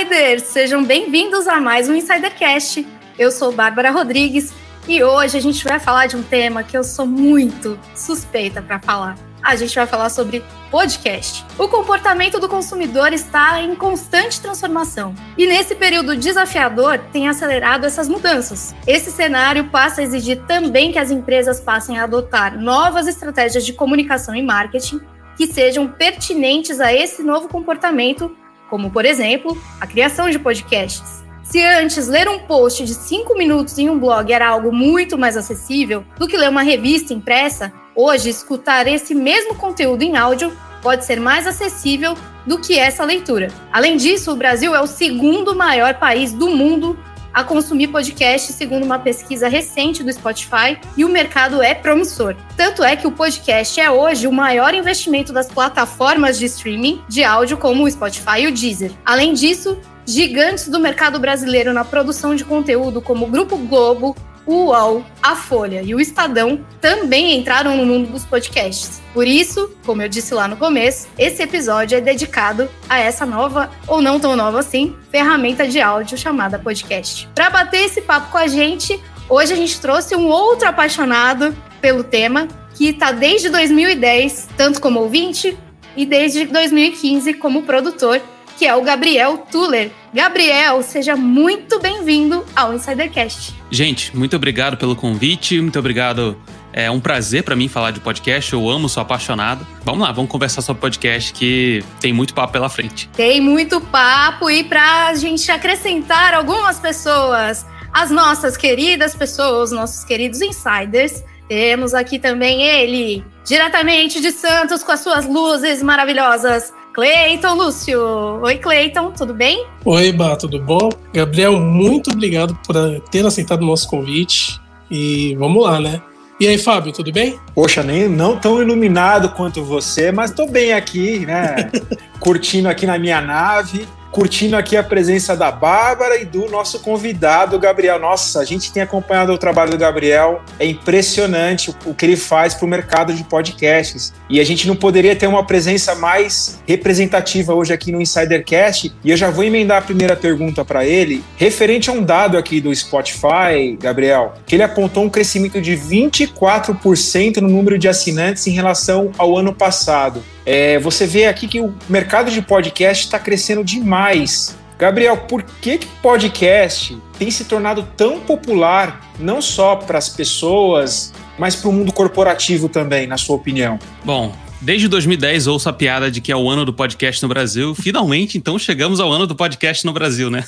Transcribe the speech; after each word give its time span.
Insiders! 0.00 0.44
Sejam 0.44 0.82
bem-vindos 0.82 1.46
a 1.46 1.60
mais 1.60 1.86
um 1.90 1.94
Insidercast. 1.94 2.86
Eu 3.18 3.30
sou 3.30 3.52
Bárbara 3.52 3.90
Rodrigues 3.90 4.50
e 4.88 5.04
hoje 5.04 5.36
a 5.36 5.40
gente 5.42 5.62
vai 5.62 5.78
falar 5.78 6.06
de 6.06 6.16
um 6.16 6.22
tema 6.22 6.62
que 6.62 6.74
eu 6.74 6.82
sou 6.82 7.04
muito 7.04 7.78
suspeita 7.94 8.62
para 8.62 8.78
falar. 8.78 9.18
A 9.42 9.54
gente 9.56 9.74
vai 9.74 9.86
falar 9.86 10.08
sobre 10.08 10.42
podcast. 10.70 11.44
O 11.58 11.68
comportamento 11.68 12.40
do 12.40 12.48
consumidor 12.48 13.12
está 13.12 13.60
em 13.60 13.74
constante 13.74 14.40
transformação 14.40 15.14
e 15.36 15.46
nesse 15.46 15.74
período 15.74 16.16
desafiador 16.16 16.98
tem 17.12 17.28
acelerado 17.28 17.84
essas 17.84 18.08
mudanças. 18.08 18.74
Esse 18.86 19.10
cenário 19.10 19.68
passa 19.68 20.00
a 20.00 20.04
exigir 20.04 20.40
também 20.46 20.92
que 20.92 20.98
as 20.98 21.10
empresas 21.10 21.60
passem 21.60 21.98
a 21.98 22.04
adotar 22.04 22.58
novas 22.58 23.06
estratégias 23.06 23.66
de 23.66 23.74
comunicação 23.74 24.34
e 24.34 24.42
marketing 24.42 24.98
que 25.36 25.46
sejam 25.46 25.88
pertinentes 25.88 26.80
a 26.80 26.92
esse 26.92 27.22
novo 27.22 27.48
comportamento 27.48 28.34
como, 28.70 28.90
por 28.90 29.04
exemplo, 29.04 29.60
a 29.80 29.86
criação 29.86 30.30
de 30.30 30.38
podcasts. 30.38 31.20
Se 31.42 31.60
antes 31.60 32.06
ler 32.06 32.28
um 32.28 32.38
post 32.38 32.84
de 32.84 32.94
cinco 32.94 33.36
minutos 33.36 33.76
em 33.76 33.90
um 33.90 33.98
blog 33.98 34.32
era 34.32 34.48
algo 34.48 34.72
muito 34.72 35.18
mais 35.18 35.36
acessível 35.36 36.04
do 36.16 36.28
que 36.28 36.36
ler 36.36 36.48
uma 36.48 36.62
revista 36.62 37.12
impressa, 37.12 37.72
hoje 37.94 38.30
escutar 38.30 38.86
esse 38.86 39.16
mesmo 39.16 39.56
conteúdo 39.56 40.02
em 40.02 40.16
áudio 40.16 40.56
pode 40.80 41.04
ser 41.04 41.18
mais 41.18 41.48
acessível 41.48 42.14
do 42.46 42.58
que 42.58 42.78
essa 42.78 43.04
leitura. 43.04 43.48
Além 43.72 43.96
disso, 43.96 44.32
o 44.32 44.36
Brasil 44.36 44.74
é 44.74 44.80
o 44.80 44.86
segundo 44.86 45.54
maior 45.56 45.94
país 45.94 46.32
do 46.32 46.48
mundo 46.48 46.96
a 47.32 47.44
consumir 47.44 47.88
podcast, 47.88 48.52
segundo 48.52 48.84
uma 48.84 48.98
pesquisa 48.98 49.48
recente 49.48 50.02
do 50.02 50.12
Spotify, 50.12 50.78
e 50.96 51.04
o 51.04 51.08
mercado 51.08 51.62
é 51.62 51.74
promissor. 51.74 52.36
Tanto 52.56 52.82
é 52.82 52.96
que 52.96 53.06
o 53.06 53.12
podcast 53.12 53.80
é 53.80 53.90
hoje 53.90 54.26
o 54.26 54.32
maior 54.32 54.74
investimento 54.74 55.32
das 55.32 55.48
plataformas 55.48 56.38
de 56.38 56.46
streaming 56.46 57.02
de 57.08 57.24
áudio 57.24 57.56
como 57.56 57.84
o 57.84 57.90
Spotify 57.90 58.40
e 58.40 58.46
o 58.48 58.52
Deezer. 58.52 58.92
Além 59.04 59.34
disso, 59.34 59.78
gigantes 60.06 60.68
do 60.68 60.80
mercado 60.80 61.18
brasileiro 61.18 61.72
na 61.72 61.84
produção 61.84 62.34
de 62.34 62.44
conteúdo 62.44 63.00
como 63.00 63.26
o 63.26 63.30
Grupo 63.30 63.56
Globo, 63.56 64.16
o 64.46 64.66
UOL, 64.66 65.04
a 65.22 65.36
Folha 65.36 65.82
e 65.82 65.94
o 65.94 66.00
Estadão 66.00 66.64
também 66.80 67.36
entraram 67.36 67.76
no 67.76 67.86
mundo 67.86 68.10
dos 68.10 68.24
podcasts. 68.24 69.00
Por 69.12 69.26
isso, 69.26 69.70
como 69.84 70.02
eu 70.02 70.08
disse 70.08 70.34
lá 70.34 70.48
no 70.48 70.56
começo, 70.56 71.08
esse 71.18 71.42
episódio 71.42 71.98
é 71.98 72.00
dedicado 72.00 72.68
a 72.88 72.98
essa 72.98 73.26
nova, 73.26 73.70
ou 73.86 74.00
não 74.00 74.18
tão 74.18 74.36
nova 74.36 74.60
assim, 74.60 74.96
ferramenta 75.10 75.66
de 75.66 75.80
áudio 75.80 76.16
chamada 76.16 76.58
podcast. 76.58 77.28
Para 77.34 77.50
bater 77.50 77.84
esse 77.84 78.00
papo 78.00 78.30
com 78.30 78.38
a 78.38 78.46
gente, 78.46 78.98
hoje 79.28 79.52
a 79.52 79.56
gente 79.56 79.80
trouxe 79.80 80.16
um 80.16 80.26
outro 80.26 80.68
apaixonado 80.68 81.56
pelo 81.80 82.04
tema, 82.04 82.48
que 82.74 82.88
está 82.88 83.12
desde 83.12 83.48
2010, 83.48 84.48
tanto 84.56 84.80
como 84.80 85.00
ouvinte, 85.00 85.56
e 85.96 86.06
desde 86.06 86.46
2015 86.46 87.34
como 87.34 87.62
produtor 87.62 88.20
que 88.60 88.66
é 88.66 88.76
o 88.76 88.82
Gabriel 88.82 89.38
Tuller. 89.50 89.90
Gabriel, 90.12 90.82
seja 90.82 91.16
muito 91.16 91.80
bem-vindo 91.80 92.44
ao 92.54 92.74
Insidercast. 92.74 93.54
Gente, 93.70 94.14
muito 94.14 94.36
obrigado 94.36 94.76
pelo 94.76 94.94
convite, 94.94 95.58
muito 95.62 95.78
obrigado. 95.78 96.36
É 96.70 96.90
um 96.90 97.00
prazer 97.00 97.42
para 97.42 97.56
mim 97.56 97.68
falar 97.68 97.90
de 97.90 98.00
podcast, 98.00 98.52
eu 98.52 98.68
amo, 98.68 98.86
sou 98.86 99.00
apaixonado. 99.00 99.66
Vamos 99.82 100.02
lá, 100.02 100.12
vamos 100.12 100.30
conversar 100.30 100.60
sobre 100.60 100.78
podcast 100.78 101.32
que 101.32 101.82
tem 102.02 102.12
muito 102.12 102.34
papo 102.34 102.52
pela 102.52 102.68
frente. 102.68 103.08
Tem 103.16 103.40
muito 103.40 103.80
papo 103.80 104.50
e 104.50 104.62
pra 104.62 105.14
gente 105.14 105.50
acrescentar 105.50 106.34
algumas 106.34 106.78
pessoas, 106.78 107.64
as 107.94 108.10
nossas 108.10 108.58
queridas 108.58 109.14
pessoas, 109.14 109.72
nossos 109.72 110.04
queridos 110.04 110.42
insiders, 110.42 111.24
temos 111.48 111.94
aqui 111.94 112.18
também 112.18 112.62
ele, 112.62 113.24
diretamente 113.42 114.20
de 114.20 114.30
Santos 114.30 114.84
com 114.84 114.92
as 114.92 115.00
suas 115.00 115.26
luzes 115.26 115.82
maravilhosas, 115.82 116.74
Cleiton 117.00 117.54
Lúcio. 117.54 117.98
Oi, 118.42 118.58
Cleiton, 118.58 119.10
tudo 119.12 119.32
bem? 119.32 119.66
Oi, 119.86 120.12
Bá, 120.12 120.36
tudo 120.36 120.60
bom? 120.60 120.90
Gabriel, 121.14 121.58
muito 121.58 122.10
obrigado 122.10 122.54
por 122.56 122.76
ter 123.10 123.24
aceitado 123.24 123.62
o 123.62 123.66
nosso 123.66 123.88
convite. 123.88 124.60
E 124.90 125.34
vamos 125.36 125.64
lá, 125.64 125.80
né? 125.80 126.02
E 126.38 126.46
aí, 126.46 126.58
Fábio, 126.58 126.92
tudo 126.92 127.10
bem? 127.10 127.40
Poxa, 127.54 127.82
nem 127.82 128.06
não 128.06 128.36
tão 128.36 128.60
iluminado 128.60 129.30
quanto 129.30 129.64
você, 129.64 130.12
mas 130.12 130.30
tô 130.30 130.44
bem 130.44 130.74
aqui, 130.74 131.20
né? 131.20 131.70
Curtindo 132.20 132.68
aqui 132.68 132.84
na 132.84 132.98
minha 132.98 133.22
nave 133.22 133.88
curtindo 134.10 134.56
aqui 134.56 134.76
a 134.76 134.82
presença 134.82 135.36
da 135.36 135.50
Bárbara 135.50 136.20
e 136.20 136.24
do 136.24 136.48
nosso 136.48 136.80
convidado, 136.80 137.58
Gabriel. 137.58 137.98
Nossa, 137.98 138.40
a 138.40 138.44
gente 138.44 138.72
tem 138.72 138.82
acompanhado 138.82 139.32
o 139.32 139.38
trabalho 139.38 139.70
do 139.70 139.78
Gabriel, 139.78 140.42
é 140.58 140.66
impressionante 140.66 141.74
o, 141.86 141.94
que 141.94 142.04
ele 142.04 142.16
faz 142.16 142.54
para 142.54 142.66
o 142.66 142.68
mercado 142.68 143.12
de 143.12 143.22
podcasts. 143.24 144.12
E 144.28 144.40
a 144.40 144.44
gente 144.44 144.66
não 144.66 144.76
poderia 144.76 145.14
ter 145.14 145.26
uma 145.26 145.44
presença 145.44 145.94
mais 145.94 146.60
representativa 146.66 147.54
hoje 147.54 147.72
aqui 147.72 147.92
no 147.92 148.00
Insidercast. 148.00 148.92
E 149.04 149.10
eu 149.10 149.16
já 149.16 149.30
vou 149.30 149.44
emendar 149.44 149.78
a 149.78 149.82
primeira 149.82 150.16
pergunta 150.16 150.64
para 150.64 150.84
ele, 150.84 151.22
referente 151.36 151.90
a 151.90 151.92
um 151.92 152.02
dado 152.02 152.36
aqui 152.36 152.60
do 152.60 152.74
Spotify, 152.74 153.76
Gabriel, 153.80 154.34
que 154.46 154.56
ele 154.56 154.62
apontou 154.62 155.04
um 155.04 155.10
crescimento 155.10 155.60
de 155.60 155.76
24% 155.76 157.36
no 157.36 157.48
número 157.48 157.78
de 157.78 157.88
assinantes 157.88 158.46
em 158.46 158.52
relação 158.52 159.10
ao 159.18 159.36
ano 159.36 159.52
passado. 159.54 160.22
É, 160.44 160.78
você 160.78 161.06
vê 161.06 161.26
aqui 161.26 161.46
que 161.46 161.60
o 161.60 161.74
mercado 161.88 162.30
de 162.30 162.40
podcast 162.42 163.04
está 163.04 163.18
crescendo 163.18 163.64
demais. 163.64 164.56
Gabriel, 164.78 165.16
por 165.16 165.42
que, 165.42 165.78
que 165.78 165.86
podcast 166.00 166.96
tem 167.18 167.30
se 167.30 167.44
tornado 167.44 167.86
tão 167.96 168.20
popular, 168.20 169.12
não 169.18 169.42
só 169.42 169.76
para 169.76 169.98
as 169.98 170.08
pessoas, 170.08 171.12
mas 171.38 171.54
para 171.54 171.68
o 171.68 171.72
mundo 171.72 171.92
corporativo 171.92 172.68
também, 172.68 173.06
na 173.06 173.18
sua 173.18 173.36
opinião? 173.36 173.78
Bom, 174.04 174.34
Desde 174.62 174.88
2010 174.88 175.46
ouço 175.46 175.70
a 175.70 175.72
piada 175.72 176.10
de 176.10 176.20
que 176.20 176.30
é 176.30 176.36
o 176.36 176.50
ano 176.50 176.66
do 176.66 176.72
podcast 176.74 177.22
no 177.22 177.30
Brasil. 177.30 177.74
Finalmente, 177.74 178.36
então, 178.36 178.58
chegamos 178.58 179.00
ao 179.00 179.10
ano 179.10 179.26
do 179.26 179.34
podcast 179.34 179.86
no 179.86 179.92
Brasil, 179.92 180.28
né? 180.28 180.44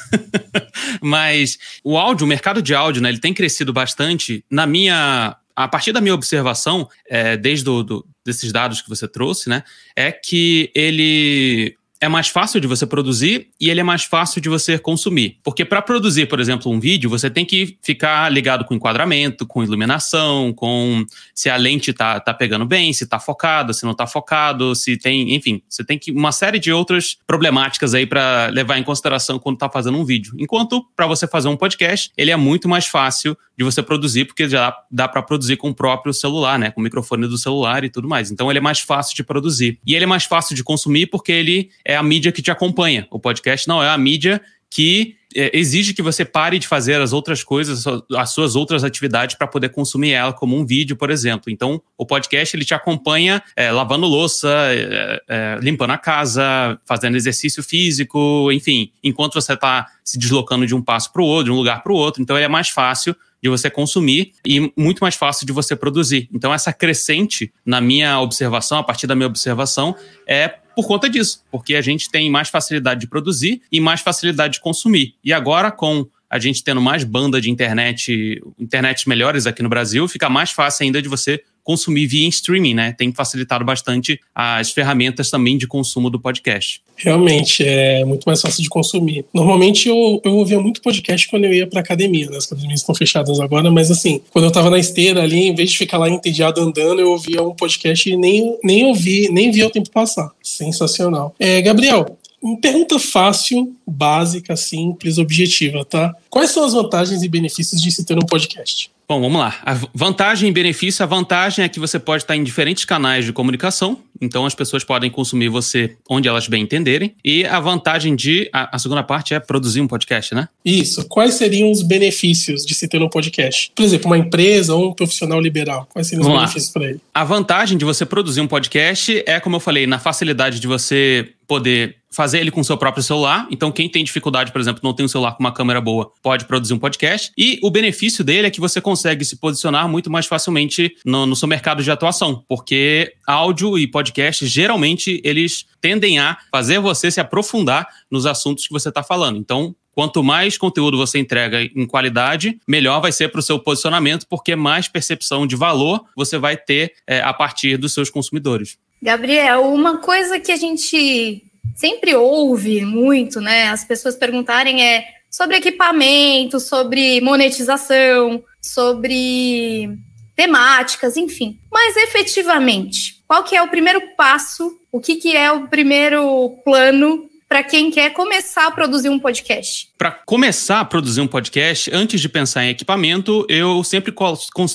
Mas 1.01 1.59
o 1.83 1.97
áudio, 1.97 2.27
o 2.27 2.29
mercado 2.29 2.61
de 2.61 2.75
áudio, 2.75 3.01
né, 3.01 3.09
ele 3.09 3.19
tem 3.19 3.33
crescido 3.33 3.73
bastante. 3.73 4.45
Na 4.51 4.67
minha 4.67 5.35
a 5.55 5.69
partir 5.69 5.93
da 5.93 6.01
minha 6.01 6.15
observação, 6.15 6.89
é, 7.09 7.37
desde 7.37 7.65
do, 7.65 7.83
do, 7.83 8.07
desses 8.25 8.53
dados 8.53 8.81
que 8.81 8.89
você 8.89 9.09
trouxe, 9.09 9.49
né, 9.49 9.63
é 9.97 10.11
que 10.13 10.71
ele 10.75 11.77
é 12.03 12.09
mais 12.09 12.27
fácil 12.27 12.61
de 12.61 12.67
você 12.67 12.85
produzir 12.85 13.47
e 13.61 13.71
ele 13.71 13.79
é 13.79 13.85
mais 13.85 14.03
fácil 14.03 14.41
de 14.41 14.49
você 14.49 14.77
consumir. 14.77 15.39
Porque 15.41 15.65
para 15.65 15.81
produzir, 15.81 16.27
por 16.27 16.41
exemplo, 16.41 16.71
um 16.73 16.81
vídeo, 16.81 17.09
você 17.09 17.31
tem 17.31 17.45
que 17.45 17.79
ficar 17.81 18.29
ligado 18.29 18.65
com 18.65 18.75
enquadramento, 18.75 19.47
com 19.47 19.63
iluminação, 19.63 20.53
com 20.53 21.07
se 21.33 21.49
a 21.49 21.57
lente 21.57 21.93
tá, 21.93 22.19
tá 22.19 22.35
pegando 22.35 22.67
bem, 22.67 22.93
se 22.93 23.07
tá 23.07 23.21
focado, 23.21 23.73
se 23.73 23.85
não 23.85 23.95
tá 23.95 24.05
focado, 24.05 24.75
se 24.75 24.97
tem, 24.97 25.33
enfim, 25.33 25.63
você 25.69 25.85
tem 25.85 25.97
que 25.97 26.11
uma 26.11 26.33
série 26.33 26.59
de 26.59 26.73
outras 26.73 27.19
problemáticas 27.25 27.95
aí 27.95 28.05
para 28.05 28.49
levar 28.49 28.79
em 28.79 28.83
consideração 28.83 29.39
quando 29.39 29.59
tá 29.59 29.71
fazendo 29.71 29.97
um 29.97 30.05
vídeo. 30.05 30.35
Enquanto 30.41 30.85
para 30.97 31.07
você 31.07 31.29
fazer 31.29 31.47
um 31.47 31.57
podcast, 31.57 32.11
ele 32.19 32.33
é 32.33 32.37
muito 32.37 32.69
mais 32.69 32.85
fácil 32.85 33.39
de 33.57 33.63
você 33.63 33.81
produzir, 33.81 34.25
porque 34.25 34.49
já 34.49 34.77
dá 34.91 35.07
para 35.07 35.23
produzir 35.23 35.57
com 35.57 35.71
o 35.71 35.75
próprio 35.75 36.13
celular, 36.13 36.59
né, 36.59 36.73
com 36.73 36.81
o 36.81 36.85
microfone 36.85 37.29
do 37.29 37.39
celular 37.39 37.85
e 37.85 37.91
tudo 37.91 38.09
mais. 38.09 38.33
Então 38.33 38.51
ele 38.51 38.59
é 38.59 38.63
mais 38.63 38.81
fácil 38.81 39.15
de 39.15 39.23
produzir. 39.23 39.79
E 39.87 39.95
ele 39.95 40.05
é 40.05 40.07
mais 40.07 40.25
fácil 40.25 40.57
de 40.57 40.65
consumir 40.65 41.07
porque 41.07 41.31
ele 41.31 41.71
é 41.85 41.92
a 41.97 42.03
mídia 42.03 42.33
que 42.33 42.43
te 42.43 42.51
acompanha. 42.51 43.07
O 43.11 43.19
podcast 43.19 43.67
não 43.69 43.83
é 43.83 43.89
a 43.89 43.99
mídia 43.99 44.41
que 44.71 45.17
é, 45.35 45.51
exige 45.57 45.93
que 45.93 46.03
você 46.03 46.25
pare 46.25 46.59
de 46.59 46.67
fazer 46.67 47.01
as 47.01 47.13
outras 47.13 47.43
coisas, 47.43 47.85
as 48.17 48.31
suas 48.31 48.55
outras 48.57 48.85
atividades 48.85 49.37
para 49.37 49.47
poder 49.47 49.71
consumir 49.71 50.13
ela, 50.13 50.33
como 50.33 50.57
um 50.57 50.65
vídeo, 50.65 50.97
por 50.97 51.11
exemplo. 51.11 51.51
Então, 51.51 51.83
o 51.97 52.07
podcast 52.07 52.57
ele 52.57 52.65
te 52.65 52.75
acompanha 52.75 53.43
é, 53.57 53.71
lavando 53.71 54.07
louça, 54.07 54.49
é, 54.49 55.23
é, 55.29 55.59
limpando 55.61 55.91
a 55.91 55.99
casa, 55.99 56.79
fazendo 56.85 57.17
exercício 57.17 57.63
físico, 57.63 58.51
enfim, 58.53 58.91
enquanto 59.03 59.35
você 59.35 59.53
está 59.55 59.87
se 60.05 60.19
deslocando 60.19 60.67
de 60.67 60.75
um 60.75 60.83
passo 60.83 61.13
para 61.13 61.23
o 61.23 61.27
outro, 61.27 61.45
de 61.45 61.51
um 61.51 61.57
lugar 61.57 61.83
para 61.83 61.93
o 61.93 61.97
outro. 61.97 62.23
Então, 62.23 62.37
ele 62.37 62.45
é 62.45 62.49
mais 62.49 62.69
fácil 62.69 63.15
de 63.43 63.49
você 63.49 63.69
consumir 63.69 64.33
e 64.47 64.73
muito 64.77 65.01
mais 65.01 65.17
fácil 65.17 65.45
de 65.45 65.53
você 65.53 65.75
produzir. 65.75 66.29
Então, 66.33 66.55
essa 66.55 66.73
crescente, 66.73 67.53
na 67.67 67.81
minha 67.81 68.21
observação, 68.21 68.79
a 68.79 68.85
partir 68.85 69.07
da 69.07 69.17
minha 69.17 69.27
observação, 69.27 69.97
é 70.27 70.62
por 70.75 70.87
conta 70.87 71.09
disso, 71.09 71.45
porque 71.51 71.75
a 71.75 71.81
gente 71.81 72.11
tem 72.11 72.31
mais 72.31 72.49
facilidade 72.49 73.01
de 73.01 73.07
produzir 73.07 73.63
e 73.71 73.81
mais 73.81 74.01
facilidade 74.01 74.55
de 74.55 74.61
consumir. 74.61 75.15
E 75.23 75.33
agora, 75.33 75.71
com 75.71 76.07
a 76.29 76.39
gente 76.39 76.65
tendo 76.65 76.81
mais 76.81 77.05
banda 77.05 77.41
de 77.41 77.51
internet, 77.51 78.43
internet 78.59 79.07
melhores 79.07 79.47
aqui 79.47 79.63
no 79.63 79.69
Brasil, 79.69 80.09
fica 80.09 80.31
mais 80.31 80.51
fácil 80.51 80.85
ainda 80.85 81.03
de 81.03 81.09
você 81.09 81.43
consumir 81.63 82.07
via 82.07 82.29
streaming, 82.29 82.75
né? 82.75 82.93
Tem 82.93 83.13
facilitado 83.13 83.65
bastante 83.65 84.21
as 84.35 84.71
ferramentas 84.71 85.31
também 85.31 85.57
de 85.57 85.67
consumo 85.67 86.11
do 86.11 86.19
podcast. 86.19 86.83
Realmente, 86.97 87.65
é 87.65 88.05
muito 88.05 88.25
mais 88.25 88.41
fácil 88.41 88.63
de 88.63 88.69
consumir. 88.69 89.25
Normalmente 89.33 89.89
eu, 89.89 90.21
eu 90.25 90.37
ouvia 90.37 90.61
muito 90.61 90.81
podcast 90.83 91.29
quando 91.29 91.45
eu 91.45 91.53
ia 91.53 91.67
pra 91.67 91.81
academia, 91.81 92.29
né? 92.31 92.37
As 92.37 92.47
academias 92.47 92.81
estão 92.81 92.95
fechadas 92.95 93.41
agora, 93.41 93.71
mas 93.71 93.91
assim, 93.91 94.21
quando 94.31 94.45
eu 94.45 94.53
tava 94.53 94.71
na 94.71 94.79
esteira 94.79 95.23
ali, 95.23 95.49
em 95.49 95.55
vez 95.55 95.71
de 95.71 95.79
ficar 95.79 95.99
lá 95.99 96.09
entediado 96.09 96.61
andando, 96.61 97.01
eu 97.01 97.11
ouvia 97.11 97.43
um 97.43 97.55
podcast 97.55 98.09
e 98.09 98.17
nem, 98.17 98.57
nem 98.63 98.85
ouvi, 98.87 99.29
nem 99.31 99.51
via 99.51 99.67
o 99.67 99.71
tempo 99.71 99.91
passar. 99.91 100.31
Sensacional. 100.43 101.35
É, 101.39 101.61
Gabriel, 101.61 102.19
pergunta 102.61 102.99
fácil, 102.99 103.75
básica, 103.87 104.57
simples, 104.57 105.19
objetiva, 105.19 105.85
tá? 105.85 106.15
Quais 106.29 106.51
são 106.51 106.65
as 106.65 106.73
vantagens 106.73 107.23
e 107.23 107.29
benefícios 107.29 107.81
de 107.81 107.91
se 107.91 108.05
ter 108.05 108.19
um 108.19 108.27
podcast? 108.27 108.91
Bom, 109.13 109.21
vamos 109.21 109.39
lá. 109.39 109.55
A 109.63 109.75
vantagem 109.93 110.49
e 110.49 110.53
benefício. 110.53 111.03
A 111.03 111.07
vantagem 111.07 111.63
é 111.63 111.69
que 111.69 111.79
você 111.79 111.99
pode 111.99 112.23
estar 112.23 112.35
em 112.35 112.43
diferentes 112.43 112.87
canais 112.87 113.27
de 113.27 113.31
comunicação, 113.31 113.99
então 114.19 114.47
as 114.47 114.55
pessoas 114.55 114.85
podem 114.85 115.11
consumir 115.11 115.51
você 115.51 115.99
onde 116.09 116.29
elas 116.29 116.49
bem 116.49 116.63
entenderem. 116.63 117.15
E 117.23 117.45
a 117.45 117.61
vantagem 117.61 118.17
de. 118.17 118.49
A, 118.51 118.75
a 118.75 118.79
segunda 118.79 119.03
parte 119.03 119.35
é 119.35 119.39
produzir 119.39 119.83
um 119.83 119.87
podcast, 119.87 120.35
né? 120.35 120.49
Isso. 120.65 121.07
Quais 121.09 121.35
seriam 121.35 121.71
os 121.71 121.83
benefícios 121.83 122.65
de 122.65 122.75
se 122.75 122.89
ter 122.89 123.03
um 123.03 123.09
podcast? 123.11 123.71
Por 123.75 123.83
exemplo, 123.85 124.07
uma 124.07 124.17
empresa 124.17 124.75
ou 124.75 124.93
um 124.93 124.95
profissional 124.95 125.39
liberal. 125.39 125.87
Quais 125.93 126.09
seriam 126.09 126.25
Vamos 126.25 126.39
os 126.39 126.45
benefícios 126.45 126.73
para 126.73 126.89
ele? 126.89 127.01
A 127.13 127.23
vantagem 127.23 127.77
de 127.77 127.85
você 127.85 128.07
produzir 128.07 128.41
um 128.41 128.49
podcast 128.49 129.23
é, 129.27 129.39
como 129.39 129.57
eu 129.57 129.61
falei, 129.61 129.87
na 129.87 129.99
facilidade 129.99 130.59
de 130.59 130.67
você 130.67 131.29
poder 131.47 131.97
fazer 132.13 132.41
ele 132.41 132.51
com 132.51 132.63
seu 132.63 132.77
próprio 132.77 133.03
celular. 133.03 133.47
Então, 133.51 133.73
quem 133.73 133.89
tem 133.89 134.05
dificuldade, 134.05 134.53
por 134.53 134.61
exemplo, 134.61 134.81
não 134.83 134.95
tem 134.95 135.05
um 135.05 135.09
celular 135.09 135.33
com 135.33 135.43
uma 135.43 135.53
câmera 135.53 135.81
boa, 135.81 136.13
pode 136.23 136.45
produzir 136.45 136.75
um 136.75 136.79
podcast. 136.79 137.33
E 137.37 137.59
o 137.63 137.71
benefício 137.71 138.23
dele 138.23 138.47
é 138.47 138.51
que 138.51 138.61
você 138.61 138.81
consegue 138.81 139.25
se 139.25 139.37
posicionar 139.37 139.89
muito 139.89 140.11
mais 140.11 140.27
facilmente 140.27 140.95
no, 141.05 141.27
no 141.27 141.37
seu 141.37 141.49
mercado 141.49 141.83
de 141.83 141.91
atuação, 141.91 142.45
porque 142.49 143.15
áudio 143.27 143.79
e 143.79 143.87
podcast, 143.87 144.47
geralmente, 144.47 145.21
eles 145.25 145.67
tendem 145.81 146.19
a 146.19 146.37
fazer 146.51 146.79
você 146.79 147.11
se 147.11 147.21
aprofundar 147.21 147.87
nos 148.11 148.27
assuntos 148.27 148.67
que 148.67 148.73
você 148.73 148.89
está 148.89 149.03
falando. 149.03 149.39
Então, 149.39 149.75
Quanto 149.95 150.25
mais 150.25 150.57
conteúdo 150.57 150.97
você 150.97 151.19
entrega 151.19 151.63
em 151.63 151.87
qualidade, 151.87 152.59
melhor 152.67 153.01
vai 153.01 153.13
ser 153.13 153.29
para 153.29 153.41
o 153.41 153.43
seu 153.43 153.59
posicionamento, 153.59 154.27
porque 154.27 154.57
mais 154.57 154.89
percepção 154.89 155.47
de 155.47 155.55
valor 155.55 156.07
você 156.17 156.39
vai 156.39 156.57
ter 156.57 156.95
é, 157.07 157.21
a 157.21 157.33
partir 157.33 157.77
dos 157.77 157.93
seus 157.93 158.09
consumidores. 158.09 158.79
Gabriel, 159.03 159.63
uma 159.73 159.99
coisa 159.99 160.41
que 160.41 160.51
a 160.51 160.57
gente 160.57 161.45
sempre 161.75 162.15
ouve 162.15 162.85
muito, 162.85 163.41
né? 163.41 163.69
As 163.69 163.85
pessoas 163.85 164.17
perguntarem 164.17 164.83
é 164.83 165.05
sobre 165.31 165.57
equipamento, 165.57 166.61
sobre 166.61 167.21
monetização, 167.21 168.43
sobre 168.61 169.91
temáticas, 170.37 171.17
enfim. 171.17 171.59
Mas 171.71 171.97
efetivamente, 171.97 173.23
qual 173.27 173.45
que 173.45 173.57
é 173.57 173.63
o 173.63 173.69
primeiro 173.69 174.15
passo? 174.17 174.79
O 174.91 175.01
que, 175.01 175.17
que 175.17 175.37
é 175.37 175.51
o 175.51 175.69
primeiro 175.69 176.51
plano 176.65 177.29
para 177.49 177.63
quem 177.63 177.91
quer 177.91 178.11
começar 178.11 178.67
a 178.67 178.71
produzir 178.71 179.09
um 179.09 179.19
podcast? 179.19 179.92
Para 180.03 180.11
começar 180.11 180.81
a 180.81 180.85
produzir 180.85 181.21
um 181.21 181.29
podcast, 181.29 181.89
antes 181.95 182.21
de 182.21 182.29
pensar 182.29 182.65
em 182.65 182.71
equipamento, 182.71 183.47
eu 183.49 183.85
sempre, 183.85 184.13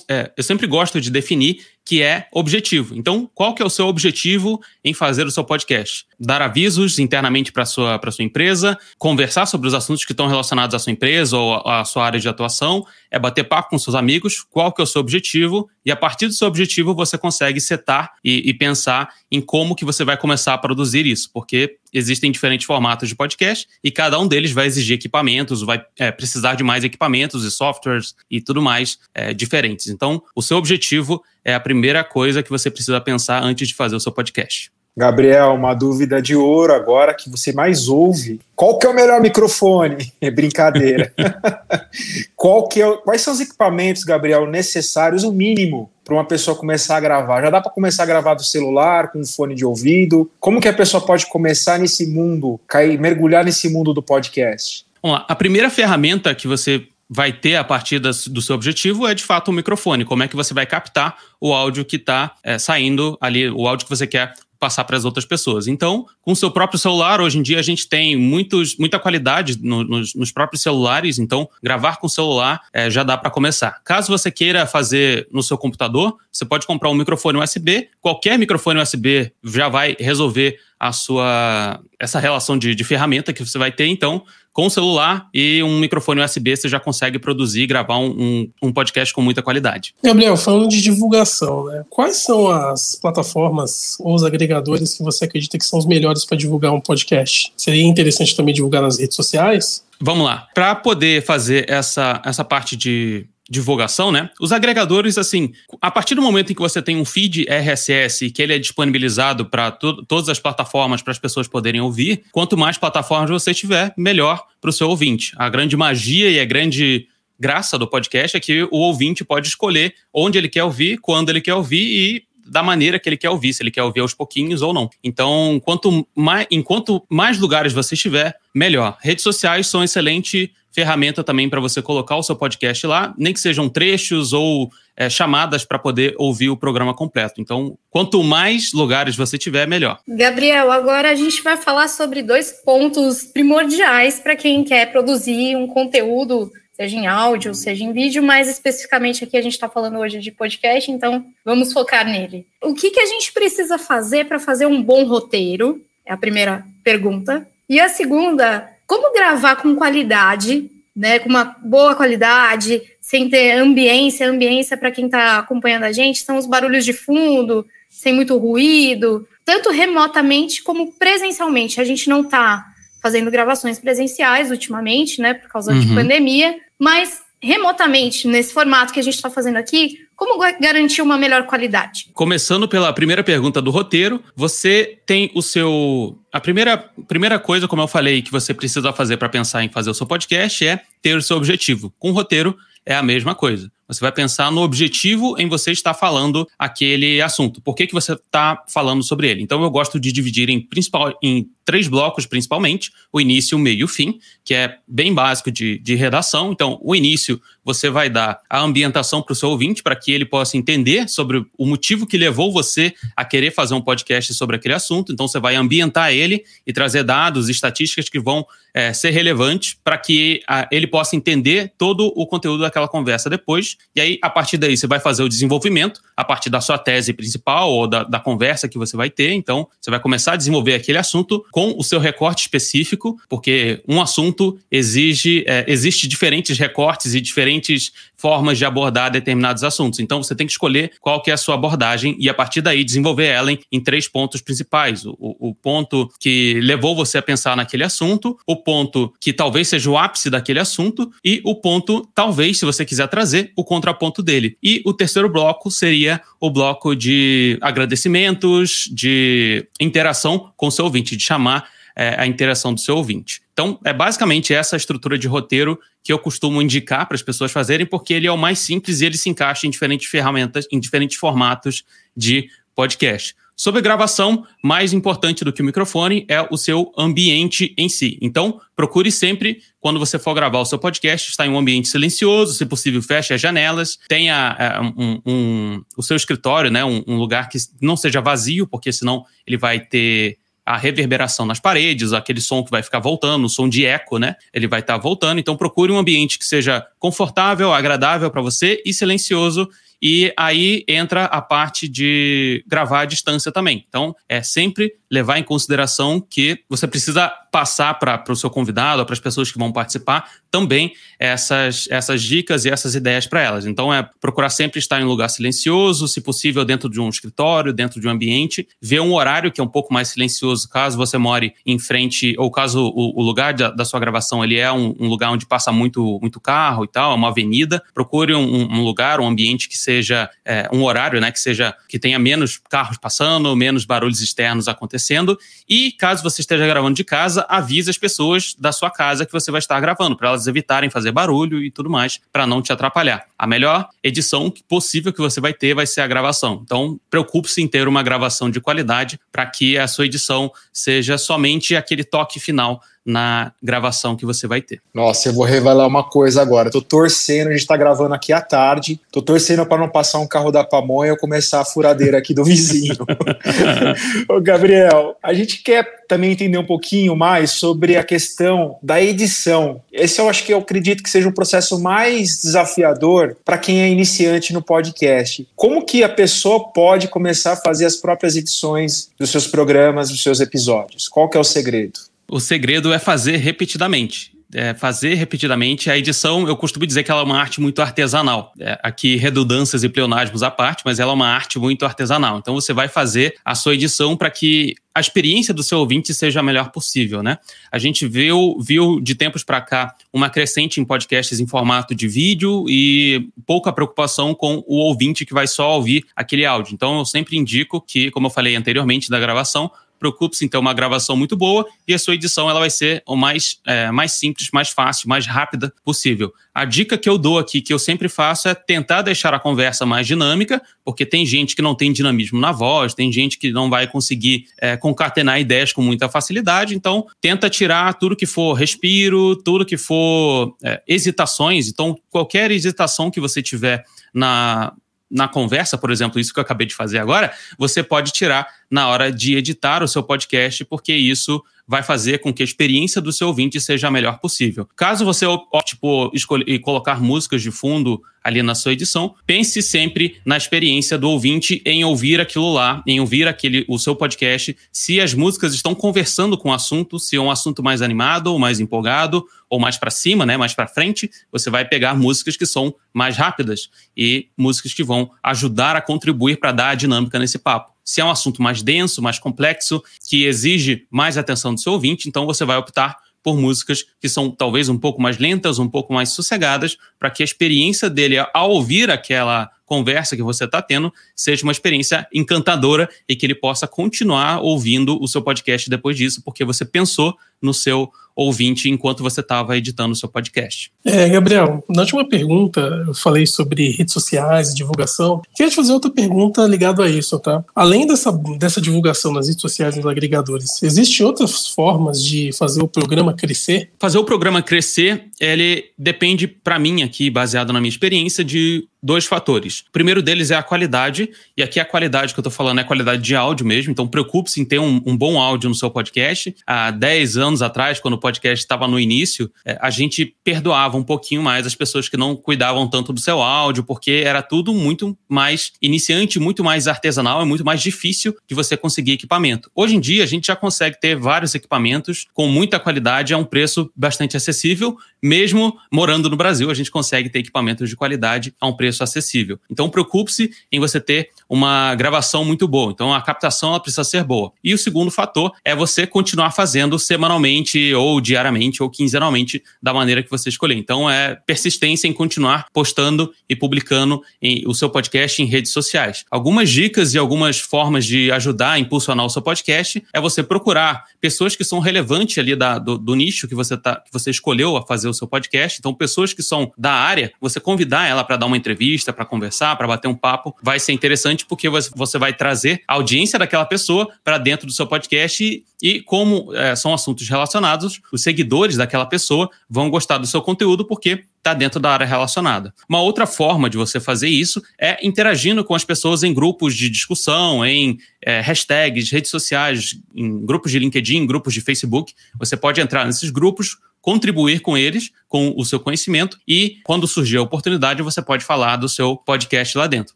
é, 0.08 0.32
eu 0.38 0.42
sempre 0.42 0.66
gosto 0.66 1.02
de 1.02 1.12
definir 1.12 1.66
que 1.88 2.02
é 2.02 2.28
objetivo. 2.34 2.94
Então, 2.98 3.30
qual 3.34 3.56
que 3.56 3.62
é 3.62 3.66
o 3.66 3.70
seu 3.70 3.88
objetivo 3.88 4.62
em 4.84 4.94
fazer 4.94 5.26
o 5.26 5.32
seu 5.32 5.42
podcast? 5.42 6.06
Dar 6.20 6.42
avisos 6.42 7.00
internamente 7.00 7.50
para 7.50 7.66
sua 7.66 7.98
para 7.98 8.12
sua 8.12 8.26
empresa, 8.26 8.78
conversar 8.98 9.46
sobre 9.46 9.70
os 9.70 9.74
assuntos 9.74 10.04
que 10.04 10.12
estão 10.12 10.28
relacionados 10.28 10.76
à 10.76 10.80
sua 10.80 10.92
empresa 10.92 11.38
ou 11.38 11.66
à 11.66 11.86
sua 11.86 12.06
área 12.06 12.20
de 12.20 12.28
atuação, 12.28 12.86
é 13.10 13.18
bater 13.18 13.46
papo 13.46 13.70
com 13.70 13.80
seus 13.80 13.96
amigos, 13.96 14.46
qual 14.50 14.74
que 14.74 14.82
é 14.82 14.84
o 14.84 14.88
seu 14.88 15.00
objetivo 15.00 15.70
e 15.86 15.92
a 15.92 15.96
partir 15.96 16.28
do 16.28 16.34
seu 16.34 16.50
objetivo 16.50 16.94
você 16.94 17.18
consegue 17.18 17.62
setar 17.62 18.12
e, 18.22 18.50
e 18.50 18.54
pensar 18.54 19.10
em 19.32 19.40
como 19.40 19.74
que 19.74 19.86
você 19.86 20.04
vai 20.04 20.18
começar 20.18 20.54
a 20.54 20.58
produzir 20.58 21.06
isso, 21.06 21.30
porque 21.34 21.78
existem 21.94 22.34
diferentes 22.34 22.68
formatos 22.68 23.08
de 23.08 23.16
podcast 23.16 23.66
e 23.82 23.90
cada 23.90 24.20
um 24.20 24.28
deles 24.28 24.52
vai 24.52 24.66
exigir 24.66 24.98
equipamentos, 25.18 25.62
vai 25.62 25.84
é, 25.98 26.12
precisar 26.12 26.56
de 26.56 26.64
mais 26.64 26.84
equipamentos 26.84 27.44
e 27.44 27.52
softwares 27.52 28.16
e 28.30 28.40
tudo 28.40 28.62
mais 28.62 29.00
é, 29.14 29.34
diferentes. 29.34 29.88
Então, 29.88 30.22
o 30.36 30.42
seu 30.42 30.58
objetivo 30.58 31.24
é 31.44 31.54
a 31.54 31.60
primeira 31.60 32.04
coisa 32.04 32.44
que 32.44 32.50
você 32.50 32.70
precisa 32.70 33.02
pensar 33.02 33.44
antes 33.44 33.68
de 33.68 33.74
fazer 33.74 33.96
o 33.96 34.00
seu 34.00 34.12
podcast. 34.12 34.72
Gabriel, 34.98 35.54
uma 35.54 35.76
dúvida 35.76 36.20
de 36.20 36.36
ouro 36.36 36.74
agora 36.74 37.14
que 37.14 37.30
você 37.30 37.54
mais 37.54 37.88
ouve. 37.88 38.42
Qual 38.56 38.80
que 38.80 38.88
é 38.88 38.90
o 38.90 38.96
melhor 38.96 39.22
microfone? 39.22 40.12
É 40.20 40.32
brincadeira. 40.32 41.14
Qual 42.36 42.68
que 42.68 42.82
é, 42.82 42.98
quais 42.98 43.22
são 43.22 43.34
os 43.34 43.40
equipamentos, 43.40 44.04
Gabriel, 44.04 44.48
necessários, 44.48 45.24
o 45.24 45.32
mínimo, 45.32 45.92
para 46.04 46.16
uma 46.16 46.26
pessoa 46.26 46.58
começar 46.58 46.98
a 46.98 47.00
gravar? 47.00 47.42
Já 47.42 47.50
dá 47.52 47.62
para 47.62 47.72
começar 47.72 48.04
a 48.04 48.06
gravar 48.08 48.34
do 48.34 48.44
celular, 48.44 49.12
com 49.12 49.20
um 49.20 49.26
fone 49.26 49.54
de 49.54 49.66
ouvido? 49.66 50.32
Como 50.40 50.60
que 50.60 50.68
a 50.68 50.74
pessoa 50.74 51.06
pode 51.06 51.28
começar 51.28 51.78
nesse 51.78 52.08
mundo, 52.08 52.60
cair, 52.68 53.00
mergulhar 53.00 53.46
nesse 53.46 53.70
mundo 53.70 53.94
do 53.94 54.02
podcast? 54.02 54.87
Vamos 55.08 55.22
lá. 55.22 55.26
A 55.30 55.36
primeira 55.36 55.70
ferramenta 55.70 56.36
que 56.36 56.50
você 56.50 56.86
vai 57.10 57.32
ter 57.32 57.56
a 57.56 57.64
partir 57.64 57.98
das, 57.98 58.28
do 58.28 58.42
seu 58.42 58.56
objetivo 58.56 59.08
é 59.08 59.14
de 59.14 59.24
fato 59.24 59.48
o 59.48 59.54
microfone. 59.54 60.04
Como 60.04 60.22
é 60.22 60.28
que 60.28 60.36
você 60.36 60.54
vai 60.54 60.66
captar 60.66 61.18
o 61.40 61.54
áudio 61.54 61.86
que 61.86 61.96
está 61.96 62.36
é, 62.44 62.60
saindo 62.60 63.18
ali, 63.22 63.50
o 63.50 63.66
áudio 63.66 63.86
que 63.86 63.90
você 63.90 64.06
quer 64.06 64.34
passar 64.60 64.84
para 64.84 64.98
as 64.98 65.06
outras 65.06 65.26
pessoas. 65.26 65.68
Então, 65.68 66.06
com 66.22 66.32
o 66.32 66.36
seu 66.36 66.50
próprio 66.52 66.80
celular, 66.80 67.22
hoje 67.22 67.38
em 67.38 67.42
dia 67.42 67.60
a 67.60 67.62
gente 67.62 67.88
tem 67.88 68.16
muitos, 68.16 68.76
muita 68.78 69.00
qualidade 69.00 69.58
no, 69.62 69.84
nos, 69.84 70.16
nos, 70.16 70.32
próprios 70.32 70.62
celulares, 70.62 71.20
então 71.20 71.48
gravar 71.62 71.98
com 71.98 72.08
o 72.08 72.10
celular 72.10 72.62
é, 72.74 72.90
já 72.90 73.04
dá 73.04 73.18
para 73.18 73.30
começar. 73.30 73.80
Caso 73.84 74.10
você 74.10 74.32
queira 74.32 74.66
fazer 74.66 75.28
no 75.32 75.44
seu 75.44 75.58
computador, 75.58 76.18
você 76.32 76.44
pode 76.44 76.66
comprar 76.66 76.90
um 76.90 76.96
microfone 76.96 77.40
USB, 77.40 77.90
qualquer 78.02 78.38
microfone 78.38 78.82
USB 78.82 79.32
já 79.44 79.70
vai 79.70 79.96
resolver 80.00 80.58
a 80.80 80.92
sua 80.92 81.80
essa 82.00 82.20
relação 82.20 82.58
de, 82.58 82.76
de 82.76 82.84
ferramenta 82.84 83.34
que 83.34 83.44
você 83.44 83.58
vai 83.58 83.72
ter, 83.72 83.88
então, 83.88 84.24
com 84.58 84.66
o 84.66 84.70
celular 84.72 85.30
e 85.32 85.62
um 85.62 85.80
microfone 85.80 86.20
USB, 86.20 86.58
você 86.58 86.68
já 86.68 86.80
consegue 86.80 87.20
produzir 87.20 87.62
e 87.62 87.68
gravar 87.68 88.00
um, 88.00 88.10
um, 88.10 88.52
um, 88.64 88.74
podcast 88.74 89.14
com 89.14 89.22
muita 89.22 89.44
qualidade. 89.44 89.94
Gabriel, 90.04 90.36
falando 90.36 90.68
de 90.68 90.82
divulgação, 90.82 91.66
né? 91.66 91.86
quais 91.92 92.24
são 92.24 92.50
as 92.50 92.96
plataformas 92.96 93.98
ou 94.00 94.16
os 94.16 94.24
agregadores 94.24 94.96
que 94.96 95.04
você 95.04 95.26
acredita 95.26 95.60
que 95.60 95.64
são 95.64 95.78
os 95.78 95.86
melhores 95.86 96.26
para 96.26 96.36
divulgar 96.36 96.74
um 96.74 96.82
podcast? 96.82 97.54
Seria 97.56 97.84
interessante 97.84 98.36
também 98.36 98.52
divulgar 98.52 98.82
nas 98.82 98.98
redes 98.98 99.16
sociais? 99.16 99.84
Vamos 100.02 100.26
lá. 100.26 100.48
Para 100.56 100.74
poder 100.74 101.24
fazer 101.24 101.70
essa, 101.70 102.20
essa 102.26 102.44
parte 102.44 102.76
de 102.76 103.28
divulgação, 103.50 104.12
né? 104.12 104.30
Os 104.40 104.52
agregadores, 104.52 105.18
assim, 105.18 105.52
a 105.82 105.90
partir 105.90 106.16
do 106.16 106.22
momento 106.22 106.52
em 106.52 106.56
que 106.56 106.62
você 106.62 106.82
tem 106.82 106.98
um 106.98 107.06
feed 107.06 107.46
RSS 107.50 108.30
que 108.32 108.42
ele 108.42 108.54
é 108.54 108.60
disponibilizado 108.60 109.46
para 109.46 109.72
to 109.72 110.04
todas 110.06 110.30
as 110.30 110.40
plataformas 110.40 111.02
para 111.02 111.12
as 111.12 111.20
pessoas 111.20 111.48
poderem 111.48 111.82
ouvir, 111.82 112.24
quanto 112.32 112.58
mais 112.58 112.78
plataformas 112.78 113.30
você 113.30 113.54
tiver, 113.54 113.94
melhor 113.98 114.44
para 114.60 114.70
o 114.70 114.74
seu 114.74 114.90
ouvinte. 114.90 115.34
A 115.38 115.50
grande 115.50 115.78
magia 115.78 116.30
e 116.30 116.40
a 116.40 116.46
grande 116.46 117.08
graça 117.40 117.78
do 117.78 117.88
podcast 117.88 118.36
é 118.36 118.40
que 118.40 118.64
o 118.64 118.78
ouvinte 118.78 119.24
pode 119.24 119.48
escolher 119.48 119.94
onde 120.14 120.38
ele 120.38 120.50
quer 120.50 120.64
ouvir, 120.64 120.98
quando 120.98 121.30
ele 121.30 121.42
quer 121.42 121.54
ouvir 121.54 121.78
e 121.78 122.28
da 122.50 122.64
maneira 122.64 122.98
que 122.98 123.10
ele 123.10 123.18
quer 123.18 123.30
ouvir, 123.30 123.54
se 123.54 123.62
ele 123.62 123.72
quer 123.72 123.84
ouvir 123.84 124.00
aos 124.00 124.14
pouquinhos 124.14 124.62
ou 124.62 124.74
não. 124.74 124.90
Então, 125.04 125.62
quanto 125.64 126.08
mais, 126.16 126.48
enquanto 126.50 127.04
mais 127.10 127.38
lugares 127.38 127.74
você 127.74 127.94
estiver, 127.94 128.36
melhor. 128.56 128.98
Redes 129.02 129.24
sociais 129.24 129.68
são 129.68 129.84
excelente 129.84 130.52
ferramenta 130.78 131.24
também 131.24 131.50
para 131.50 131.60
você 131.60 131.82
colocar 131.82 132.16
o 132.18 132.22
seu 132.22 132.36
podcast 132.36 132.86
lá, 132.86 133.12
nem 133.18 133.34
que 133.34 133.40
sejam 133.40 133.68
trechos 133.68 134.32
ou 134.32 134.70
é, 134.96 135.10
chamadas 135.10 135.66
para 135.66 135.80
poder 135.80 136.14
ouvir 136.20 136.50
o 136.50 136.56
programa 136.56 136.94
completo. 136.94 137.42
Então, 137.42 137.76
quanto 137.90 138.24
mais 138.24 138.74
lugares 138.74 139.16
você 139.16 139.40
tiver, 139.40 139.68
melhor. 139.68 140.00
Gabriel, 140.08 140.72
agora 140.72 141.10
a 141.10 141.16
gente 141.16 141.42
vai 141.42 141.58
falar 141.58 141.88
sobre 141.88 142.22
dois 142.22 142.52
pontos 142.64 143.24
primordiais 143.24 144.20
para 144.20 144.36
quem 144.36 144.64
quer 144.64 144.92
produzir 144.92 145.56
um 145.56 145.66
conteúdo, 145.66 146.52
seja 146.74 146.96
em 146.96 147.08
áudio, 147.08 147.56
seja 147.56 147.84
em 147.84 147.92
vídeo, 147.92 148.22
mas 148.22 148.48
especificamente 148.48 149.24
aqui 149.24 149.36
a 149.36 149.42
gente 149.42 149.54
está 149.54 149.68
falando 149.68 149.98
hoje 149.98 150.20
de 150.20 150.32
podcast, 150.32 150.92
então 150.92 151.26
vamos 151.44 151.74
focar 151.74 152.06
nele. 152.06 152.46
O 152.62 152.76
que, 152.76 152.92
que 152.92 153.00
a 153.00 153.06
gente 153.08 153.34
precisa 153.34 153.80
fazer 153.80 154.26
para 154.26 154.40
fazer 154.40 154.68
um 154.68 154.84
bom 154.84 155.06
roteiro? 155.06 155.82
É 156.06 156.14
a 156.14 156.18
primeira 156.18 156.64
pergunta. 156.84 157.48
E 157.68 157.80
a 157.80 157.90
segunda, 157.90 158.77
como 158.88 159.14
gravar 159.14 159.58
com 159.58 159.76
qualidade, 159.76 160.72
né, 160.96 161.20
com 161.20 161.30
uma 161.30 161.56
boa 161.64 161.94
qualidade, 161.94 162.82
sem 163.00 163.30
ter 163.30 163.52
ambiência, 163.52 164.28
ambiência 164.28 164.76
para 164.76 164.90
quem 164.90 165.06
está 165.06 165.38
acompanhando 165.38 165.84
a 165.84 165.92
gente, 165.92 166.24
são 166.24 166.38
os 166.38 166.48
barulhos 166.48 166.84
de 166.84 166.94
fundo, 166.94 167.68
sem 167.90 168.14
muito 168.14 168.36
ruído, 168.38 169.28
tanto 169.46 169.70
remotamente 169.70 170.64
como 170.64 170.94
presencialmente. 170.94 171.80
A 171.80 171.84
gente 171.84 172.10
não 172.10 172.22
está 172.22 172.66
fazendo 173.02 173.30
gravações 173.30 173.78
presenciais 173.78 174.50
ultimamente, 174.50 175.22
né, 175.22 175.36
por 175.36 175.50
causa 175.50 175.72
uhum. 175.72 175.80
de 175.80 175.94
pandemia, 175.94 176.58
mas 176.80 177.22
remotamente, 177.42 178.28
nesse 178.28 178.54
formato 178.54 178.94
que 178.94 179.00
a 179.00 179.04
gente 179.04 179.16
está 179.16 179.30
fazendo 179.30 179.58
aqui, 179.58 180.00
como 180.16 180.40
garantir 180.60 181.02
uma 181.02 181.18
melhor 181.18 181.46
qualidade? 181.46 182.10
Começando 182.14 182.68
pela 182.68 182.92
primeira 182.92 183.24
pergunta 183.24 183.62
do 183.62 183.70
roteiro, 183.70 184.24
você 184.36 185.00
tem 185.06 185.32
o 185.36 185.42
seu. 185.42 186.18
A 186.34 186.40
primeira, 186.40 186.78
primeira 187.08 187.38
coisa, 187.38 187.68
como 187.68 187.82
eu 187.82 187.88
falei, 187.88 188.22
que 188.22 188.32
você 188.32 188.54
precisa 188.54 188.92
fazer 188.92 189.18
para 189.18 189.30
pensar 189.30 189.64
em 189.64 189.70
fazer 189.70 189.90
o 189.90 189.94
seu 189.94 190.08
podcast 190.08 190.66
é 190.66 190.82
ter 191.02 191.16
o 191.16 191.22
seu 191.22 191.38
objetivo. 191.38 191.94
Com 192.00 192.10
o 192.10 192.14
roteiro, 192.14 192.58
é 192.86 192.96
a 192.96 193.04
mesma 193.04 193.36
coisa. 193.36 193.72
Você 193.88 194.02
vai 194.02 194.12
pensar 194.12 194.52
no 194.52 194.62
objetivo 194.62 195.40
em 195.40 195.48
você 195.48 195.72
estar 195.72 195.94
falando 195.94 196.48
aquele 196.60 197.22
assunto. 197.22 197.62
Por 197.62 197.74
que, 197.74 197.88
que 197.88 197.94
você 197.94 198.14
está 198.14 198.64
falando 198.68 199.02
sobre 199.02 199.30
ele? 199.30 199.42
Então, 199.42 199.64
eu 199.64 199.70
gosto 199.70 199.98
de 200.00 200.12
dividir 200.12 200.50
em, 200.50 200.60
principal, 200.60 201.18
em 201.24 201.50
três 201.64 201.88
blocos, 201.88 202.26
principalmente: 202.26 202.92
o 203.14 203.22
início, 203.22 203.58
o 203.58 203.62
meio 203.62 203.80
e 203.80 203.84
o 203.86 203.88
fim, 203.88 204.20
que 204.44 204.54
é 204.54 204.78
bem 204.86 205.14
básico 205.14 205.50
de, 205.50 205.80
de 205.80 205.96
redação. 205.96 206.52
Então, 206.52 206.78
o 206.82 206.94
início, 206.94 207.42
você 207.64 207.90
vai 207.90 208.10
dar 208.10 208.42
a 208.50 208.60
ambientação 208.60 209.22
para 209.22 209.34
o 209.34 209.36
seu 209.36 209.50
ouvinte, 209.50 209.82
para 209.82 209.96
que 209.96 210.12
ele 210.12 210.26
possa 210.26 210.58
entender 210.58 211.08
sobre 211.08 211.46
o 211.58 211.66
motivo 211.66 212.06
que 212.06 212.18
levou 212.18 212.52
você 212.52 212.94
a 213.16 213.24
querer 213.24 213.52
fazer 213.52 213.74
um 213.74 213.82
podcast 213.82 214.34
sobre 214.34 214.58
aquele 214.58 214.74
assunto. 214.74 215.14
Então, 215.14 215.28
você 215.28 215.40
vai 215.40 215.56
ambientar 215.56 216.12
ele 216.12 216.44
e 216.66 216.74
trazer 216.74 217.04
dados, 217.04 217.48
estatísticas 217.48 218.10
que 218.10 218.20
vão 218.20 218.46
é, 218.74 218.94
ser 218.94 219.10
relevantes 219.12 219.76
para 219.84 219.98
que 219.98 220.42
a, 220.48 220.68
ele 220.72 220.88
possa 220.88 221.16
entender 221.16 221.74
todo 221.78 222.14
o 222.16 222.28
conteúdo 222.28 222.62
daquela 222.62 222.88
conversa 222.88 223.30
depois. 223.30 223.77
E 223.98 224.02
aí, 224.02 224.20
a 224.22 224.30
partir 224.30 224.58
daí, 224.58 224.78
você 224.78 224.86
vai 224.86 225.00
fazer 225.00 225.24
o 225.24 225.30
desenvolvimento, 225.30 226.02
a 226.16 226.24
partir 226.24 226.52
da 226.52 226.62
sua 226.62 226.78
tese 226.78 227.14
principal 227.14 227.72
ou 227.72 227.88
da, 227.88 228.04
da 228.04 228.20
conversa 228.20 228.70
que 228.70 228.78
você 228.78 228.96
vai 228.96 229.10
ter. 229.10 229.32
Então, 229.34 229.68
você 229.82 229.90
vai 229.90 230.00
começar 230.00 230.34
a 230.34 230.36
desenvolver 230.36 230.76
aquele 230.76 231.00
assunto 231.00 231.44
com 231.52 231.74
o 231.76 231.84
seu 231.84 232.00
recorte 232.00 232.42
específico, 232.42 233.20
porque 233.28 233.82
um 233.88 234.00
assunto 234.00 234.60
exige, 234.72 235.44
é, 235.48 235.66
existe 235.68 236.08
diferentes 236.08 236.60
recortes 236.60 237.16
e 237.16 237.22
diferentes 237.22 237.92
formas 238.18 238.58
de 238.58 238.66
abordar 238.66 239.12
determinados 239.12 239.64
assuntos. 239.64 240.00
Então, 240.00 240.22
você 240.22 240.36
tem 240.36 240.48
que 240.48 240.54
escolher 240.54 240.92
qual 241.00 241.22
que 241.22 241.32
é 241.32 241.34
a 241.34 241.38
sua 241.38 241.56
abordagem 241.56 242.16
e, 242.20 242.30
a 242.30 242.34
partir 242.34 242.62
daí, 242.62 242.84
desenvolver 242.84 243.28
ela 243.28 243.52
em, 243.52 243.60
em 243.72 243.80
três 243.80 244.08
pontos 244.08 244.42
principais. 244.42 245.06
O, 245.06 245.16
o, 245.20 245.56
ponto 245.56 246.10
que 246.20 246.60
levou 246.62 246.96
você 246.96 247.18
a 247.18 247.22
pensar 247.22 247.56
naquele 247.56 247.84
assunto, 247.84 248.38
o 248.46 248.56
ponto 248.56 249.14
que 249.20 249.32
talvez 249.32 249.68
seja 249.68 249.90
o 249.90 249.98
ápice 249.98 250.30
daquele 250.30 250.60
assunto 250.60 251.12
e 251.24 251.42
o 251.44 251.56
ponto, 251.56 252.08
talvez, 252.14 252.60
se 252.60 252.66
você 252.66 252.86
quiser 252.86 253.08
trazer, 253.08 253.52
o 253.56 253.64
contraponto 253.64 254.24
dele. 254.24 254.58
E 254.62 254.82
o 254.86 254.94
terceiro 254.94 255.30
bloco 255.30 255.70
seria 255.70 256.22
o 256.40 256.50
bloco 256.50 256.96
de 256.96 257.58
agradecimentos, 257.62 258.90
de 258.92 259.68
interação 259.80 260.52
com 260.56 260.68
o 260.68 260.72
seu 260.72 260.86
ouvinte, 260.86 261.16
de 261.16 261.24
chamar 261.24 261.70
é, 261.96 262.16
a 262.18 262.28
interação 262.28 262.74
do 262.74 262.80
seu 262.80 262.96
ouvinte. 262.96 263.42
Então, 263.58 263.80
é 263.84 263.92
basicamente 263.92 264.54
essa 264.54 264.78
estrutura 264.78 265.18
de 265.18 265.28
roteiro 265.28 265.80
que 266.04 266.14
eu 266.14 266.20
costumo 266.20 266.62
indicar 266.62 267.08
para 267.08 267.16
as 267.16 267.24
pessoas 267.24 267.52
fazerem, 267.52 267.88
porque 267.88 268.14
ele 268.14 268.28
é 268.28 268.32
o 268.32 268.38
mais 268.38 268.60
simples 268.60 269.02
e 269.02 269.06
ele 269.06 269.18
se 269.18 269.32
encaixa 269.32 269.66
em 269.66 269.72
diferentes 269.72 270.08
ferramentas, 270.08 270.68
em 270.72 270.80
diferentes 270.80 271.18
formatos 271.18 271.84
de 272.16 272.52
podcast. 272.76 273.36
Sobre 273.56 273.82
gravação, 273.82 274.46
mais 274.64 274.94
importante 274.94 275.44
do 275.44 275.52
que 275.52 275.64
o 275.64 275.66
microfone 275.66 276.24
é 276.30 276.48
o 276.52 276.56
seu 276.56 276.92
ambiente 276.96 277.74
em 277.76 277.90
si. 277.90 278.20
Então, 278.22 278.62
procure 278.76 279.12
sempre, 279.12 279.64
quando 279.80 279.98
você 279.98 280.20
for 280.20 280.36
gravar 280.36 280.60
o 280.60 280.66
seu 280.66 280.78
podcast, 280.78 281.32
estar 281.32 281.48
em 281.48 281.50
um 281.50 281.58
ambiente 281.58 281.88
silencioso, 281.88 282.54
se 282.54 282.64
possível, 282.64 283.02
feche 283.02 283.34
as 283.34 283.42
janelas, 283.42 283.98
tenha 284.08 284.56
é, 284.60 284.80
um, 284.80 285.20
um, 285.26 285.84
o 285.98 286.04
seu 286.04 286.16
escritório, 286.16 286.70
né, 286.70 286.86
um, 286.86 287.04
um 287.08 287.18
lugar 287.18 287.50
que 287.50 287.58
não 287.82 287.98
seja 287.98 288.22
vazio, 288.22 288.68
porque 288.68 288.94
senão 288.94 289.26
ele 289.48 289.58
vai 289.58 289.80
ter 289.80 290.38
a 290.68 290.76
reverberação 290.76 291.46
nas 291.46 291.62
paredes, 291.62 292.12
aquele 292.12 292.42
som 292.42 292.62
que 292.62 292.70
vai 292.70 292.84
ficar 292.84 293.00
voltando, 293.00 293.46
o 293.46 293.50
som 293.50 293.70
de 293.70 293.86
eco, 293.86 294.18
né? 294.18 294.36
Ele 294.54 294.68
vai 294.68 294.82
estar 294.82 294.96
tá 294.96 295.00
voltando. 295.00 295.40
Então 295.40 295.56
procure 295.56 295.94
um 295.94 295.98
ambiente 295.98 296.38
que 296.38 296.44
seja 296.44 296.86
confortável, 297.00 297.74
agradável 297.74 298.30
para 298.30 298.42
você 298.42 298.84
e 298.86 298.94
silencioso. 298.94 299.70
E 300.02 300.32
aí 300.38 300.84
entra 300.88 301.26
a 301.26 301.42
parte 301.42 301.88
de 301.88 302.64
gravar 302.68 303.02
à 303.02 303.06
distância 303.06 303.52
também. 303.52 303.86
Então, 303.88 304.16
é 304.30 304.44
sempre 304.44 304.94
levar 305.10 305.40
em 305.40 305.44
consideração 305.44 306.20
que 306.20 306.60
você 306.70 306.86
precisa 306.86 307.32
passar 307.52 307.94
para 307.96 308.24
o 308.30 308.36
seu 308.36 308.50
convidado, 308.50 309.06
para 309.06 309.14
as 309.14 309.20
pessoas 309.20 309.52
que 309.52 309.58
vão 309.58 309.72
participar, 309.72 310.30
também 310.52 310.94
essas, 311.18 311.88
essas 311.90 312.22
dicas 312.22 312.66
e 312.66 312.70
essas 312.70 312.94
ideias 312.94 313.26
para 313.26 313.42
elas. 313.42 313.66
Então, 313.66 313.94
é 313.94 314.08
procurar 314.20 314.50
sempre 314.50 314.80
estar 314.80 315.00
em 315.02 315.06
um 315.06 315.08
lugar 315.08 315.30
silencioso, 315.30 316.08
se 316.08 316.22
possível, 316.22 316.64
dentro 316.64 316.90
de 316.90 317.00
um 317.00 317.10
escritório, 317.10 317.74
dentro 317.74 318.00
de 318.00 318.08
um 318.08 318.12
ambiente, 318.12 318.68
ver 318.82 319.00
um 319.00 319.14
horário 319.14 319.52
que 319.52 319.62
é 319.62 319.64
um 319.64 319.68
pouco 319.68 319.94
mais 319.94 320.10
silencioso, 320.10 320.70
caso 320.70 320.98
você 320.98 321.18
more 321.18 321.54
em 321.66 321.80
frente, 321.80 322.36
ou 322.38 322.52
caso 322.52 322.82
o, 322.82 323.20
o 323.20 323.24
lugar 323.24 323.54
da, 323.54 323.72
da, 323.72 323.86
sua 323.86 324.00
gravação 324.00 324.44
ele 324.44 324.58
é 324.58 324.72
um, 324.72 324.96
um, 325.00 325.08
lugar 325.08 325.32
onde 325.32 325.46
passa 325.46 325.72
muito, 325.72 326.20
muito 326.22 326.40
carro 326.40 326.84
e 326.84 326.88
tal, 326.88 327.14
é 327.14 327.16
uma 327.16 327.30
avenida, 327.30 327.82
procure 327.94 328.34
um, 328.36 328.72
um 328.72 328.84
lugar, 328.84 329.20
um 329.20 329.28
ambiente 329.28 329.70
que 329.70 329.78
seja 329.88 330.30
é, 330.44 330.68
um 330.74 330.84
horário, 330.84 331.22
né, 331.22 331.32
que 331.32 331.40
seja 331.40 331.74
que 331.88 331.98
tenha 331.98 332.20
menos 332.20 332.60
carros 332.70 332.98
passando, 332.98 333.56
menos 333.56 333.86
barulhos 333.86 334.20
externos 334.20 334.68
acontecendo. 334.68 335.40
E 335.68 335.94
caso 335.94 336.22
você 336.22 336.42
esteja 336.42 336.68
gravando 336.68 336.94
de 336.94 337.06
casa, 337.06 337.46
avise 337.48 337.90
as 337.90 337.98
pessoas 337.98 338.54
da 338.60 338.74
sua 338.74 338.92
casa 338.92 339.26
que 339.26 339.32
você 339.32 339.50
vai 339.50 339.60
estar 339.60 339.80
gravando, 339.80 340.18
para 340.18 340.28
elas 340.28 340.46
evitarem 340.46 340.90
fazer 340.90 341.14
barulho 341.14 341.64
e 341.64 341.72
tudo 341.72 341.90
mais, 341.90 342.20
para 342.34 342.46
não 342.46 342.62
te 342.62 342.74
atrapalhar. 342.74 343.26
A 343.40 343.48
melhor 343.48 343.88
edição 344.04 344.52
possível 344.68 345.14
que 345.14 345.22
você 345.22 345.40
vai 345.40 345.54
ter 345.54 345.74
vai 345.74 345.88
ser 345.88 346.02
a 346.02 346.08
gravação. 346.08 346.62
Então, 346.66 347.00
preocupe-se 347.10 347.62
em 347.62 347.68
ter 347.68 347.88
uma 347.88 348.04
gravação 348.04 348.50
de 348.52 348.60
qualidade 348.60 349.18
para 349.32 349.46
que 349.46 349.78
a 349.78 349.88
sua 349.88 350.06
edição 350.06 350.52
seja 350.74 351.18
somente 351.18 351.78
aquele 351.78 352.04
toque 352.04 352.42
final 352.42 352.82
na 353.08 353.54
gravação 353.64 354.18
que 354.18 354.26
você 354.26 354.46
vai 354.46 354.62
ter. 354.62 354.82
Nossa, 354.94 355.30
eu 355.30 355.34
vou 355.34 355.46
revelar 355.46 355.88
uma 355.88 356.04
coisa 356.04 356.42
agora. 356.42 356.70
Tô 356.70 356.82
torcendo, 356.82 357.48
a 357.48 357.52
gente 357.54 357.66
tá 357.66 357.78
gravando 357.78 358.14
aqui 358.14 358.34
à 358.34 358.42
tarde. 358.42 359.00
Tô 359.10 359.22
torcendo 359.22 359.66
para 359.66 359.78
não 359.78 359.88
passar 359.88 360.20
um 360.20 360.28
carro 360.28 360.52
da 360.52 360.64
pamonha 360.64 361.14
e 361.14 361.18
começar 361.18 361.62
a 361.62 361.66
furadeira 361.66 362.18
aqui 362.18 362.34
do 362.34 362.44
vizinho. 362.44 362.98
Ô, 364.28 364.42
Gabriel, 364.42 365.16
a 365.24 365.34
gente 365.34 365.64
quer 365.64 366.04
também 366.08 366.32
entender 366.32 366.58
um 366.58 366.66
pouquinho 366.66 367.16
mais 367.16 367.52
sobre 367.52 367.96
a 367.96 368.04
questão 368.04 368.78
da 368.84 369.02
edição. 369.02 369.82
Esse 369.92 370.20
eu 370.20 370.30
acho 370.30 370.44
que 370.44 370.54
eu 370.54 370.60
acredito 370.60 371.02
que 371.02 371.10
seja 371.10 371.30
o 371.30 371.34
processo 371.34 371.80
mais 371.80 372.42
desafiador 372.42 373.38
para 373.46 373.58
quem 373.58 373.82
é 373.82 373.90
iniciante 373.90 374.54
no 374.54 374.62
podcast. 374.62 375.48
Como 375.56 375.86
que 375.86 376.04
a 376.04 376.10
pessoa 376.10 376.72
pode 376.72 377.08
começar 377.08 377.54
a 377.54 377.58
fazer 377.58 377.86
as 377.86 377.96
próprias 377.96 378.36
edições 378.36 379.10
dos 379.18 379.30
seus 379.30 379.48
programas, 379.48 380.10
dos 380.10 380.22
seus 380.22 380.40
episódios? 380.40 381.08
Qual 381.08 381.30
que 381.30 381.38
é 381.38 381.40
o 381.40 381.44
segredo? 381.44 382.00
O 382.30 382.40
segredo 382.42 382.92
é 382.92 383.00
fazer 383.00 383.38
repetidamente. 383.38 384.36
É 384.54 384.74
fazer 384.74 385.14
repetidamente. 385.16 385.90
A 385.90 385.98
edição, 385.98 386.48
eu 386.48 386.56
costumo 386.56 386.86
dizer 386.86 387.04
que 387.04 387.12
ela 387.12 387.22
é 387.22 387.24
uma 387.24 387.38
arte 387.38 387.60
muito 387.60 387.82
artesanal. 387.82 388.54
É, 388.60 388.80
aqui, 388.82 389.16
redundâncias 389.16 389.84
e 389.84 389.90
pleonasmos 389.90 390.44
à 390.44 390.52
parte, 390.52 390.84
mas 390.86 391.00
ela 391.00 391.12
é 391.12 391.16
uma 391.16 391.28
arte 391.28 391.60
muito 391.60 391.86
artesanal. 391.86 392.38
Então, 392.38 392.54
você 392.54 392.74
vai 392.74 392.88
fazer 392.88 393.36
a 393.44 393.56
sua 393.56 393.76
edição 393.76 394.16
para 394.16 394.30
que 394.30 394.76
a 394.96 395.00
experiência 395.00 395.54
do 395.54 395.62
seu 395.64 395.80
ouvinte 395.80 396.14
seja 396.14 396.40
a 396.40 396.44
melhor 396.44 396.72
possível, 396.72 397.22
né? 397.22 397.38
A 397.72 397.78
gente 397.78 398.08
viu, 398.08 398.58
viu 398.60 399.00
de 399.00 399.16
tempos 399.16 399.44
para 399.44 399.62
cá 399.62 399.94
uma 400.12 400.30
crescente 400.30 400.82
em 400.82 400.86
podcasts 400.86 401.40
em 401.40 401.46
formato 401.46 401.94
de 401.94 402.08
vídeo 402.08 402.66
e 402.68 403.30
pouca 403.46 403.72
preocupação 403.72 404.34
com 404.34 404.64
o 404.66 404.78
ouvinte 404.78 405.26
que 405.26 405.34
vai 405.34 405.46
só 405.46 405.76
ouvir 405.76 406.06
aquele 406.16 406.46
áudio. 406.46 406.74
Então, 406.74 407.00
eu 407.00 407.06
sempre 407.06 407.38
indico 407.38 407.80
que, 407.80 408.10
como 408.12 408.28
eu 408.28 408.32
falei 408.32 408.56
anteriormente 408.56 409.10
da 409.10 409.20
gravação, 409.20 409.70
Preocupe-se 409.98 410.46
em 410.46 410.48
ter 410.48 410.58
uma 410.58 410.74
gravação 410.74 411.16
muito 411.16 411.36
boa 411.36 411.66
e 411.88 411.94
a 411.94 412.00
sua 412.00 412.16
edição 412.16 412.50
ela 412.50 412.60
vai 412.60 412.70
ser 412.70 413.04
o 413.06 413.16
mais, 413.16 413.60
é, 413.66 413.92
mais 413.92 414.14
simples, 414.14 414.50
mais 414.52 414.70
fácil, 414.70 415.10
mais 415.10 415.26
rápida 415.26 415.74
possível. 415.84 416.34
A 416.54 416.66
dica 416.66 416.98
que 416.98 417.08
eu 417.08 417.18
dou 417.18 417.38
aqui, 417.38 417.62
que 417.62 417.72
eu 417.72 417.78
sempre 417.78 418.10
faço, 418.10 418.48
é 418.50 418.56
tentar 418.56 419.04
deixar 419.04 419.34
a 419.34 419.40
conversa 419.40 419.86
mais 419.86 420.08
dinâmica, 420.08 420.62
porque 420.84 421.06
tem 421.06 421.26
gente 421.26 421.56
que 421.56 421.62
não 421.62 421.76
tem 421.76 421.94
dinamismo 421.94 422.40
na 422.40 422.52
voz, 422.52 422.94
tem 422.94 423.12
gente 423.12 423.38
que 423.38 423.52
não 423.52 423.70
vai 423.70 423.88
conseguir 423.88 424.48
é, 424.60 424.76
concatenar 424.76 425.40
ideias 425.40 425.72
com 425.72 425.82
muita 425.82 426.10
facilidade. 426.10 426.76
Então, 426.76 427.06
tenta 427.22 427.50
tirar 427.50 427.94
tudo 427.94 428.16
que 428.16 428.26
for 428.26 428.54
respiro, 428.54 429.36
tudo 429.36 429.66
que 429.66 429.78
for 429.78 430.56
é, 430.64 430.82
hesitações. 430.88 431.68
Então, 431.68 431.96
qualquer 432.10 432.50
hesitação 432.50 433.12
que 433.12 433.20
você 433.20 433.42
tiver 433.42 433.84
na, 434.14 434.74
na 435.10 435.28
conversa, 435.28 435.78
por 435.78 435.92
exemplo, 435.92 436.20
isso 436.20 436.34
que 436.34 436.40
eu 436.40 436.44
acabei 436.44 436.68
de 436.68 436.76
fazer 436.76 437.00
agora, 437.00 437.34
você 437.58 437.82
pode 437.82 438.12
tirar 438.12 438.48
na 438.70 438.88
hora 438.88 439.12
de 439.12 439.36
editar 439.36 439.82
o 439.82 439.88
seu 439.88 440.04
podcast, 440.04 440.66
porque 440.66 440.94
isso 440.94 441.42
vai 441.68 441.84
fazer 441.84 442.20
com 442.20 442.34
que 442.34 442.42
a 442.42 442.46
experiência 442.46 443.02
do 443.02 443.12
seu 443.12 443.28
ouvinte 443.28 443.60
seja 443.60 443.90
a 443.90 443.92
melhor 443.92 444.20
possível. 444.20 444.68
Caso 444.76 445.04
você 445.04 445.26
opte 445.26 445.76
por 445.76 446.12
escolher, 446.14 446.60
colocar 446.60 447.02
músicas 447.02 447.42
de 447.42 447.52
fundo 447.52 448.02
ali 448.24 448.42
na 448.44 448.56
sua 448.56 448.74
edição, 448.74 449.16
pense 449.26 449.62
sempre 449.62 450.18
na 450.26 450.36
experiência 450.36 450.98
do 450.98 451.10
ouvinte 451.10 451.62
em 451.66 451.86
ouvir 451.86 452.20
aquilo 452.20 452.52
lá, 452.52 452.84
em 452.86 453.00
ouvir 453.00 453.26
aquele 453.26 453.66
o 453.70 453.80
seu 453.80 453.96
podcast, 453.96 454.56
se 454.72 455.00
as 455.00 455.14
músicas 455.14 455.54
estão 455.54 455.74
conversando 455.74 456.38
com 456.38 456.50
o 456.50 456.54
assunto, 456.54 457.00
se 457.00 457.16
é 457.16 457.22
um 457.22 457.32
assunto 457.32 457.64
mais 457.64 457.82
animado 457.82 458.28
ou 458.28 458.38
mais 458.38 458.60
empolgado 458.60 459.26
ou 459.50 459.60
mais 459.60 459.78
para 459.78 459.90
cima, 459.90 460.26
né, 460.26 460.36
mais 460.36 460.54
para 460.54 460.68
frente, 460.68 461.10
você 461.32 461.50
vai 461.50 461.64
pegar 461.64 461.96
músicas 461.96 462.36
que 462.36 462.46
são 462.46 462.76
mais 462.94 463.16
rápidas 463.16 463.70
e 463.96 464.28
músicas 464.38 464.74
que 464.74 464.84
vão 464.84 465.10
ajudar 465.24 465.78
a 465.78 465.82
contribuir 465.82 466.38
para 466.38 466.52
dar 466.52 466.70
a 466.70 466.76
dinâmica 466.76 467.18
nesse 467.18 467.40
papo. 467.40 467.77
Se 467.88 468.02
é 468.02 468.06
um 468.06 468.12
assunto 468.12 468.42
mais 468.42 468.62
denso, 468.62 469.02
mais 469.02 469.18
complexo, 469.18 469.82
que 470.06 470.26
exige 470.26 470.86
mais 470.92 471.18
atenção 471.18 471.54
do 471.54 471.60
seu 471.62 471.72
ouvinte, 471.72 472.10
então 472.10 472.26
você 472.26 472.44
vai 472.44 472.58
optar 472.58 472.98
por 473.24 473.38
músicas 473.38 473.86
que 474.02 474.10
são 474.10 474.30
talvez 474.30 474.68
um 474.68 474.78
pouco 474.78 475.02
mais 475.02 475.18
lentas, 475.18 475.58
um 475.58 475.70
pouco 475.70 475.94
mais 475.94 476.10
sossegadas, 476.10 476.78
para 477.00 477.10
que 477.10 477.24
a 477.24 477.26
experiência 477.26 477.90
dele 477.90 478.18
ao 478.34 478.52
ouvir 478.52 478.92
aquela 478.92 479.50
conversa 479.68 480.16
que 480.16 480.24
você 480.24 480.46
está 480.46 480.62
tendo 480.62 480.92
seja 481.16 481.44
uma 481.44 481.52
experiência 481.52 482.08
encantadora 482.12 482.90
e 483.08 483.16
que 483.16 483.26
ele 483.26 483.36
possa 483.36 483.68
continuar 483.68 484.42
ouvindo 484.42 484.98
o 485.00 485.08
seu 485.08 485.22
podcast 485.22 485.70
depois 485.70 485.96
disso, 485.96 486.22
porque 486.24 486.44
você 486.46 486.66
pensou 486.66 487.16
no 487.40 487.54
seu 487.54 487.92
ouvinte 488.16 488.68
enquanto 488.68 489.04
você 489.04 489.22
estava 489.22 489.56
editando 489.56 489.94
o 489.94 489.96
seu 489.96 490.10
podcast. 490.10 490.72
É, 490.84 491.08
Gabriel, 491.08 491.64
na 491.70 491.84
última 491.84 492.08
pergunta 492.10 492.60
eu 492.88 492.94
falei 492.96 493.28
sobre 493.28 493.70
redes 493.70 493.94
sociais 493.94 494.50
e 494.50 494.56
divulgação. 494.56 495.22
Queria 495.36 495.52
te 495.52 495.56
fazer 495.56 495.72
outra 495.72 495.92
pergunta 495.92 496.42
ligada 496.48 496.84
a 496.84 496.90
isso, 496.90 497.20
tá? 497.20 497.44
Além 497.54 497.86
dessa, 497.86 498.12
dessa 498.40 498.60
divulgação 498.60 499.14
nas 499.14 499.28
redes 499.28 499.42
sociais 499.42 499.76
nos 499.76 499.86
agregadores, 499.86 500.64
existem 500.64 501.06
outras 501.06 501.48
formas 501.48 502.04
de 502.04 502.32
fazer 502.36 502.64
o 502.64 502.68
programa 502.68 503.14
crescer? 503.14 503.70
Fazer 503.78 504.00
o 504.00 504.04
programa 504.04 504.42
crescer 504.42 505.10
ele 505.20 505.72
depende, 505.78 506.28
para 506.28 506.60
mim, 506.60 506.84
aqui, 506.84 507.10
baseado 507.10 507.52
na 507.52 507.60
minha 507.60 507.70
experiência, 507.70 508.24
de 508.24 508.68
dois 508.82 509.06
fatores. 509.06 509.66
O 509.68 509.72
primeiro 509.72 510.02
deles 510.02 510.32
é 510.32 510.36
a 510.36 510.44
qualidade, 510.44 511.10
e 511.36 511.44
aqui 511.44 511.60
a 511.60 511.66
qualidade 511.66 512.14
que 512.14 512.20
eu 512.20 512.22
estou 512.22 512.32
falando 512.32 512.60
é 512.60 512.62
a 512.62 512.66
qualidade 512.66 513.02
de 513.02 513.16
áudio 513.16 513.46
mesmo, 513.46 513.72
então 513.72 513.88
preocupe-se 513.88 514.40
em 514.40 514.46
ter 514.46 514.60
um, 514.60 514.82
um, 514.86 514.96
bom 514.96 515.20
áudio 515.20 515.50
no 515.50 515.56
seu 515.56 515.70
podcast. 515.70 516.34
Há 516.46 516.72
10 516.72 517.18
anos 517.18 517.42
atrás, 517.42 517.80
quando 517.80 517.96
o 517.96 518.00
podcast 518.00 518.44
estava 518.44 518.68
no 518.68 518.80
início, 518.80 519.32
é, 519.44 519.58
a 519.60 519.70
gente 519.70 520.16
perdoava 520.24 520.78
um 520.78 520.84
pouquinho 520.84 521.22
mais 521.22 521.46
as 521.46 521.56
pessoas 521.56 521.90
que 521.90 521.98
não 521.98 522.16
cuidavam 522.16 522.68
tanto 522.68 522.94
do 522.94 523.00
seu 523.00 523.22
áudio, 523.22 523.64
porque 523.64 524.04
era 524.06 524.22
tudo 524.22 524.54
muito 524.54 524.98
mais 525.10 525.52
iniciante, 525.62 526.20
muito 526.20 526.44
mais 526.44 526.68
artesanal, 526.68 527.22
é 527.22 527.26
muito 527.26 527.44
mais 527.44 527.62
difícil 527.62 528.16
de 528.28 528.36
você 528.36 528.56
conseguir 528.56 528.94
equipamento. 528.94 529.50
Hoje 529.56 529.76
em 529.76 529.80
dia, 529.80 530.04
a 530.04 530.08
gente 530.08 530.28
já 530.28 530.36
consegue 530.36 530.80
ter 530.80 530.96
vários 530.96 531.34
equipamentos 531.34 532.06
com 532.14 532.28
muita 532.28 532.60
qualidade 532.60 533.14
a 533.14 533.18
um 533.18 533.26
preço 533.26 533.72
bastante 533.76 534.16
acessível, 534.16 534.78
mesmo 535.08 535.58
morando 535.72 536.10
no 536.10 536.18
Brasil, 536.18 536.52
a 536.52 536.54
gente 536.54 536.70
consegue 536.70 537.10
ter 537.10 537.20
equipamentos 537.20 537.70
de 537.70 537.76
qualidade 537.76 538.34
a 538.40 538.48
um 538.48 538.54
preço 538.54 538.84
acessível. 538.84 539.40
Então, 539.50 539.70
preocupe-se 539.70 540.32
em 540.52 540.60
você 540.60 540.80
ter 540.80 541.10
uma 541.30 541.74
gravação 541.76 542.26
muito 542.26 542.48
boa. 542.48 542.72
Então, 542.72 542.94
a 542.94 543.02
captação 543.02 543.50
ela 543.50 543.60
precisa 543.60 543.84
ser 543.84 544.04
boa. 544.04 544.32
E 544.44 544.54
o 544.54 544.58
segundo 544.58 544.92
fator 544.92 545.32
é 545.44 545.56
você 545.56 545.88
continuar 545.88 546.32
fazendo 546.32 546.78
semanalmente, 546.78 547.74
ou 547.74 548.02
diariamente, 548.02 548.62
ou 548.62 548.70
quinzenalmente, 548.70 549.42
da 549.62 549.74
maneira 549.74 550.04
que 550.04 550.10
você 550.10 550.30
escolher. 550.30 550.56
Então, 550.56 550.90
é 550.90 551.16
persistência 551.16 551.88
em 551.88 551.94
continuar 551.94 552.48
postando 552.52 553.14
e 553.30 553.36
publicando 553.36 554.02
em, 554.22 554.44
o 554.46 554.54
seu 554.54 554.70
podcast 554.70 555.22
em 555.22 555.26
redes 555.26 555.52
sociais. 555.52 556.06
Algumas 556.12 556.50
dicas 556.50 556.94
e 556.94 556.98
algumas 556.98 557.40
formas 557.40 557.86
de 557.86 558.12
ajudar 558.12 558.52
a 558.52 558.60
impulsionar 558.60 559.06
o 559.06 559.10
seu 559.10 559.22
podcast 559.22 559.84
é 559.94 560.02
você 560.02 560.22
procurar 560.22 560.86
pessoas 561.00 561.36
que 561.36 561.44
são 561.44 561.60
relevantes 561.60 562.18
ali 562.18 562.36
da, 562.36 562.60
do, 562.60 562.78
do 562.78 562.96
nicho 562.96 563.28
que 563.28 563.36
você, 563.36 563.56
tá, 563.56 563.78
que 563.78 563.92
você 563.92 564.10
escolheu 564.10 564.58
a 564.58 564.66
fazer 564.66 564.88
o 564.88 564.94
seu 564.98 565.08
podcast. 565.08 565.60
Então, 565.60 565.74
pessoas 565.74 566.14
que 566.14 566.24
são 566.24 566.52
da 566.58 566.72
área, 566.72 567.12
você 567.22 567.40
convidar 567.40 567.88
ela 567.88 568.04
para 568.04 568.18
dar 568.18 568.26
uma 568.26 568.38
entrevista 568.38 568.92
para 568.92 569.06
conversar, 569.06 569.56
para 569.56 569.68
bater 569.68 569.88
um 569.88 569.96
papo, 569.96 570.36
vai 570.42 570.60
ser 570.60 570.74
interessante 570.74 571.26
porque 571.26 571.50
você 571.50 571.98
vai 571.98 572.14
trazer 572.14 572.62
a 572.68 572.74
audiência 572.74 573.20
daquela 573.20 573.46
pessoa 573.46 573.90
para 574.04 574.18
dentro 574.18 574.48
do 574.48 574.54
seu 574.54 574.68
podcast 574.68 575.24
e, 575.24 575.46
e 575.62 575.82
como 575.82 576.34
é, 576.34 576.56
são 576.56 576.74
assuntos 576.74 577.08
relacionados, 577.08 577.82
os 577.92 578.02
seguidores 578.02 578.58
daquela 578.58 578.86
pessoa 578.86 579.30
vão 579.50 579.70
gostar 579.70 579.98
do 579.98 580.08
seu 580.08 580.22
conteúdo 580.22 580.66
porque 580.66 581.06
está 581.28 581.34
dentro 581.34 581.60
da 581.60 581.72
área 581.72 581.86
relacionada. 581.86 582.54
Uma 582.70 582.82
outra 582.82 583.06
forma 583.06 583.50
de 583.50 583.58
você 583.58 583.80
fazer 583.80 584.08
isso 584.08 584.42
é 584.58 584.86
interagindo 584.86 585.44
com 585.44 585.54
as 585.54 585.66
pessoas 585.66 586.04
em 586.04 586.14
grupos 586.14 586.56
de 586.56 586.70
discussão, 586.70 587.46
em 587.46 587.78
é, 588.02 588.22
hashtags, 588.22 588.90
redes 588.90 589.12
sociais, 589.12 589.78
em 589.94 590.26
grupos 590.26 590.52
de 590.52 590.60
LinkedIn, 590.60 591.06
grupos 591.06 591.34
de 591.34 591.42
Facebook. 591.42 591.94
Você 592.18 592.38
pode 592.38 592.62
entrar 592.62 592.86
nesses 592.86 593.10
grupos, 593.10 593.58
contribuir 593.88 594.42
com 594.42 594.58
eles, 594.58 594.92
com 595.08 595.34
o 595.38 595.46
seu 595.46 595.62
conhecimento, 595.62 596.20
e 596.28 596.58
quando 596.66 596.86
surgir 596.86 597.16
a 597.16 597.22
oportunidade, 597.22 597.82
você 597.82 598.02
pode 598.02 598.26
falar 598.26 598.58
do 598.58 598.68
seu 598.68 598.98
podcast 598.98 599.58
lá 599.58 599.66
dentro. 599.66 599.94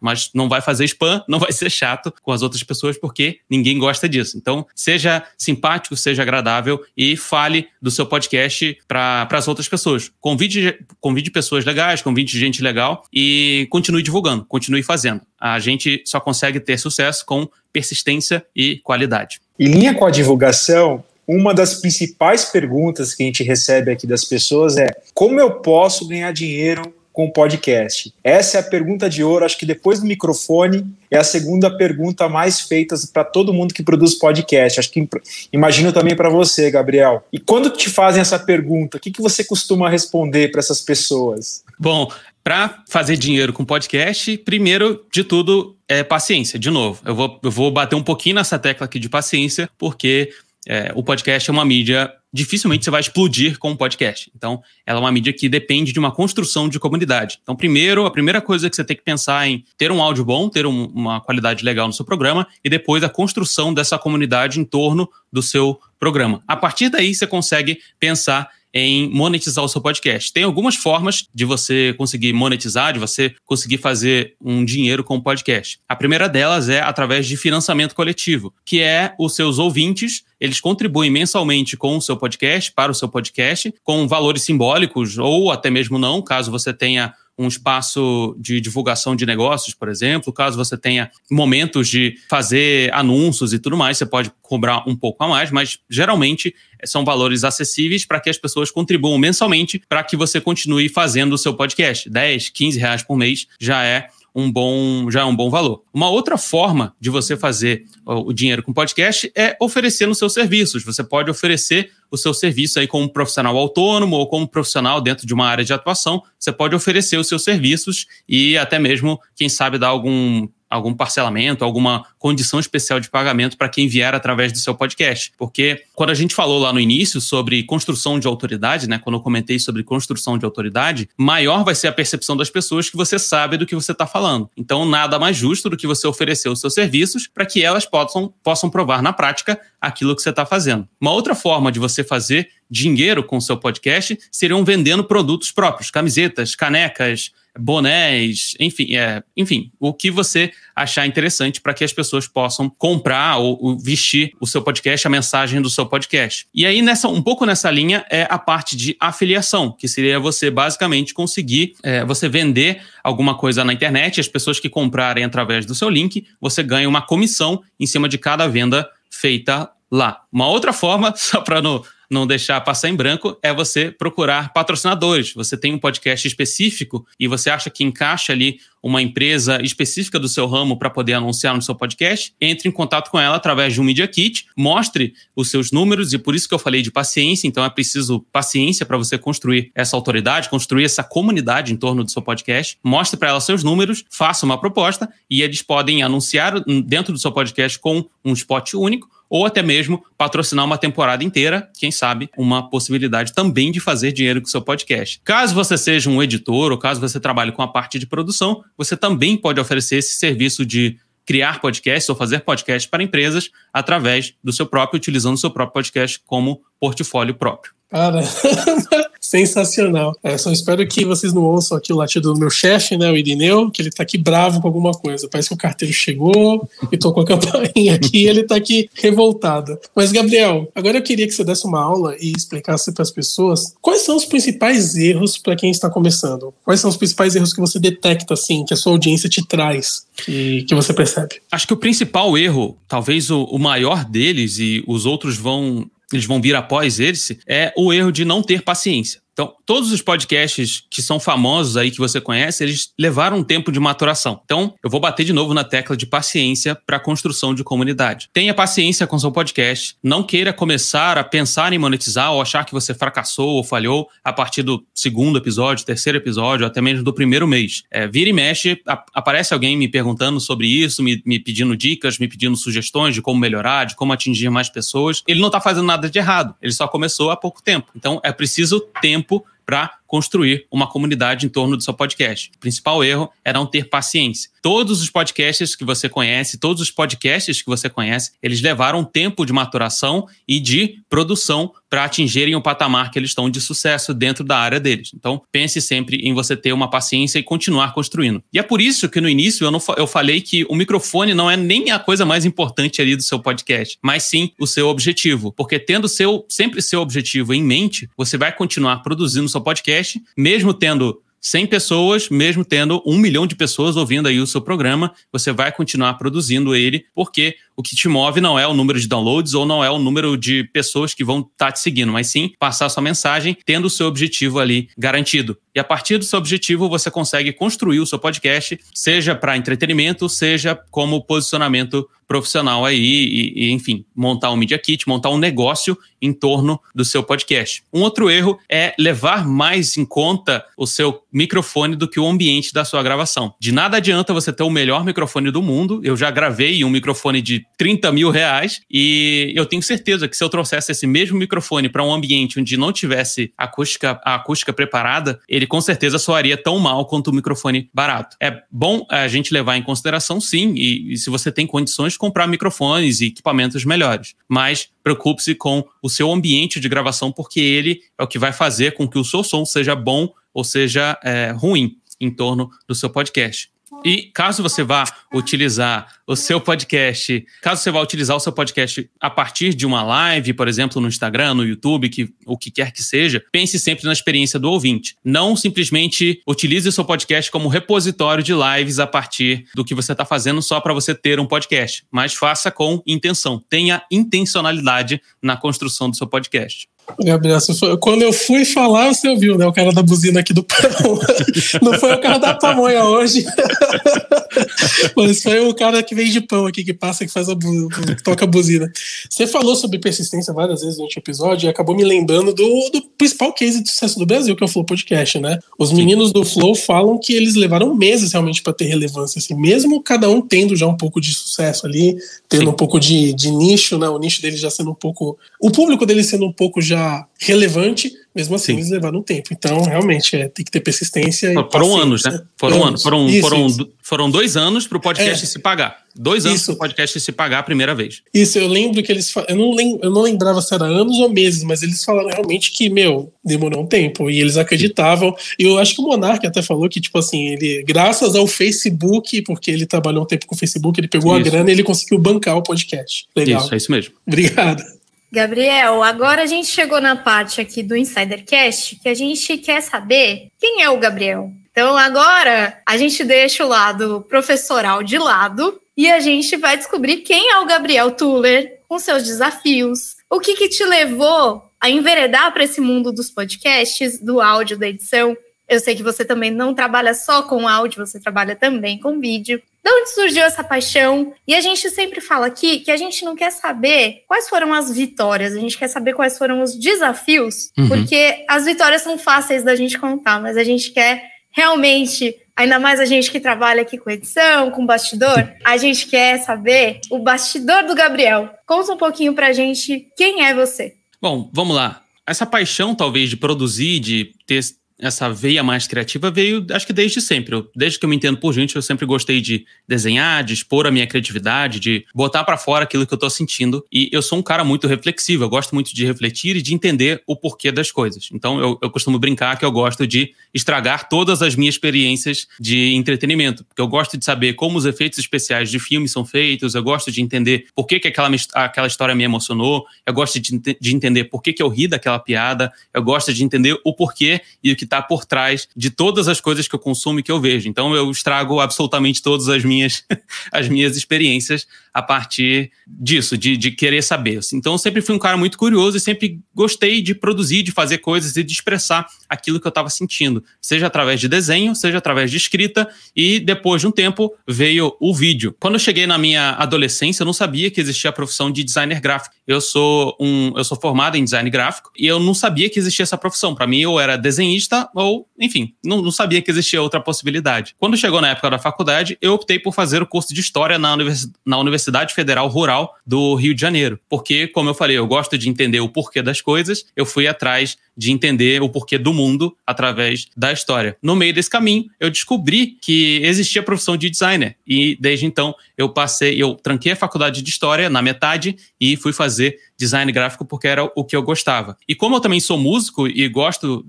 Mas 0.00 0.30
não 0.32 0.48
vai 0.48 0.60
fazer 0.60 0.84
spam, 0.84 1.20
não 1.26 1.40
vai 1.40 1.50
ser 1.50 1.68
chato 1.68 2.14
com 2.22 2.30
as 2.30 2.40
outras 2.40 2.62
pessoas, 2.62 2.96
porque 2.96 3.40
ninguém 3.50 3.80
gosta 3.80 4.08
disso. 4.08 4.38
Então, 4.38 4.64
seja 4.76 5.24
simpático, 5.36 5.96
seja 5.96 6.22
agradável 6.22 6.80
e 6.96 7.16
fale 7.16 7.66
do 7.82 7.90
seu 7.90 8.06
podcast 8.06 8.78
para 8.86 9.26
as 9.28 9.48
outras 9.48 9.66
pessoas. 9.66 10.12
Convide, 10.20 10.78
convide 11.00 11.28
pessoas 11.32 11.64
legais, 11.64 12.00
convide 12.00 12.38
gente 12.38 12.62
legal 12.62 13.02
e 13.12 13.66
continue 13.70 14.04
divulgando, 14.04 14.44
continue 14.44 14.84
fazendo. 14.84 15.22
A 15.36 15.58
gente 15.58 16.00
só 16.06 16.20
consegue 16.20 16.60
ter 16.60 16.78
sucesso 16.78 17.26
com 17.26 17.48
persistência 17.72 18.46
e 18.54 18.78
qualidade. 18.84 19.40
Em 19.58 19.66
linha 19.66 19.94
com 19.94 20.06
a 20.06 20.10
divulgação, 20.12 21.02
uma 21.30 21.54
das 21.54 21.74
principais 21.76 22.46
perguntas 22.46 23.14
que 23.14 23.22
a 23.22 23.26
gente 23.26 23.44
recebe 23.44 23.92
aqui 23.92 24.04
das 24.04 24.24
pessoas 24.24 24.76
é: 24.76 24.88
como 25.14 25.38
eu 25.38 25.52
posso 25.52 26.08
ganhar 26.08 26.32
dinheiro 26.32 26.92
com 27.12 27.26
o 27.26 27.32
podcast? 27.32 28.12
Essa 28.24 28.58
é 28.58 28.60
a 28.60 28.64
pergunta 28.64 29.08
de 29.08 29.22
ouro. 29.22 29.44
Acho 29.44 29.56
que 29.56 29.64
depois 29.64 30.00
do 30.00 30.06
microfone 30.06 30.84
é 31.08 31.18
a 31.18 31.24
segunda 31.24 31.70
pergunta 31.76 32.28
mais 32.28 32.60
feita 32.60 32.96
para 33.12 33.22
todo 33.22 33.54
mundo 33.54 33.72
que 33.72 33.82
produz 33.82 34.14
podcast. 34.14 34.80
Acho 34.80 34.90
que 34.90 35.08
imagino 35.52 35.92
também 35.92 36.16
para 36.16 36.28
você, 36.28 36.68
Gabriel. 36.68 37.24
E 37.32 37.38
quando 37.38 37.70
te 37.70 37.88
fazem 37.88 38.20
essa 38.20 38.38
pergunta, 38.38 38.96
o 38.96 39.00
que, 39.00 39.12
que 39.12 39.22
você 39.22 39.44
costuma 39.44 39.88
responder 39.88 40.50
para 40.50 40.58
essas 40.58 40.80
pessoas? 40.80 41.62
Bom, 41.78 42.10
para 42.42 42.82
fazer 42.88 43.16
dinheiro 43.16 43.52
com 43.52 43.64
podcast, 43.64 44.36
primeiro 44.38 45.04
de 45.12 45.22
tudo 45.22 45.76
é 45.88 46.02
paciência. 46.02 46.58
De 46.58 46.70
novo, 46.70 47.00
eu 47.04 47.14
vou, 47.14 47.38
eu 47.42 47.50
vou 47.50 47.70
bater 47.70 47.94
um 47.94 48.02
pouquinho 48.02 48.36
nessa 48.36 48.58
tecla 48.58 48.86
aqui 48.86 48.98
de 48.98 49.08
paciência, 49.08 49.68
porque 49.78 50.30
é, 50.66 50.92
o 50.94 51.02
podcast 51.02 51.48
é 51.48 51.52
uma 51.52 51.64
mídia, 51.64 52.12
dificilmente 52.32 52.84
você 52.84 52.90
vai 52.90 53.00
explodir 53.00 53.58
com 53.58 53.70
um 53.70 53.76
podcast. 53.76 54.30
Então, 54.36 54.62
ela 54.86 54.98
é 54.98 55.02
uma 55.02 55.12
mídia 55.12 55.32
que 55.32 55.48
depende 55.48 55.92
de 55.92 55.98
uma 55.98 56.12
construção 56.12 56.68
de 56.68 56.78
comunidade. 56.78 57.38
Então, 57.42 57.56
primeiro, 57.56 58.04
a 58.04 58.10
primeira 58.10 58.40
coisa 58.40 58.68
que 58.68 58.76
você 58.76 58.84
tem 58.84 58.96
que 58.96 59.02
pensar 59.02 59.46
é 59.46 59.50
em 59.50 59.64
ter 59.78 59.90
um 59.90 60.02
áudio 60.02 60.24
bom, 60.24 60.48
ter 60.48 60.66
um, 60.66 60.86
uma 60.86 61.20
qualidade 61.20 61.64
legal 61.64 61.86
no 61.86 61.92
seu 61.92 62.04
programa, 62.04 62.46
e 62.64 62.68
depois 62.68 63.02
a 63.02 63.08
construção 63.08 63.72
dessa 63.72 63.98
comunidade 63.98 64.60
em 64.60 64.64
torno 64.64 65.08
do 65.32 65.42
seu 65.42 65.80
programa. 65.98 66.42
A 66.46 66.56
partir 66.56 66.88
daí, 66.88 67.14
você 67.14 67.26
consegue 67.26 67.78
pensar 67.98 68.50
em 68.72 69.10
monetizar 69.10 69.64
o 69.64 69.68
seu 69.68 69.80
podcast. 69.80 70.32
Tem 70.32 70.44
algumas 70.44 70.76
formas 70.76 71.26
de 71.34 71.44
você 71.44 71.94
conseguir 71.98 72.32
monetizar, 72.32 72.92
de 72.92 72.98
você 72.98 73.34
conseguir 73.44 73.78
fazer 73.78 74.34
um 74.40 74.64
dinheiro 74.64 75.02
com 75.02 75.16
o 75.16 75.22
podcast. 75.22 75.80
A 75.88 75.96
primeira 75.96 76.28
delas 76.28 76.68
é 76.68 76.80
através 76.80 77.26
de 77.26 77.36
financiamento 77.36 77.94
coletivo, 77.94 78.54
que 78.64 78.80
é 78.80 79.14
os 79.18 79.34
seus 79.34 79.58
ouvintes, 79.58 80.22
eles 80.40 80.60
contribuem 80.60 81.10
mensalmente 81.10 81.76
com 81.76 81.96
o 81.96 82.00
seu 82.00 82.16
podcast, 82.16 82.72
para 82.72 82.90
o 82.90 82.94
seu 82.94 83.08
podcast, 83.08 83.72
com 83.84 84.08
valores 84.08 84.42
simbólicos 84.42 85.18
ou 85.18 85.50
até 85.50 85.70
mesmo 85.70 85.98
não, 85.98 86.22
caso 86.22 86.50
você 86.50 86.72
tenha 86.72 87.12
um 87.40 87.48
espaço 87.48 88.36
de 88.38 88.60
divulgação 88.60 89.16
de 89.16 89.24
negócios, 89.24 89.74
por 89.74 89.88
exemplo, 89.88 90.30
caso 90.30 90.58
você 90.58 90.76
tenha 90.76 91.10
momentos 91.30 91.88
de 91.88 92.16
fazer 92.28 92.92
anúncios 92.92 93.54
e 93.54 93.58
tudo 93.58 93.78
mais, 93.78 93.96
você 93.96 94.04
pode 94.04 94.30
cobrar 94.42 94.86
um 94.86 94.94
pouco 94.94 95.24
a 95.24 95.28
mais, 95.28 95.50
mas 95.50 95.78
geralmente 95.88 96.54
são 96.84 97.02
valores 97.02 97.42
acessíveis 97.42 98.04
para 98.04 98.20
que 98.20 98.28
as 98.28 98.36
pessoas 98.36 98.70
contribuam 98.70 99.16
mensalmente 99.16 99.80
para 99.88 100.04
que 100.04 100.16
você 100.16 100.38
continue 100.38 100.90
fazendo 100.90 101.32
o 101.32 101.38
seu 101.38 101.54
podcast. 101.54 102.10
10, 102.10 102.50
15 102.50 102.78
reais 102.78 103.02
por 103.02 103.16
mês 103.16 103.46
já 103.58 103.84
é 103.84 104.08
um 104.34 104.50
bom 104.50 105.10
já 105.10 105.20
é 105.20 105.24
um 105.24 105.34
bom 105.34 105.50
valor. 105.50 105.82
Uma 105.92 106.08
outra 106.10 106.38
forma 106.38 106.94
de 107.00 107.10
você 107.10 107.36
fazer 107.36 107.86
o 108.06 108.32
dinheiro 108.32 108.62
com 108.62 108.72
podcast 108.72 109.30
é 109.36 109.56
oferecendo 109.60 110.14
seus 110.14 110.32
serviços. 110.32 110.84
Você 110.84 111.02
pode 111.02 111.30
oferecer 111.30 111.90
o 112.10 112.16
seu 112.16 112.34
serviço 112.34 112.78
aí 112.78 112.86
como 112.86 113.12
profissional 113.12 113.56
autônomo 113.56 114.16
ou 114.16 114.26
como 114.28 114.48
profissional 114.48 115.00
dentro 115.00 115.26
de 115.26 115.34
uma 115.34 115.46
área 115.46 115.64
de 115.64 115.72
atuação. 115.72 116.22
Você 116.38 116.52
pode 116.52 116.74
oferecer 116.74 117.16
os 117.16 117.28
seus 117.28 117.42
serviços 117.44 118.06
e 118.28 118.56
até 118.56 118.78
mesmo, 118.78 119.20
quem 119.36 119.48
sabe, 119.48 119.78
dar 119.78 119.88
algum 119.88 120.48
algum 120.70 120.94
parcelamento, 120.94 121.64
alguma 121.64 122.06
condição 122.18 122.60
especial 122.60 123.00
de 123.00 123.10
pagamento 123.10 123.58
para 123.58 123.68
quem 123.68 123.88
vier 123.88 124.14
através 124.14 124.52
do 124.52 124.58
seu 124.58 124.74
podcast. 124.74 125.32
Porque 125.36 125.82
quando 125.94 126.10
a 126.10 126.14
gente 126.14 126.34
falou 126.34 126.60
lá 126.60 126.72
no 126.72 126.78
início 126.78 127.20
sobre 127.20 127.62
construção 127.64 128.20
de 128.20 128.28
autoridade, 128.28 128.88
né, 128.88 128.98
quando 128.98 129.16
eu 129.16 129.20
comentei 129.20 129.58
sobre 129.58 129.82
construção 129.82 130.38
de 130.38 130.44
autoridade, 130.44 131.08
maior 131.16 131.64
vai 131.64 131.74
ser 131.74 131.88
a 131.88 131.92
percepção 131.92 132.36
das 132.36 132.48
pessoas 132.48 132.88
que 132.88 132.96
você 132.96 133.18
sabe 133.18 133.56
do 133.56 133.66
que 133.66 133.74
você 133.74 133.90
está 133.90 134.06
falando. 134.06 134.48
Então, 134.56 134.84
nada 134.84 135.18
mais 135.18 135.36
justo 135.36 135.68
do 135.68 135.76
que 135.76 135.86
você 135.86 136.06
oferecer 136.06 136.48
os 136.48 136.60
seus 136.60 136.72
serviços 136.72 137.26
para 137.26 137.44
que 137.44 137.62
elas 137.62 137.84
possam, 137.84 138.32
possam 138.42 138.70
provar 138.70 139.02
na 139.02 139.12
prática 139.12 139.60
aquilo 139.80 140.14
que 140.14 140.22
você 140.22 140.30
está 140.30 140.46
fazendo. 140.46 140.86
Uma 141.00 141.10
outra 141.10 141.34
forma 141.34 141.72
de 141.72 141.80
você 141.80 142.04
fazer 142.04 142.48
dinheiro 142.70 143.24
com 143.24 143.36
o 143.36 143.40
seu 143.40 143.56
podcast 143.56 144.18
seriam 144.30 144.64
vendendo 144.64 145.04
produtos 145.04 145.50
próprios, 145.50 145.90
camisetas, 145.90 146.54
canecas, 146.54 147.32
bonés, 147.58 148.54
enfim, 148.60 148.94
é, 148.94 149.22
enfim, 149.36 149.72
o 149.78 149.92
que 149.92 150.10
você 150.10 150.52
achar 150.74 151.06
interessante 151.06 151.60
para 151.60 151.74
que 151.74 151.82
as 151.82 151.92
pessoas 151.92 152.28
possam 152.28 152.70
comprar 152.70 153.38
ou, 153.38 153.58
ou, 153.60 153.78
vestir 153.78 154.32
o 154.40 154.46
seu 154.46 154.62
podcast, 154.62 155.06
a 155.06 155.10
mensagem 155.10 155.60
do 155.60 155.68
seu 155.68 155.84
podcast. 155.86 156.46
E 156.54 156.64
aí, 156.64 156.80
nessa, 156.80 157.08
um 157.08 157.20
pouco 157.20 157.44
nessa 157.44 157.70
linha, 157.70 158.04
é 158.10 158.26
a 158.30 158.38
parte 158.38 158.76
de 158.76 158.96
afiliação, 159.00 159.72
que 159.72 159.88
seria 159.88 160.20
você 160.20 160.50
basicamente 160.50 161.12
conseguir 161.12 161.74
é, 161.82 162.04
você 162.04 162.28
vender 162.28 162.82
alguma 163.02 163.34
coisa 163.36 163.64
na 163.64 163.72
internet, 163.72 164.20
as 164.20 164.28
pessoas 164.28 164.60
que 164.60 164.68
comprarem 164.68 165.24
através 165.24 165.66
do 165.66 165.74
seu 165.74 165.88
link, 165.88 166.26
você 166.40 166.62
ganha 166.62 166.88
uma 166.88 167.02
comissão 167.02 167.62
em 167.78 167.86
cima 167.86 168.08
de 168.08 168.18
cada 168.18 168.46
venda 168.46 168.88
feita 169.10 169.70
lá. 169.90 170.22
Uma 170.32 170.46
outra 170.46 170.72
forma, 170.72 171.12
só 171.16 171.40
para 171.40 171.60
não 171.60 171.82
não 172.10 172.26
deixar 172.26 172.60
passar 172.60 172.88
em 172.88 172.94
branco 172.94 173.38
é 173.40 173.54
você 173.54 173.90
procurar 173.90 174.52
patrocinadores. 174.52 175.32
Você 175.34 175.56
tem 175.56 175.72
um 175.72 175.78
podcast 175.78 176.26
específico 176.26 177.06
e 177.18 177.28
você 177.28 177.48
acha 177.48 177.70
que 177.70 177.84
encaixa 177.84 178.32
ali 178.32 178.58
uma 178.82 179.02
empresa 179.02 179.62
específica 179.62 180.18
do 180.18 180.28
seu 180.28 180.46
ramo 180.46 180.76
para 180.76 180.90
poder 180.90 181.14
anunciar 181.14 181.54
no 181.54 181.62
seu 181.62 181.74
podcast, 181.74 182.34
entre 182.40 182.68
em 182.68 182.72
contato 182.72 183.10
com 183.10 183.20
ela 183.20 183.36
através 183.36 183.74
de 183.74 183.80
um 183.80 183.84
Media 183.84 184.08
Kit, 184.08 184.46
mostre 184.56 185.12
os 185.36 185.50
seus 185.50 185.70
números, 185.70 186.12
e 186.12 186.18
por 186.18 186.34
isso 186.34 186.48
que 186.48 186.54
eu 186.54 186.58
falei 186.58 186.82
de 186.82 186.90
paciência, 186.90 187.46
então 187.46 187.64
é 187.64 187.70
preciso 187.70 188.24
paciência 188.32 188.86
para 188.86 188.96
você 188.96 189.18
construir 189.18 189.70
essa 189.74 189.96
autoridade, 189.96 190.48
construir 190.48 190.84
essa 190.84 191.04
comunidade 191.04 191.72
em 191.72 191.76
torno 191.76 192.02
do 192.02 192.10
seu 192.10 192.22
podcast, 192.22 192.78
mostre 192.82 193.18
para 193.18 193.28
ela 193.28 193.40
seus 193.40 193.62
números, 193.62 194.04
faça 194.10 194.46
uma 194.46 194.58
proposta 194.58 195.12
e 195.28 195.42
eles 195.42 195.62
podem 195.62 196.02
anunciar 196.02 196.54
dentro 196.84 197.12
do 197.12 197.18
seu 197.18 197.32
podcast 197.32 197.78
com 197.78 198.08
um 198.24 198.32
spot 198.32 198.74
único 198.74 199.19
ou 199.30 199.46
até 199.46 199.62
mesmo 199.62 200.04
patrocinar 200.18 200.64
uma 200.64 200.76
temporada 200.76 201.22
inteira, 201.22 201.70
quem 201.78 201.92
sabe 201.92 202.28
uma 202.36 202.68
possibilidade 202.68 203.32
também 203.32 203.70
de 203.70 203.78
fazer 203.78 204.10
dinheiro 204.10 204.40
com 204.42 204.48
seu 204.48 204.60
podcast. 204.60 205.20
Caso 205.24 205.54
você 205.54 205.78
seja 205.78 206.10
um 206.10 206.20
editor 206.20 206.72
ou 206.72 206.78
caso 206.78 207.00
você 207.00 207.20
trabalhe 207.20 207.52
com 207.52 207.62
a 207.62 207.68
parte 207.68 207.98
de 207.98 208.06
produção, 208.06 208.64
você 208.76 208.96
também 208.96 209.36
pode 209.36 209.60
oferecer 209.60 209.96
esse 209.96 210.16
serviço 210.16 210.66
de 210.66 210.98
criar 211.24 211.60
podcasts 211.60 212.08
ou 212.08 212.16
fazer 212.16 212.40
podcasts 212.40 212.90
para 212.90 213.04
empresas 213.04 213.50
através 213.72 214.34
do 214.42 214.52
seu 214.52 214.66
próprio, 214.66 214.98
utilizando 214.98 215.34
o 215.34 215.38
seu 215.38 215.50
próprio 215.50 215.74
podcast 215.74 216.20
como 216.26 216.60
portfólio 216.80 217.34
próprio. 217.34 217.72
Cara, 217.88 218.20
sensacional. 219.20 220.16
É, 220.22 220.38
só 220.38 220.50
espero 220.50 220.86
que 220.86 221.04
vocês 221.04 221.32
não 221.32 221.42
ouçam 221.42 221.76
aqui 221.76 221.92
o 221.92 221.96
latido 221.96 222.32
do 222.32 222.40
meu 222.40 222.50
chefe, 222.50 222.96
né, 222.96 223.10
o 223.10 223.16
Irineu, 223.16 223.70
que 223.70 223.82
ele 223.82 223.90
tá 223.90 224.02
aqui 224.02 224.16
bravo 224.16 224.60
com 224.60 224.66
alguma 224.66 224.92
coisa. 224.92 225.28
Parece 225.28 225.48
que 225.48 225.54
o 225.54 225.58
carteiro 225.58 225.92
chegou 225.92 226.68
e 226.90 226.96
tocou 226.96 227.22
a 227.22 227.26
campainha 227.28 227.94
aqui 227.94 228.24
e 228.24 228.28
ele 228.28 228.44
tá 228.44 228.56
aqui 228.56 228.88
revoltado. 228.94 229.78
Mas, 229.94 230.10
Gabriel, 230.10 230.70
agora 230.74 230.98
eu 230.98 231.02
queria 231.02 231.26
que 231.26 231.32
você 231.32 231.44
desse 231.44 231.66
uma 231.66 231.82
aula 231.82 232.16
e 232.18 232.32
explicasse 232.32 232.92
para 232.92 233.02
as 233.02 233.10
pessoas 233.10 233.74
quais 233.80 234.02
são 234.02 234.16
os 234.16 234.24
principais 234.24 234.96
erros 234.96 235.36
para 235.36 235.54
quem 235.54 235.70
está 235.70 235.90
começando. 235.90 236.54
Quais 236.64 236.80
são 236.80 236.88
os 236.88 236.96
principais 236.96 237.36
erros 237.36 237.52
que 237.52 237.60
você 237.60 237.78
detecta, 237.78 238.34
assim, 238.34 238.64
que 238.64 238.72
a 238.72 238.76
sua 238.76 238.92
audiência 238.92 239.28
te 239.28 239.46
traz, 239.46 240.06
que, 240.24 240.62
que 240.62 240.74
você 240.74 240.92
percebe? 240.92 241.36
Acho 241.50 241.66
que 241.66 241.74
o 241.74 241.76
principal 241.76 242.36
erro, 242.36 242.76
talvez 242.88 243.30
o, 243.30 243.44
o 243.44 243.58
maior 243.58 244.04
deles, 244.04 244.58
e 244.58 244.82
os 244.86 245.06
outros 245.06 245.36
vão 245.36 245.88
eles 246.16 246.26
vão 246.26 246.40
vir 246.40 246.54
após 246.54 247.00
esse, 247.00 247.40
é 247.46 247.72
o 247.76 247.92
erro 247.92 248.10
de 248.10 248.24
não 248.24 248.42
ter 248.42 248.62
paciência. 248.62 249.20
Então, 249.32 249.54
todos 249.70 249.92
os 249.92 250.02
podcasts 250.02 250.82
que 250.90 251.00
são 251.00 251.20
famosos 251.20 251.76
aí 251.76 251.92
que 251.92 251.98
você 251.98 252.20
conhece, 252.20 252.64
eles 252.64 252.92
levaram 252.98 253.36
um 253.36 253.44
tempo 253.44 253.70
de 253.70 253.78
maturação. 253.78 254.40
Então, 254.44 254.74
eu 254.82 254.90
vou 254.90 254.98
bater 254.98 255.22
de 255.22 255.32
novo 255.32 255.54
na 255.54 255.62
tecla 255.62 255.96
de 255.96 256.06
paciência 256.06 256.74
para 256.74 256.96
a 256.96 257.00
construção 257.00 257.54
de 257.54 257.62
comunidade. 257.62 258.28
Tenha 258.32 258.52
paciência 258.52 259.06
com 259.06 259.16
seu 259.16 259.30
podcast. 259.30 259.94
Não 260.02 260.24
queira 260.24 260.52
começar 260.52 261.16
a 261.16 261.22
pensar 261.22 261.72
em 261.72 261.78
monetizar 261.78 262.32
ou 262.32 262.42
achar 262.42 262.64
que 262.64 262.72
você 262.72 262.92
fracassou 262.92 263.50
ou 263.50 263.62
falhou 263.62 264.08
a 264.24 264.32
partir 264.32 264.64
do 264.64 264.84
segundo 264.92 265.38
episódio, 265.38 265.86
terceiro 265.86 266.18
episódio, 266.18 266.66
até 266.66 266.80
mesmo 266.80 267.04
do 267.04 267.14
primeiro 267.14 267.46
mês. 267.46 267.84
É, 267.92 268.08
vira 268.08 268.28
e 268.28 268.32
mexe, 268.32 268.82
a, 268.88 269.00
aparece 269.14 269.54
alguém 269.54 269.76
me 269.76 269.86
perguntando 269.86 270.40
sobre 270.40 270.66
isso, 270.66 271.00
me, 271.00 271.22
me 271.24 271.38
pedindo 271.38 271.76
dicas, 271.76 272.18
me 272.18 272.26
pedindo 272.26 272.56
sugestões 272.56 273.14
de 273.14 273.22
como 273.22 273.38
melhorar, 273.38 273.84
de 273.84 273.94
como 273.94 274.12
atingir 274.12 274.50
mais 274.50 274.68
pessoas. 274.68 275.22
Ele 275.28 275.38
não 275.38 275.46
está 275.46 275.60
fazendo 275.60 275.86
nada 275.86 276.10
de 276.10 276.18
errado. 276.18 276.56
Ele 276.60 276.72
só 276.72 276.88
começou 276.88 277.30
há 277.30 277.36
pouco 277.36 277.62
tempo. 277.62 277.92
Então, 277.94 278.20
é 278.24 278.32
preciso 278.32 278.80
tempo 279.00 279.46
para 279.70 279.99
construir 280.10 280.66
uma 280.72 280.88
comunidade 280.88 281.46
em 281.46 281.48
torno 281.48 281.76
do 281.76 281.84
seu 281.84 281.94
podcast. 281.94 282.50
O 282.56 282.58
principal 282.58 283.04
erro 283.04 283.30
é 283.44 283.52
não 283.52 283.64
ter 283.64 283.88
paciência. 283.88 284.50
Todos 284.60 285.00
os 285.00 285.08
podcasts 285.08 285.76
que 285.76 285.84
você 285.84 286.08
conhece, 286.08 286.58
todos 286.58 286.82
os 286.82 286.90
podcasts 286.90 287.62
que 287.62 287.68
você 287.68 287.88
conhece, 287.88 288.32
eles 288.42 288.60
levaram 288.60 289.04
tempo 289.04 289.46
de 289.46 289.52
maturação 289.52 290.26
e 290.48 290.58
de 290.58 290.98
produção 291.08 291.72
para 291.88 292.04
atingirem 292.04 292.54
o 292.54 292.62
patamar 292.62 293.10
que 293.10 293.18
eles 293.18 293.30
estão 293.30 293.48
de 293.48 293.60
sucesso 293.60 294.12
dentro 294.12 294.44
da 294.44 294.58
área 294.58 294.78
deles. 294.78 295.10
Então, 295.14 295.42
pense 295.50 295.80
sempre 295.80 296.16
em 296.18 296.34
você 296.34 296.56
ter 296.56 296.72
uma 296.72 296.88
paciência 296.88 297.38
e 297.38 297.42
continuar 297.42 297.94
construindo. 297.94 298.42
E 298.52 298.58
é 298.58 298.62
por 298.62 298.80
isso 298.80 299.08
que 299.08 299.20
no 299.20 299.28
início 299.28 299.64
eu, 299.64 299.70
não, 299.70 299.80
eu 299.96 300.06
falei 300.06 300.40
que 300.40 300.64
o 300.68 300.74
microfone 300.74 301.34
não 301.34 301.50
é 301.50 301.56
nem 301.56 301.90
a 301.90 301.98
coisa 301.98 302.24
mais 302.24 302.44
importante 302.44 303.00
ali 303.00 303.16
do 303.16 303.22
seu 303.22 303.40
podcast, 303.40 303.98
mas 304.02 304.24
sim 304.24 304.52
o 304.58 304.66
seu 304.66 304.88
objetivo. 304.88 305.52
Porque 305.52 305.78
tendo 305.78 306.08
seu, 306.08 306.44
sempre 306.48 306.82
seu 306.82 307.00
objetivo 307.00 307.52
em 307.52 307.62
mente, 307.62 308.08
você 308.16 308.36
vai 308.36 308.52
continuar 308.52 308.98
produzindo 308.98 309.48
seu 309.48 309.60
podcast, 309.60 309.99
mesmo 310.36 310.74
tendo 310.74 311.22
100 311.40 311.66
pessoas, 311.66 312.28
mesmo 312.28 312.64
tendo 312.64 313.02
um 313.06 313.16
milhão 313.16 313.46
de 313.46 313.56
pessoas 313.56 313.96
ouvindo 313.96 314.28
aí 314.28 314.38
o 314.40 314.46
seu 314.46 314.60
programa, 314.60 315.12
você 315.32 315.52
vai 315.52 315.72
continuar 315.72 316.14
produzindo 316.14 316.74
ele, 316.74 317.06
porque 317.14 317.56
o 317.80 317.82
que 317.82 317.96
te 317.96 318.08
move 318.08 318.42
não 318.42 318.58
é 318.58 318.66
o 318.66 318.74
número 318.74 319.00
de 319.00 319.08
downloads 319.08 319.54
ou 319.54 319.64
não 319.64 319.82
é 319.82 319.90
o 319.90 319.98
número 319.98 320.36
de 320.36 320.64
pessoas 320.64 321.14
que 321.14 321.24
vão 321.24 321.40
estar 321.40 321.66
tá 321.66 321.72
te 321.72 321.80
seguindo, 321.80 322.12
mas 322.12 322.26
sim 322.26 322.52
passar 322.58 322.90
sua 322.90 323.02
mensagem 323.02 323.56
tendo 323.64 323.86
o 323.86 323.90
seu 323.90 324.06
objetivo 324.06 324.58
ali 324.58 324.90
garantido. 324.98 325.56
E 325.74 325.80
a 325.80 325.84
partir 325.84 326.18
do 326.18 326.24
seu 326.24 326.38
objetivo, 326.38 326.90
você 326.90 327.10
consegue 327.10 327.52
construir 327.52 328.00
o 328.00 328.06
seu 328.06 328.18
podcast, 328.18 328.78
seja 328.94 329.34
para 329.34 329.56
entretenimento, 329.56 330.28
seja 330.28 330.78
como 330.90 331.24
posicionamento 331.24 332.06
profissional 332.30 332.84
aí, 332.84 332.96
e, 332.96 333.66
e, 333.66 333.72
enfim, 333.72 334.04
montar 334.14 334.52
um 334.52 334.56
Media 334.56 334.78
Kit, 334.78 335.08
montar 335.08 335.30
um 335.30 335.38
negócio 335.38 335.98
em 336.22 336.32
torno 336.32 336.80
do 336.94 337.04
seu 337.04 337.24
podcast. 337.24 337.82
Um 337.92 338.02
outro 338.02 338.30
erro 338.30 338.56
é 338.68 338.94
levar 338.96 339.44
mais 339.44 339.96
em 339.96 340.04
conta 340.04 340.64
o 340.76 340.86
seu 340.86 341.22
microfone 341.32 341.96
do 341.96 342.08
que 342.08 342.20
o 342.20 342.28
ambiente 342.28 342.72
da 342.72 342.84
sua 342.84 343.02
gravação. 343.02 343.52
De 343.58 343.72
nada 343.72 343.96
adianta 343.96 344.32
você 344.32 344.52
ter 344.52 344.62
o 344.62 344.70
melhor 344.70 345.04
microfone 345.04 345.50
do 345.50 345.60
mundo. 345.60 346.00
Eu 346.04 346.16
já 346.16 346.30
gravei 346.30 346.84
um 346.84 346.90
microfone 346.90 347.42
de 347.42 347.66
30 347.76 348.12
mil 348.12 348.30
reais 348.30 348.80
e 348.90 349.52
eu 349.56 349.64
tenho 349.66 349.82
certeza 349.82 350.28
que 350.28 350.36
se 350.36 350.44
eu 350.44 350.48
trouxesse 350.48 350.92
esse 350.92 351.06
mesmo 351.06 351.38
microfone 351.38 351.88
para 351.88 352.04
um 352.04 352.12
ambiente 352.12 352.60
onde 352.60 352.76
não 352.76 352.92
tivesse 352.92 353.52
acústica, 353.56 354.20
a 354.24 354.34
acústica 354.34 354.72
preparada, 354.72 355.40
ele 355.48 355.66
com 355.66 355.80
certeza 355.80 356.18
soaria 356.18 356.56
tão 356.56 356.78
mal 356.78 357.06
quanto 357.06 357.28
o 357.28 357.32
microfone 357.32 357.88
barato. 357.92 358.36
É 358.40 358.62
bom 358.70 359.06
a 359.08 359.26
gente 359.28 359.52
levar 359.52 359.76
em 359.76 359.82
consideração, 359.82 360.40
sim, 360.40 360.74
e, 360.74 361.14
e 361.14 361.16
se 361.16 361.30
você 361.30 361.50
tem 361.50 361.66
condições, 361.66 362.16
comprar 362.16 362.46
microfones 362.46 363.20
e 363.20 363.26
equipamentos 363.26 363.84
melhores. 363.84 364.34
Mas 364.48 364.88
preocupe-se 365.02 365.54
com 365.54 365.84
o 366.02 366.08
seu 366.08 366.30
ambiente 366.30 366.80
de 366.80 366.88
gravação, 366.88 367.32
porque 367.32 367.60
ele 367.60 368.00
é 368.18 368.22
o 368.22 368.26
que 368.26 368.38
vai 368.38 368.52
fazer 368.52 368.92
com 368.92 369.08
que 369.08 369.18
o 369.18 369.24
seu 369.24 369.42
som 369.42 369.64
seja 369.64 369.94
bom 369.94 370.28
ou 370.52 370.64
seja 370.64 371.18
é, 371.22 371.52
ruim 371.52 371.96
em 372.20 372.30
torno 372.30 372.70
do 372.86 372.94
seu 372.94 373.08
podcast. 373.08 373.70
E 374.04 374.30
caso 374.32 374.62
você 374.62 374.82
vá 374.82 375.04
utilizar 375.32 376.06
o 376.26 376.34
seu 376.34 376.60
podcast, 376.60 377.44
caso 377.60 377.82
você 377.82 377.90
vá 377.90 378.00
utilizar 378.00 378.36
o 378.36 378.40
seu 378.40 378.52
podcast 378.52 379.10
a 379.20 379.28
partir 379.28 379.74
de 379.74 379.84
uma 379.84 380.02
live, 380.02 380.54
por 380.54 380.68
exemplo, 380.68 381.00
no 381.00 381.08
Instagram, 381.08 381.54
no 381.54 381.64
YouTube, 381.64 382.08
que, 382.08 382.32
o 382.46 382.56
que 382.56 382.70
quer 382.70 382.92
que 382.92 383.02
seja, 383.02 383.44
pense 383.52 383.78
sempre 383.78 384.06
na 384.06 384.12
experiência 384.12 384.58
do 384.58 384.70
ouvinte. 384.70 385.16
Não 385.22 385.54
simplesmente 385.54 386.40
utilize 386.46 386.88
o 386.88 386.92
seu 386.92 387.04
podcast 387.04 387.50
como 387.50 387.68
repositório 387.68 388.42
de 388.42 388.54
lives 388.54 388.98
a 388.98 389.06
partir 389.06 389.66
do 389.74 389.84
que 389.84 389.94
você 389.94 390.12
está 390.12 390.24
fazendo 390.24 390.62
só 390.62 390.80
para 390.80 390.94
você 390.94 391.14
ter 391.14 391.38
um 391.38 391.46
podcast, 391.46 392.04
mas 392.10 392.32
faça 392.32 392.70
com 392.70 393.02
intenção. 393.06 393.62
Tenha 393.68 394.02
intencionalidade 394.10 395.20
na 395.42 395.56
construção 395.56 396.08
do 396.08 396.16
seu 396.16 396.26
podcast. 396.26 396.88
Gabriel, 397.18 397.58
foi, 397.60 397.96
quando 397.98 398.22
eu 398.22 398.32
fui 398.32 398.64
falar, 398.64 399.12
você 399.12 399.28
ouviu, 399.28 399.56
né? 399.58 399.66
O 399.66 399.72
cara 399.72 399.92
da 399.92 400.02
buzina 400.02 400.40
aqui 400.40 400.52
do 400.52 400.62
pão. 400.62 400.78
Não 401.82 401.98
foi 401.98 402.14
o 402.14 402.20
cara 402.20 402.38
da 402.38 402.54
pamonha 402.54 403.04
hoje. 403.04 403.44
Mas 405.16 405.42
foi 405.42 405.60
o 405.60 405.74
cara 405.74 406.02
que 406.02 406.14
vem 406.14 406.30
de 406.30 406.40
pão 406.40 406.66
aqui, 406.66 406.84
que 406.84 406.92
passa, 406.92 407.24
que 407.24 407.32
faz 407.32 407.48
a 407.48 407.56
que 407.56 408.22
toca 408.22 408.44
a 408.44 408.48
buzina. 408.48 408.90
Você 409.28 409.46
falou 409.46 409.76
sobre 409.76 409.98
persistência 409.98 410.52
várias 410.52 410.80
vezes 410.80 410.96
no 410.96 411.04
último 411.04 411.20
episódio 411.22 411.66
e 411.66 411.70
acabou 411.70 411.94
me 411.96 412.04
lembrando 412.04 412.52
do, 412.52 412.90
do 412.90 413.02
principal 413.16 413.52
case 413.52 413.82
de 413.82 413.90
sucesso 413.90 414.18
do 414.18 414.26
Brasil, 414.26 414.56
que 414.56 414.62
é 414.62 414.66
o 414.66 414.68
Flow 414.68 414.84
Podcast, 414.84 415.38
né? 415.38 415.58
Os 415.78 415.92
meninos 415.92 416.32
do 416.32 416.44
Flow 416.44 416.74
falam 416.74 417.18
que 417.18 417.32
eles 417.32 417.54
levaram 417.54 417.94
meses 417.94 418.32
realmente 418.32 418.62
para 418.62 418.72
ter 418.72 418.86
relevância, 418.86 419.38
assim, 419.38 419.54
mesmo 419.54 420.02
cada 420.02 420.28
um 420.28 420.40
tendo 420.40 420.74
já 420.74 420.86
um 420.86 420.96
pouco 420.96 421.20
de 421.20 421.34
sucesso 421.34 421.86
ali, 421.86 422.16
tendo 422.48 422.64
Sim. 422.64 422.68
um 422.68 422.74
pouco 422.74 422.98
de, 422.98 423.32
de 423.32 423.50
nicho, 423.50 423.98
né? 423.98 424.08
O 424.08 424.18
nicho 424.18 424.42
deles 424.42 424.60
já 424.60 424.70
sendo 424.70 424.90
um 424.90 424.94
pouco. 424.94 425.38
O 425.60 425.70
público 425.70 426.04
deles 426.04 426.26
sendo 426.26 426.46
um 426.46 426.52
pouco 426.52 426.80
já 426.80 426.99
relevante, 427.38 428.12
mesmo 428.34 428.54
assim 428.54 428.72
Sim. 428.72 428.78
eles 428.78 428.90
levaram 428.90 429.22
tempo. 429.22 429.48
Então, 429.50 429.82
realmente, 429.82 430.36
é, 430.36 430.48
tem 430.48 430.64
que 430.64 430.70
ter 430.70 430.80
persistência. 430.80 431.52
Foram 431.70 431.96
anos, 431.96 432.22
né? 432.24 432.40
Foram 432.56 432.84
anos. 432.84 433.02
Foram, 433.02 433.28
isso, 433.28 433.40
foram, 433.40 433.66
isso. 433.66 433.92
foram 434.02 434.30
dois 434.30 434.56
anos 434.56 434.86
para 434.86 434.98
o 434.98 435.00
podcast 435.00 435.44
é. 435.44 435.48
se 435.48 435.58
pagar. 435.58 435.98
Dois 436.14 436.44
anos 436.44 436.64
para 436.64 436.74
o 436.74 436.76
podcast 436.76 437.18
se 437.18 437.32
pagar 437.32 437.60
a 437.60 437.62
primeira 437.62 437.94
vez. 437.94 438.22
Isso, 438.34 438.58
eu 438.58 438.68
lembro 438.68 439.02
que 439.02 439.10
eles. 439.10 439.32
Eu 439.48 439.56
não, 439.56 439.74
lem, 439.74 439.98
eu 440.02 440.10
não 440.10 440.22
lembrava 440.22 440.60
se 440.60 440.74
era 440.74 440.84
anos 440.84 441.18
ou 441.18 441.30
meses, 441.30 441.62
mas 441.64 441.82
eles 441.82 442.04
falaram 442.04 442.28
realmente 442.28 442.72
que, 442.72 442.90
meu, 442.90 443.32
demorou 443.44 443.82
um 443.82 443.86
tempo. 443.86 444.28
E 444.28 444.40
eles 444.40 444.56
acreditavam. 444.56 445.34
E 445.58 445.64
eu 445.64 445.78
acho 445.78 445.94
que 445.94 446.00
o 446.00 446.04
Monark 446.04 446.46
até 446.46 446.62
falou 446.62 446.88
que, 446.88 447.00
tipo 447.00 447.18
assim, 447.18 447.48
ele, 447.48 447.82
graças 447.84 448.34
ao 448.34 448.46
Facebook, 448.46 449.42
porque 449.42 449.70
ele 449.70 449.86
trabalhou 449.86 450.24
um 450.24 450.26
tempo 450.26 450.46
com 450.46 450.54
o 450.54 450.58
Facebook, 450.58 451.00
ele 451.00 451.08
pegou 451.08 451.32
isso. 451.38 451.48
a 451.48 451.50
grana 451.50 451.70
e 451.70 451.72
ele 451.72 451.82
conseguiu 451.82 452.18
bancar 452.18 452.56
o 452.56 452.62
podcast. 452.62 453.26
Legal. 453.34 453.62
Isso, 453.62 453.74
é 453.74 453.76
isso 453.76 453.92
mesmo. 453.92 454.14
Obrigado. 454.26 454.99
Gabriel, 455.32 456.02
agora 456.02 456.42
a 456.42 456.46
gente 456.46 456.66
chegou 456.66 457.00
na 457.00 457.14
parte 457.14 457.60
aqui 457.60 457.82
do 457.82 457.96
Insidercast 457.96 458.96
que 458.96 459.08
a 459.08 459.14
gente 459.14 459.56
quer 459.58 459.80
saber 459.80 460.48
quem 460.58 460.82
é 460.82 460.90
o 460.90 460.98
Gabriel. 460.98 461.52
Então 461.70 461.96
agora 461.96 462.82
a 462.84 462.96
gente 462.96 463.22
deixa 463.22 463.64
o 463.64 463.68
lado 463.68 464.26
professoral 464.28 465.04
de 465.04 465.18
lado 465.18 465.80
e 465.96 466.10
a 466.10 466.18
gente 466.18 466.56
vai 466.56 466.76
descobrir 466.76 467.18
quem 467.18 467.50
é 467.50 467.58
o 467.58 467.66
Gabriel 467.66 468.10
Tuller 468.10 468.80
com 468.88 468.98
seus 468.98 469.22
desafios. 469.22 470.16
O 470.28 470.40
que, 470.40 470.56
que 470.56 470.68
te 470.68 470.84
levou 470.84 471.70
a 471.80 471.88
enveredar 471.88 472.52
para 472.52 472.64
esse 472.64 472.80
mundo 472.80 473.12
dos 473.12 473.30
podcasts, 473.30 474.20
do 474.20 474.40
áudio, 474.40 474.76
da 474.78 474.88
edição? 474.88 475.36
Eu 475.70 475.78
sei 475.78 475.94
que 475.94 476.02
você 476.02 476.24
também 476.24 476.50
não 476.50 476.74
trabalha 476.74 477.14
só 477.14 477.44
com 477.44 477.68
áudio, 477.68 478.04
você 478.04 478.18
trabalha 478.18 478.56
também 478.56 478.98
com 478.98 479.20
vídeo. 479.20 479.62
De 479.84 479.90
onde 479.90 480.10
surgiu 480.10 480.42
essa 480.42 480.64
paixão? 480.64 481.32
E 481.46 481.54
a 481.54 481.60
gente 481.60 481.88
sempre 481.90 482.20
fala 482.20 482.46
aqui 482.46 482.80
que 482.80 482.90
a 482.90 482.96
gente 482.96 483.24
não 483.24 483.36
quer 483.36 483.52
saber 483.52 484.24
quais 484.26 484.48
foram 484.48 484.74
as 484.74 484.90
vitórias, 484.90 485.54
a 485.54 485.60
gente 485.60 485.78
quer 485.78 485.86
saber 485.86 486.12
quais 486.12 486.36
foram 486.36 486.60
os 486.60 486.76
desafios, 486.76 487.70
uhum. 487.78 487.88
porque 487.88 488.44
as 488.48 488.64
vitórias 488.64 489.02
são 489.02 489.16
fáceis 489.16 489.62
da 489.62 489.76
gente 489.76 489.96
contar, 489.96 490.42
mas 490.42 490.56
a 490.56 490.64
gente 490.64 490.90
quer 490.90 491.30
realmente 491.52 492.36
Ainda 492.60 492.78
mais 492.78 493.00
a 493.00 493.06
gente 493.06 493.30
que 493.30 493.40
trabalha 493.40 493.80
aqui 493.80 493.96
com 493.96 494.10
edição, 494.10 494.70
com 494.70 494.84
bastidor, 494.84 495.50
a 495.64 495.78
gente 495.78 496.06
quer 496.06 496.40
saber 496.40 497.00
o 497.10 497.18
bastidor 497.18 497.86
do 497.86 497.94
Gabriel. 497.94 498.50
Conta 498.66 498.92
um 498.92 498.98
pouquinho 498.98 499.32
pra 499.32 499.50
gente 499.50 500.08
quem 500.14 500.44
é 500.44 500.52
você. 500.52 500.94
Bom, 501.22 501.48
vamos 501.54 501.74
lá. 501.74 502.02
Essa 502.26 502.44
paixão, 502.44 502.94
talvez, 502.94 503.30
de 503.30 503.38
produzir, 503.38 503.98
de 503.98 504.34
ter 504.46 504.60
essa 505.00 505.32
veia 505.32 505.62
mais 505.62 505.86
criativa 505.86 506.30
veio, 506.30 506.66
acho 506.70 506.86
que 506.86 506.92
desde 506.92 507.20
sempre. 507.20 507.54
Eu, 507.54 507.70
desde 507.74 507.98
que 507.98 508.04
eu 508.04 508.08
me 508.08 508.16
entendo 508.16 508.38
por 508.38 508.52
gente, 508.52 508.76
eu 508.76 508.82
sempre 508.82 509.06
gostei 509.06 509.40
de 509.40 509.64
desenhar, 509.88 510.44
de 510.44 510.52
expor 510.52 510.86
a 510.86 510.90
minha 510.90 511.06
criatividade, 511.06 511.80
de 511.80 512.04
botar 512.14 512.44
para 512.44 512.56
fora 512.56 512.84
aquilo 512.84 513.06
que 513.06 513.14
eu 513.14 513.18
tô 513.18 513.28
sentindo. 513.30 513.84
E 513.90 514.08
eu 514.12 514.22
sou 514.22 514.38
um 514.38 514.42
cara 514.42 514.62
muito 514.62 514.86
reflexivo, 514.86 515.44
eu 515.44 515.48
gosto 515.48 515.74
muito 515.74 515.94
de 515.94 516.04
refletir 516.04 516.56
e 516.56 516.62
de 516.62 516.74
entender 516.74 517.22
o 517.26 517.34
porquê 517.34 517.72
das 517.72 517.90
coisas. 517.90 518.28
Então 518.32 518.60
eu, 518.60 518.78
eu 518.82 518.90
costumo 518.90 519.18
brincar 519.18 519.58
que 519.58 519.64
eu 519.64 519.72
gosto 519.72 520.06
de 520.06 520.34
estragar 520.52 521.08
todas 521.08 521.42
as 521.42 521.56
minhas 521.56 521.74
experiências 521.74 522.46
de 522.58 522.94
entretenimento, 522.94 523.64
porque 523.64 523.80
eu 523.80 523.88
gosto 523.88 524.18
de 524.18 524.24
saber 524.24 524.54
como 524.54 524.76
os 524.76 524.84
efeitos 524.84 525.18
especiais 525.18 525.70
de 525.70 525.78
filmes 525.78 526.12
são 526.12 526.24
feitos, 526.24 526.74
eu 526.74 526.82
gosto 526.82 527.10
de 527.10 527.22
entender 527.22 527.66
por 527.74 527.86
que, 527.86 527.98
que 527.98 528.08
aquela, 528.08 528.30
aquela 528.54 528.86
história 528.86 529.14
me 529.14 529.24
emocionou, 529.24 529.86
eu 530.04 530.12
gosto 530.12 530.38
de, 530.38 530.58
de 530.80 530.94
entender 530.94 531.24
por 531.24 531.42
que, 531.42 531.52
que 531.52 531.62
eu 531.62 531.68
ri 531.68 531.88
daquela 531.88 532.18
piada, 532.18 532.72
eu 532.92 533.02
gosto 533.02 533.32
de 533.32 533.42
entender 533.42 533.78
o 533.84 533.94
porquê 533.94 534.40
e 534.62 534.72
o 534.72 534.76
que 534.76 534.84
está 534.90 535.00
por 535.00 535.24
trás 535.24 535.68
de 535.76 535.88
todas 535.88 536.26
as 536.26 536.40
coisas 536.40 536.66
que 536.66 536.74
eu 536.74 536.78
consumo 536.78 537.20
e 537.20 537.22
que 537.22 537.30
eu 537.30 537.40
vejo. 537.40 537.68
Então 537.68 537.94
eu 537.94 538.10
estrago 538.10 538.58
absolutamente 538.58 539.22
todas 539.22 539.48
as 539.48 539.64
minhas, 539.64 540.04
as 540.50 540.68
minhas 540.68 540.96
experiências 540.96 541.66
a 541.94 542.02
partir 542.02 542.70
disso, 542.86 543.36
de, 543.38 543.56
de 543.56 543.70
querer 543.70 544.02
saber. 544.02 544.40
Então 544.52 544.72
eu 544.72 544.78
sempre 544.78 545.00
fui 545.00 545.14
um 545.14 545.18
cara 545.18 545.36
muito 545.36 545.56
curioso 545.56 545.96
e 545.96 546.00
sempre 546.00 546.40
gostei 546.54 547.00
de 547.00 547.14
produzir, 547.14 547.62
de 547.62 547.72
fazer 547.72 547.98
coisas 547.98 548.36
e 548.36 548.42
de 548.42 548.52
expressar 548.52 549.06
aquilo 549.28 549.60
que 549.60 549.66
eu 549.66 549.70
estava 549.70 549.88
sentindo, 549.88 550.42
seja 550.60 550.86
através 550.86 551.20
de 551.20 551.28
desenho, 551.28 551.74
seja 551.74 551.98
através 551.98 552.30
de 552.30 552.36
escrita, 552.36 552.88
e 553.14 553.38
depois 553.38 553.80
de 553.80 553.86
um 553.86 553.90
tempo 553.90 554.34
veio 554.46 554.96
o 555.00 555.14
vídeo. 555.14 555.54
Quando 555.58 555.74
eu 555.74 555.80
cheguei 555.80 556.06
na 556.06 556.18
minha 556.18 556.50
adolescência, 556.52 557.22
eu 557.22 557.26
não 557.26 557.32
sabia 557.32 557.70
que 557.70 557.80
existia 557.80 558.10
a 558.10 558.12
profissão 558.12 558.50
de 558.50 558.64
designer 558.64 559.00
gráfico. 559.00 559.34
Eu 559.50 559.60
sou 559.60 560.16
um, 560.20 560.52
eu 560.56 560.62
sou 560.62 560.78
formado 560.80 561.16
em 561.16 561.24
design 561.24 561.50
gráfico 561.50 561.90
e 561.98 562.06
eu 562.06 562.20
não 562.20 562.32
sabia 562.32 562.70
que 562.70 562.78
existia 562.78 563.02
essa 563.02 563.18
profissão. 563.18 563.52
Para 563.52 563.66
mim, 563.66 563.80
eu 563.80 563.98
era 563.98 564.16
desenhista 564.16 564.88
ou, 564.94 565.26
enfim, 565.36 565.74
não, 565.84 566.00
não 566.00 566.12
sabia 566.12 566.40
que 566.40 566.52
existia 566.52 566.80
outra 566.80 567.00
possibilidade. 567.00 567.74
Quando 567.76 567.96
chegou 567.96 568.20
na 568.20 568.28
época 568.28 568.48
da 568.48 568.60
faculdade, 568.60 569.18
eu 569.20 569.32
optei 569.32 569.58
por 569.58 569.74
fazer 569.74 570.00
o 570.00 570.06
curso 570.06 570.32
de 570.32 570.40
história 570.40 570.78
na, 570.78 570.94
univers, 570.94 571.28
na 571.44 571.58
Universidade 571.58 572.14
Federal 572.14 572.46
Rural 572.46 572.94
do 573.04 573.34
Rio 573.34 573.52
de 573.52 573.60
Janeiro, 573.60 573.98
porque, 574.08 574.46
como 574.46 574.70
eu 574.70 574.74
falei, 574.74 574.96
eu 574.96 575.06
gosto 575.08 575.36
de 575.36 575.48
entender 575.48 575.80
o 575.80 575.88
porquê 575.88 576.22
das 576.22 576.40
coisas. 576.40 576.84
Eu 576.94 577.04
fui 577.04 577.26
atrás 577.26 577.76
de 578.00 578.10
entender 578.10 578.62
o 578.62 578.68
porquê 578.70 578.96
do 578.96 579.12
mundo 579.12 579.54
através 579.66 580.26
da 580.34 580.50
história. 580.50 580.96
No 581.02 581.14
meio 581.14 581.34
desse 581.34 581.50
caminho, 581.50 581.84
eu 582.00 582.08
descobri 582.08 582.78
que 582.80 583.20
existia 583.22 583.60
a 583.60 583.64
profissão 583.64 583.94
de 583.94 584.08
designer 584.08 584.56
e 584.66 584.96
desde 584.98 585.26
então 585.26 585.54
eu 585.76 585.90
passei, 585.90 586.42
eu 586.42 586.54
tranquei 586.54 586.92
a 586.92 586.96
faculdade 586.96 587.42
de 587.42 587.50
história 587.50 587.90
na 587.90 588.00
metade 588.00 588.56
e 588.80 588.96
fui 588.96 589.12
fazer 589.12 589.58
design 589.80 590.12
gráfico 590.12 590.44
porque 590.44 590.68
era 590.68 590.84
o 590.94 591.02
que 591.02 591.16
eu 591.16 591.22
gostava. 591.22 591.74
E 591.88 591.94
como 591.94 592.14
eu 592.14 592.20
também 592.20 592.38
sou 592.38 592.58
músico 592.58 593.08
e 593.08 593.26
gosto, 593.28 593.84